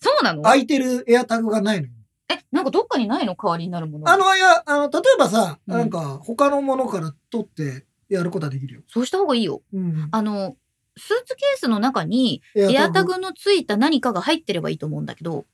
[0.01, 0.43] そうなの？
[0.43, 1.93] 空いてるエアタグがないのよ。
[2.31, 3.37] え、なんかどっかにないの？
[3.41, 4.09] 代わりになるもの。
[4.09, 8.81] あの、いや、あの、例えばさ、うんなんか、他のものから取ってやることはできるよ。
[8.89, 9.63] そうした方がいいよ。
[9.73, 10.09] うん。
[10.11, 10.57] あの、
[10.97, 15.47] スーツケースの中にエアタグのついた何かが入ってればいいと思うんだけど、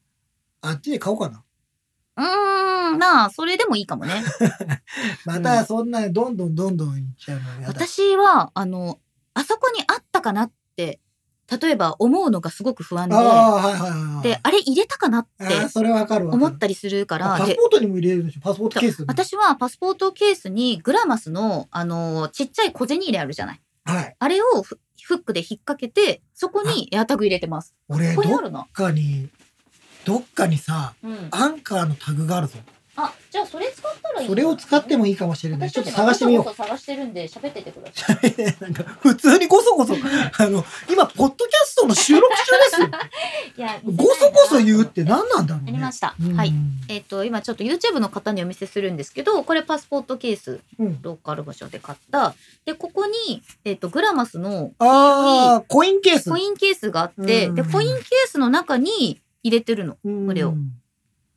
[0.60, 1.44] あっちで買おうかな。
[2.16, 4.24] うーん、まあ、それでもいいかもね。
[5.24, 7.68] また、そんな、どんどんどんどんいっちゃうのやだ。
[7.68, 8.98] 私は、あの、
[9.34, 10.98] あそこにあったかなって、
[11.60, 14.22] 例えば思うのがすごく不安で、ああ、はいはいはい。
[14.22, 16.44] で、あれ入れたかなってそれわかるわかる。
[16.44, 19.06] 思ったりするから、パスポートにも入れるでしょパスポートケースに。
[19.06, 23.60] 私はパスポートケースにグラマスの、あの、ちっちゃい小銭入れあるじゃない。
[23.84, 24.16] はい。
[24.18, 24.64] あれを
[25.08, 27.74] フフックで引っ掛けて、そこにエアタグ入れてます。
[27.88, 28.66] 俺、どっここにあるな。
[28.70, 29.30] かに、
[30.04, 31.28] どっかにさ、うん。
[31.30, 32.58] アンカーのタグがあるぞ。
[33.00, 35.70] あ、じゃあそれ使ったらいいそれを使ってもいいかもしれない。
[35.70, 36.50] ちょっと探してみよう。
[36.50, 36.52] う。
[36.52, 38.18] 探してるんで喋っててください。
[38.60, 42.88] なんか、普通にごそごそ、あの、今、ポッドキャストの収録中ですよ。
[43.56, 45.68] いや、ごそごそ言うって何なんだろうね。
[45.68, 46.16] ありました。
[46.20, 46.52] うんはい。
[46.88, 52.34] えっ、と、今ちょっと YouTube の方にお見せするんですけど、これパスポートケース、うんローカル場所で買った。
[52.64, 56.30] で、ここに、えっ、と、グラマスのああ、コインケース。
[56.30, 59.94] コインケースがあって、うんで、コインケースの中に入れてるの。
[59.94, 60.72] これをうん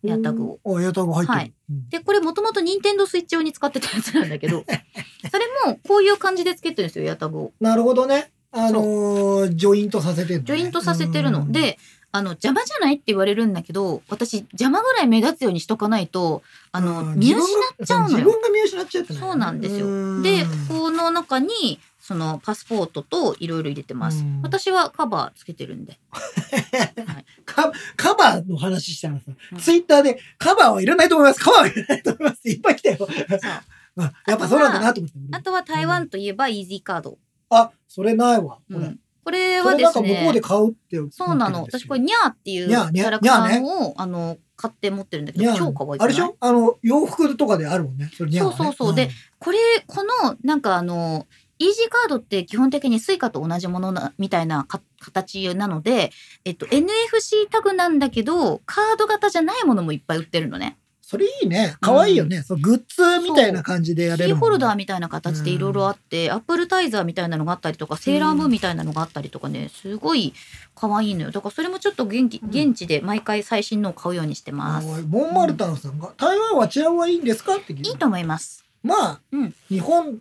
[0.04, 0.78] エアタグを。
[0.78, 1.38] あ、エアタグ入ってる。
[1.38, 4.66] はいうんで、これもともと任天堂スイッチ用に使ってたやつなんだけど、
[5.32, 7.54] それもこういう感じでつけてるんですよ、エアタグを。
[7.62, 8.32] なるほどね。
[8.52, 11.42] あのージョイントさせてるのねジョイントさせてるの。
[11.42, 11.78] うん、で、
[12.12, 18.18] あの、邪魔じゃないって言われるんだけど、私、邪魔ぐらい目立つようにしとかないと、あの、うん見失っちゃうのよ。
[18.18, 21.80] 自分が見失っちゃってねそうなんですようんで、この中に、
[22.12, 24.42] そのパスポートといろいろ入れてますうん。
[24.42, 25.98] 私はカバーつけてるんで。
[27.46, 31.40] カカバーの話したらさ、うんツイッターでカバーはいらないと思います。
[31.40, 32.98] カバーはいらないと思いますっていっぱい来たよ。
[32.98, 33.08] そう
[34.04, 35.18] あやっぱそうなんだなと思って。
[35.32, 37.18] あとは台湾といえば EasyCard。
[37.50, 38.58] あ、それないわ。
[38.58, 38.78] これ。
[38.78, 40.98] うんこれはですなんか向こうでね、買うって。
[41.12, 41.62] そうなの。
[41.62, 46.36] 私これニャーっていうキニャラクターを、あの、買って持ってるんだけど、超可愛くあれでしょ？
[46.40, 48.10] あの、洋服とかであるもんね。
[48.18, 51.28] そねそうそうそうでこれ、この、なんかあの、
[51.62, 56.12] EasyCard って基本的にスイカと同じものなみたいなか形なので、
[56.44, 60.78] えっと、NFC タグなんだけど、カード型じゃないものもいっぱい売ってるのね。
[61.02, 61.76] それいいね。
[61.82, 62.42] 可愛いよね。
[62.42, 64.30] そうグッズみたいな感じでやれる。
[64.30, 70.34] キーホルダーみたいな形でいろいろあって、アップルタイザーみたいなのがあったりとか、セーラームーンみたいなのがあったりとかね、すごい
[70.74, 71.32] 可愛いのよ。
[71.32, 74.88] だからそれもちょっと現地うん現地で毎回最新のを買うようにしてます。
[75.10, 77.58] モンマルタンさんが、台湾は治安はいいんですか？
[77.58, 78.64] って聞いていいと思います。
[78.82, 80.20] まあ、うん日本、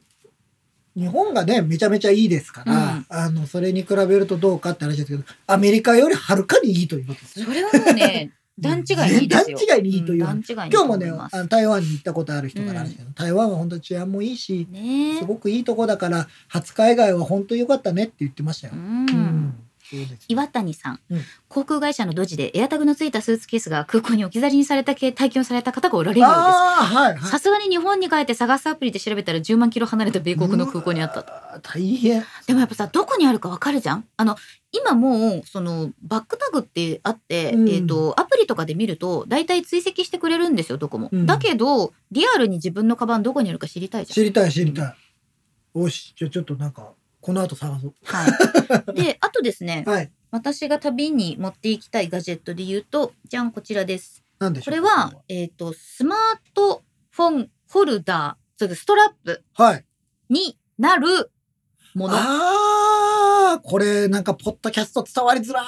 [1.00, 7.46] 日本がね、めちゃめちゃいいですから、うんあの、それに比べるとどうかって話ですけど、アメリカよりはるかにいいということですね。
[7.46, 9.58] それはもうね、 段違いにいいですよ。
[9.66, 10.18] 段違いにいいという。
[10.18, 18.76] い今日もねあの台湾に行ったことある人から話けど、台湾は本当に治安もいいし、ねすごくいいとこだから、初海外は本当に良かったねって言ってましたよう。。
[18.76, 19.54] うん
[20.28, 21.20] 岩谷さん、うん。
[21.48, 27.30] 航空会社のドジでエアタグのついたスーツケースが空港に置き去りにされた系体験をされた方がおられるようです。
[27.30, 31.60] さすがに日本に帰って探すアプリで調べたら10万キロ離れた米国の空港にあった。
[31.62, 32.24] 大変。
[32.46, 34.04] でもやっぱさどこにあるかわかるじゃん。
[34.16, 34.36] あの
[34.72, 37.68] 今もうそのバックタグってあって、うん。
[37.68, 41.26] えー、とアプリとかで見ると大体追跡してくれるんですよどこも、うん。
[41.26, 44.14] だけどリアルに自分のカバンどこにあるか知りたいじゃん。
[44.14, 44.94] 知りたい、知りたい。
[45.74, 47.94] おし、じゃあちょっとなんか、この後探そう。
[48.04, 48.26] は
[48.92, 50.10] い、で あとですねはい。
[50.30, 54.74] 私が旅に持っていきたいガジェットで言うとじゃんこちらですなんでしょう？
[54.74, 56.18] これは、えっ、とスマー
[56.54, 59.84] トフォンホルダーそれストラップはい。
[60.28, 61.30] になる
[61.94, 65.62] ものあああ、これなんか、ポッドキャスト伝わりづら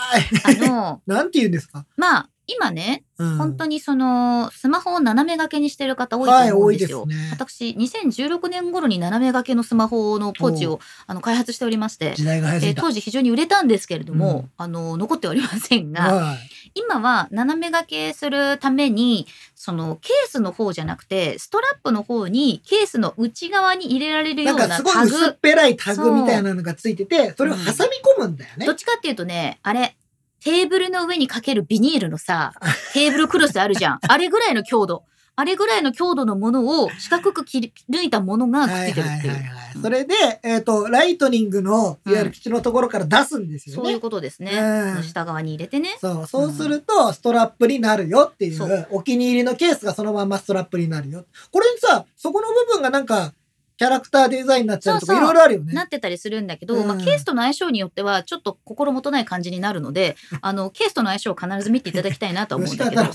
[0.54, 0.56] い。
[0.68, 1.84] の なんて言うんですか？
[1.96, 7.02] まあ今ねうん本当にそのスマホを斜め掛けにしてる方多いと思うんですよ。
[7.02, 12.22] はいすね私2016年頃に斜め掛けのスマホのポーチをあの開発しておりまして、時。
[12.28, 16.38] えー当時非常に売れたんですけれども、うんあの残っておりませんが、はい。
[16.74, 28.74] 今は斜め掛けするためにそのケースの方じゃなくてストラップの方にケースの内側に入れられるよなかすごうんなタグい薄っぺらいタグみたいなのがついてて、それを挟み込むんだよねどっ。
[28.74, 29.96] ちかっていうとねあれ
[30.42, 32.52] テーブルの上にかけるビニールのさ
[32.92, 35.04] テーブルクロスあるじゃん あれぐらいの強度
[35.34, 39.34] あれぐらいの強度のものを四角く切り抜いたものがくっついてるっていう。
[39.80, 43.82] それで、えっ、と、ライトニングの、いわゆる基地のところから出すんですよね。
[43.82, 44.52] そういうことですね。
[44.52, 45.96] うん下側に入れてね。
[45.98, 51.24] そう、そうすると、ストラップになるよっていそうう、お気に入りのケースがそのままストラップになるよ。
[51.50, 53.32] これにさ、そこの部分がなんか、
[53.76, 55.72] キャラクターデザインになっちゃうとか、いろいろあるよね。
[55.72, 63.08] なってたりするんだけど、うんまあ、ケースとの相性によってはちょっと心もとない感じになるのであのケースとの相性を必ず見ていただきたいなとは思うんだけどだ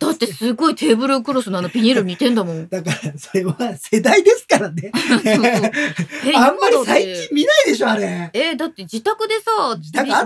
[0.00, 2.68] だってすごいテーブルクロスのあのビニールに似てんだもん。
[2.68, 4.90] だから、それは世代ですからね。
[6.34, 8.30] あんまり最近見ないでしょ、あれ。
[8.32, 9.76] えだって自宅でさ。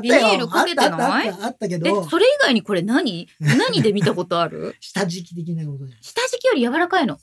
[0.01, 3.29] ビビニールかけてあったあないあったけえど、それ以外にこれ何？
[3.41, 4.77] 何で見たことある？
[4.81, 7.17] 下敷き的なことじゃん下敷きより柔らかいの。
[7.17, 7.21] こ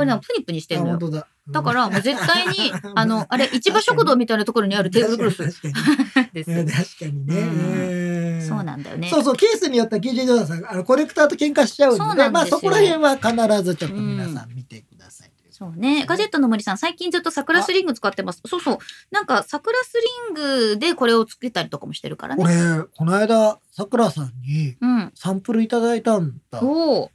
[0.00, 0.94] れなんかプニプニしてんのよ。
[0.96, 1.26] あ本当だ。
[1.50, 8.40] だからもう絶対に あのあれ市場食堂みたいなところにあるテーブルクロス確かにです確かにね。
[8.40, 9.08] そうなんだよね。
[9.08, 15.30] そうそう、ケースによっては KJ ジョーダンさん、あの、コレクターと喧嘩しちゃうそうので、なんまあそこら辺は必ずちょっと皆さん見てください。
[15.50, 16.06] そうね。
[16.06, 18.40] ガジェットの森さん、最近ずっと桜スリング使ってます。
[18.46, 18.78] そうそう。
[19.10, 19.92] なんか桜ス
[20.28, 20.34] リン
[20.72, 22.42] グでこれをつけたりとかもしてるからね。
[22.42, 25.12] 俺、この間、さくらさんにうん。
[25.14, 26.62] サンプルいただいたんだ。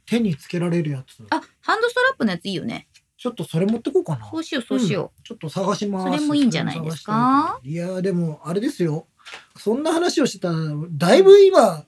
[0.06, 1.26] 手につけられるやつ。
[1.30, 2.86] あ、ハンドストラップのやついいよね。
[3.26, 4.30] ちょっとそれ持ってこうかな。
[4.30, 6.06] そうしよう、そうしよちょっと探します。
[6.06, 7.58] それもいいんじゃないですか？
[7.64, 9.08] いやーでも、あれですよ。
[9.58, 10.54] そんな話をしてたら、
[10.92, 11.84] だいぶ今、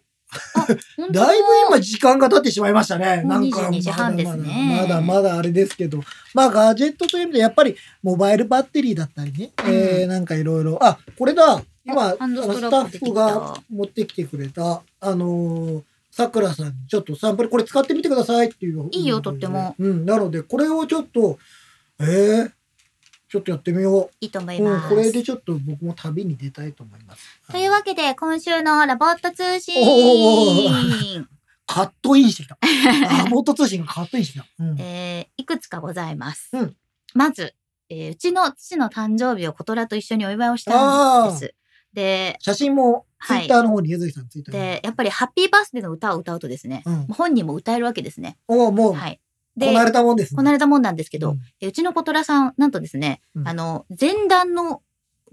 [1.12, 3.22] だいぶ今時間が経ってしまいましたね。
[3.22, 6.02] なんか22時半ですねまだまだまだあれですけど。
[6.34, 9.52] まあガジェットという意味でやっぱりモバイルバッテリーだったりね。
[9.64, 10.84] うんえーなんかいろいろ。
[10.84, 11.62] あ、これだ。
[11.86, 15.82] 今、スタッフが持ってきてくれた、あのー
[16.18, 18.88] さくらさんにちょっとサンプルこれ使ってみてくださいっていう。
[18.90, 19.76] いいよとっても。
[19.78, 20.04] うん。
[20.04, 21.38] なので、これをちょっと、
[22.00, 22.50] えー、
[23.28, 24.10] ちょっとやってみよ。
[24.20, 24.82] いいと思いうます。
[24.82, 27.22] うん、これでちょっと僕も旅に出たいと思います。
[27.52, 31.28] というわけで、今週の LOVOT 通お信。
[31.66, 32.58] カットインしてきた。
[33.08, 34.48] あ、モート通信がカットインしてきた。
[34.58, 34.80] うん。
[34.80, 36.50] えーいくつかございます。
[36.52, 36.74] うん
[37.14, 37.54] まず、
[37.90, 41.54] えーうちの父の誕生日をコトラと一緒にお祝いをしたんです。
[41.92, 44.60] で、写真もツイはいッターの方に、ゆずきさんツイッターに。
[44.60, 47.06] で、やっぱりハッピーバースデーの歌を歌うとですね、うん。
[47.06, 48.38] 本人も歌えるわけですね。
[48.46, 49.20] おもう、はい。
[49.58, 50.36] こなれたもんですね。
[50.36, 54.82] こなれたもんなんですけど、うんえうちのコトラさん、なんとですね、うんあの、前段の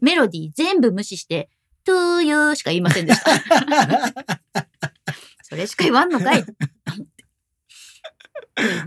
[0.02, 1.50] メロディー全部無視して、
[1.86, 3.32] to you しか言いませんでした。
[5.44, 6.44] それしか言わんのかい。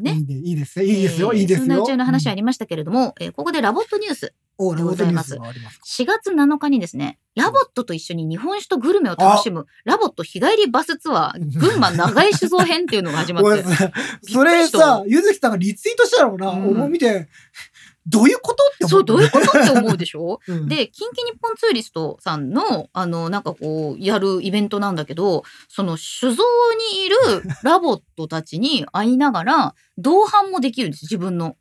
[0.00, 0.12] ね。
[0.12, 0.84] いいね、いいですね。
[0.86, 1.66] いいですよ、えーいいですよ。
[1.66, 4.34] そんな宇宙の話あり、りましたけれども、えーここでラボットニュース。
[4.60, 13.64] お、 LOVOT ニュースでございますがありますか？4月7日にですね、 LOVOT と一緒に日本酒とグルメを楽しむ、 LOVOT 日帰りバスツアー、群馬長井酒造編っていうのが始まって。
[14.22, 17.28] それさ、ゆずきさんがリツイートしたのな、うん俺も見て、
[18.08, 20.40] どういうことって思そう、どういうこことって思うでしょ？
[20.46, 20.68] と、 うん。
[20.68, 26.42] で、近畿日本ツーリストさんの、あの、なんかこう、やるイベントなんだけど、その酒造
[26.92, 27.16] にいる
[27.62, 31.56] LOVOT たちに会いながら、同伴もできるんです、自分の。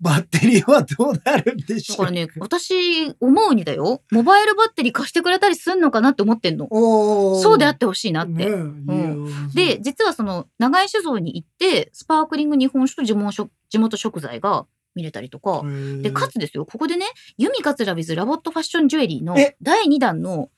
[0.00, 1.96] バッテリーはどうなるんでしょう。
[1.98, 6.68] だからね、私、思うにだよ、モバイルバッテリー貸してくれたりすんのかなって思ってんの。
[6.70, 8.32] そうであってほしいなって。
[8.32, 9.50] ねえん。
[9.54, 15.62] で、実はその、長井酒造に行って、スパークリング日本酒と地元食材が見れたりとか、
[16.02, 17.06] で、かつですよ、ここでね、
[17.36, 19.56] ユミカツラビズラボットファッションジュエリーのえ？
[19.62, 20.50] 第2弾の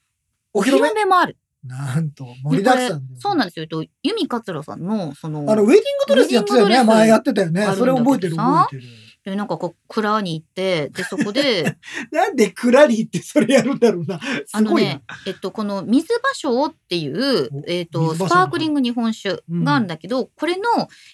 [0.52, 1.04] お披露目？
[1.04, 1.36] もある。
[1.64, 3.66] なんと、盛りだくさんそうなんですよ。
[3.66, 6.84] とユミカツラさんの、その、あの、ウェディングドレスやってたよね。
[6.84, 8.92] 前やってたよねそれ覚えてるさ覚えてる。
[9.30, 11.76] でなんかこう蔵に行ってでそこで
[12.12, 14.16] なんでクラリーってそれやるんだろうな。
[14.16, 14.92] あすごいな。
[14.92, 20.62] のね、えっと、この水芭蕉っていうお、えっと、スパークリング日本酒があるんだけど、これの、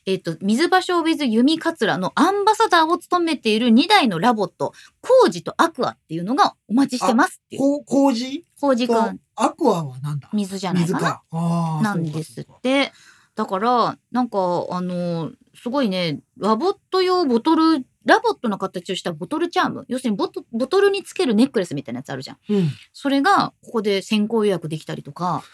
[0.05, 7.63] えっと、水芭蕉 with 弓桂のアンバサダーを務めている2台のラボット、コウジとアクアっていうのがお待ちしてますっていう。
[7.63, 10.29] こう麹コウジくとん、アクアはなんだ？
[10.35, 10.99] 水じゃないかな？
[10.99, 11.81] 水か。
[11.83, 12.93] なんですって。
[13.35, 19.85] だから、なんか、あの、すごいね、ラボット用ボトル、ラボットの形をしたボトルチャーム。
[19.89, 22.37] 要するにボトボトルにつけるネックレスみたいなやつあるじゃん。
[22.47, 22.71] そうん。
[22.93, 25.43] それが、ここで先行予約できたりとか、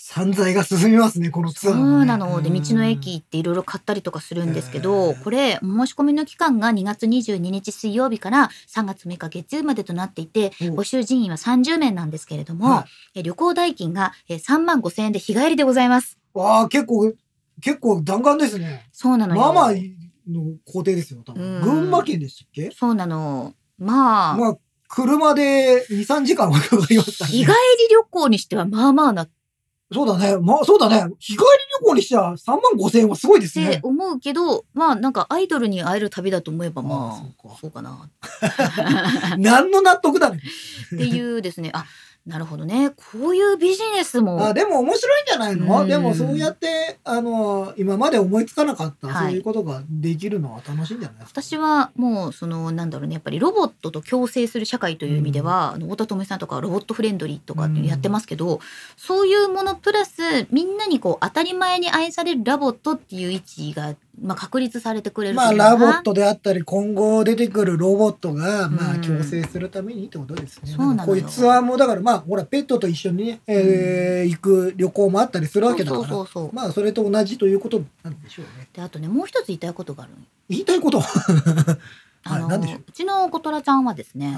[0.00, 2.40] 散財が進みますね、このツアーもね、うなの。
[2.40, 16.16] で、道の駅行っていろいろ買ったりとかするんですけど、これ、申し込みの期間が2月22日水曜日から3月6日月曜日までとなっていて、お募集人員は30名なんですけれども、はえ旅行代金がえ3万5千円で日帰りでございます。
[16.32, 17.12] わあ、結構、
[17.60, 18.88] 結構弾丸ですね。
[18.92, 19.40] そうなのよ。
[19.40, 19.72] まあまあ
[20.28, 21.42] の工程ですよ、多分。
[21.42, 22.70] うん群馬県でしたっけ？
[22.76, 23.54] そうなの。
[23.78, 27.52] まあ、まあ、車で2、3時間はかかりますから日帰りね。
[27.90, 29.30] 旅行にしてはまあまあなっ
[29.90, 30.36] そうだね。
[30.36, 31.14] まあ、そうだね。
[31.18, 31.44] 日帰り
[31.80, 33.80] 旅行にしては3万5千円はすごいですてね。
[33.82, 38.10] 思うけど、まあなんかアイドルに会える旅だと思えばまあああ、そうかそうかな。
[39.38, 40.42] 何の納得だね。
[40.94, 41.86] っていうですね、あ、
[42.28, 42.90] なるほどね。
[42.90, 44.44] こういうビジネスも。
[44.44, 45.88] あ、でも面白いんじゃないの、うん。
[45.88, 49.26] でもそうやって、あの、今まで思いつかなかった、はい。
[49.28, 51.18] そういうことができるのは楽しいんじゃない。
[51.24, 53.14] 私はもうそのなんだろうね。
[53.14, 58.60] やっぱりロボットと共生する社会という意味では、あの太田智美さんとかロボットフレンドリーとかやってますけど、
[58.98, 70.72] そういうものプラスみんなにこう当たり前に愛されるラボットっていう位置が、まあ、確立されてくれるとまあ、ラボットであったり、今後出てくるロボットが、まあ、うん共生するためにってことですね。
[70.76, 78.68] そうなのよこういうツアーも、だから、まあ、ほら、ペットと一緒にね、えー行く旅行もあったりするわけだから、そうそうそうそうまあ、それと同じということなんでしょうね。
[78.72, 80.18] であとねもう一つ言いたいことがあるの
[80.48, 81.00] 言いたいこと？
[81.00, 81.78] は、
[82.24, 82.84] あの、何でしょう？
[82.88, 84.36] うちのコトラちゃんはですね、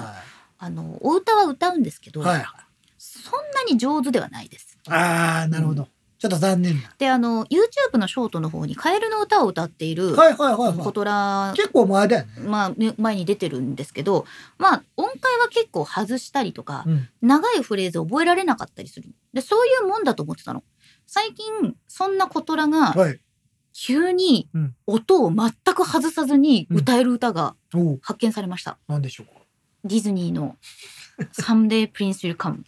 [0.58, 2.38] あのお歌は歌うんですけど、はい。
[2.38, 2.44] はい。
[2.98, 4.76] そんなに上手ではないです。
[4.88, 5.88] ああ、なるほど。
[6.20, 6.92] ちょっと残念な。
[6.98, 11.56] であの YouTube のショートの方に「カエルの歌」を歌っているはいはいはいはコトラい。
[11.56, 12.42] 結構前だよね。
[12.46, 14.26] まあ、ね前に出てるんですけど、
[14.58, 17.08] まあ、音階は結構外したりとか、うん。
[17.22, 19.08] 長いフレーズ覚えられなかったりする。
[19.32, 20.62] で、そういうもんだと思ってたの。
[21.06, 23.18] 最近、そんなコトラが、はい。
[23.72, 27.54] 急にうん音を全く外さずに歌える歌が
[28.02, 28.78] 発見されました。
[28.88, 29.40] なんでしょうか。
[29.84, 30.56] ディズニーの
[31.32, 32.64] 「サムデー・プリンス・ウィル・カム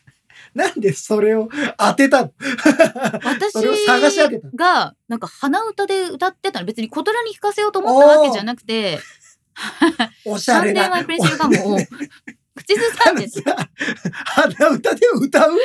[0.54, 1.48] なんでそれを
[1.78, 2.32] 当てたの」
[3.22, 6.66] 私それを探し当てたがなんか鼻歌で歌ってたの。
[6.66, 8.98] 別にコトラに聞かせようと思ったわけじゃなくて。
[10.24, 11.78] おしゃれな「Someday My Prince Will Come」を
[12.54, 13.26] 口ずさんで
[14.24, 15.56] 鼻歌で歌う？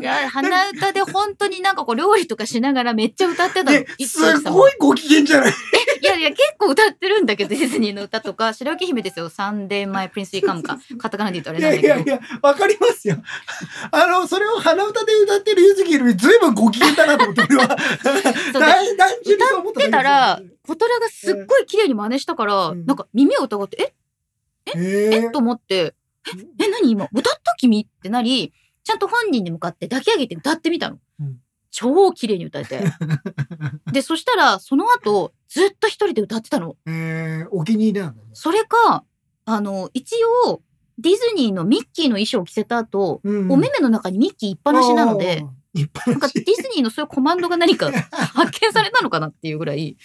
[0.00, 3.84] いや鼻歌で本当になんかこう料理とかしながらめっちゃ歌ってたの。
[4.06, 5.52] すごいご機嫌じゃない？
[6.00, 8.52] いやいや結構歌ってるんだけどディズニーの歌とか。
[8.54, 11.88] 白雪姫ですよ「Someday My Prince Will Come」かカタカナで言うとあれいなんだけど。
[11.88, 13.16] やいやいや、わかりますよ。
[13.90, 17.68] あの、それを鼻歌で歌ってるゆずきよりずいぶんご機嫌だなと思って、俺は。
[18.54, 22.86] 大単純に思ってたらコトラがすっごい綺麗に真似したから、うん。
[22.86, 23.92] なんか耳を疑って「え？
[24.76, 25.94] ええっ?」と思って
[26.60, 27.08] 「ええ何今？
[27.12, 28.52] 歌った君?」ってなり
[28.84, 30.98] ちゃんと本人に向かって抱き上げて歌ってみたの。
[31.20, 31.36] うん
[31.70, 32.80] 超綺麗に歌えて。
[33.92, 36.76] で、そしたら、その後、ずっと一人で歌ってたの。
[36.86, 38.30] えー、お気に入りなんだね。
[38.32, 39.04] それか、
[39.44, 40.16] あの、一
[40.46, 40.62] 応、
[40.98, 45.44] ディズニーのミッキーの衣装を着せた後、うんお目目の中にミッキーいっぱなしなので、
[46.06, 49.96] なんかディズニーのそういうコマンドが何か発見されたのかなっていうぐらい、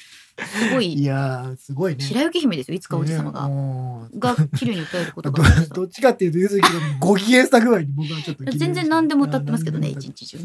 [0.42, 2.04] すごいい、やー、すごいね。
[2.04, 4.36] 白雪姫ですよ、いつか王子様ねが。
[4.36, 6.70] が綺麗に歌えること どがどっちかっていうと、ゆずきの
[7.00, 8.44] ご機嫌した具合に僕はちょっと。
[8.52, 10.38] 全然何でも歌ってますけどね、一日中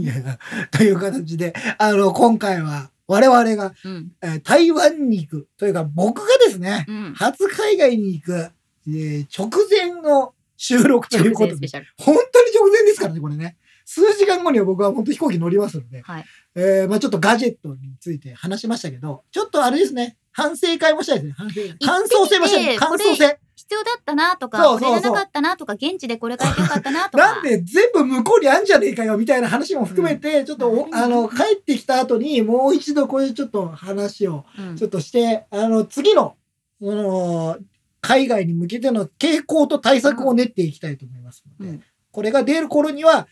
[0.70, 4.12] という形で、あの、今回は我々が、うん。
[4.22, 7.14] えー台湾に行く、というか僕がですね、うん。
[7.14, 8.50] 初海外に行く、
[8.86, 11.68] えー直前の収録ということで。
[11.98, 13.56] 本当に直前ですからね、これね。
[13.98, 16.24] 数時間後には僕は本当飛行機乗りますので、はい。
[16.54, 21.78] えーまあちょっとガジェットについて話しましたけど、ちょっとあれですね、反省会もしたいですね、反省会。
[21.78, 22.80] 感想性もしたいです。
[22.80, 23.38] 感想性。
[23.54, 27.34] 必要だったなとか、そうそうそうこれがなかったなとか、現地でこれ書いてよかったなとか。
[27.34, 36.36] なんで全部向こうにあんじゃねえかよみたいな話も含めて、ちょっとお、うんあの、帰ってきた後にもう一度これちょっと話をうんちょっとして、あの、次の、
[36.80, 37.58] その、
[38.00, 43.28] 海外に向けての傾向と対策を練っていきたいと思いますので、うんこれが出る頃には、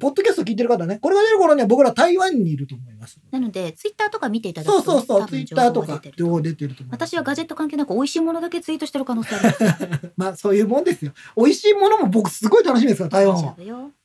[0.00, 3.18] ポッドキャスト聞いてる方ね、これが出る頃には僕ら台湾にいると思います。
[3.30, 7.10] なので、ツイッターとか見ていただくと、そうそうそう、ツイッターとか情報が出てると思います。
[7.10, 10.12] 私はガジェット関係なく美味しいものだけツイートしてる可能性あります。
[10.16, 11.12] まあそういうもんですよ。
[11.36, 13.56] 美味しいものも僕すごい楽しみですから、台湾は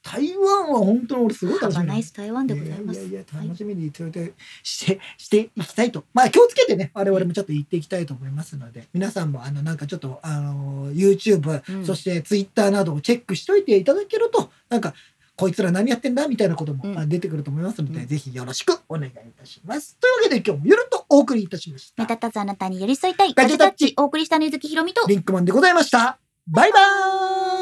[0.04, 3.00] 台湾は本当に俺すごい楽しみナイス台湾でございます。
[3.00, 14.94] やいやいやはい楽しみにそれでしてしていきたいとまあ気をつけてね我々もちょっと言っていきたいと思いますので皆さんもあのなんかちょっとあの YouTube、うんそして Twitter などをチェックしといていただけるとなんか
[15.36, 19.98] こいつら何やってんだみたいなことも、出てくると思いますので、うんぜひよろしくお願いいたします。
[20.00, 22.08] というわけで今日もゆるっとお送りいたしました目。
[22.08, 26.20] 立たずあなたに寄り添いたいガジェタッチお送りしたのゆずきひろみとリンクマンでございました。
[26.48, 27.53] バイバーイ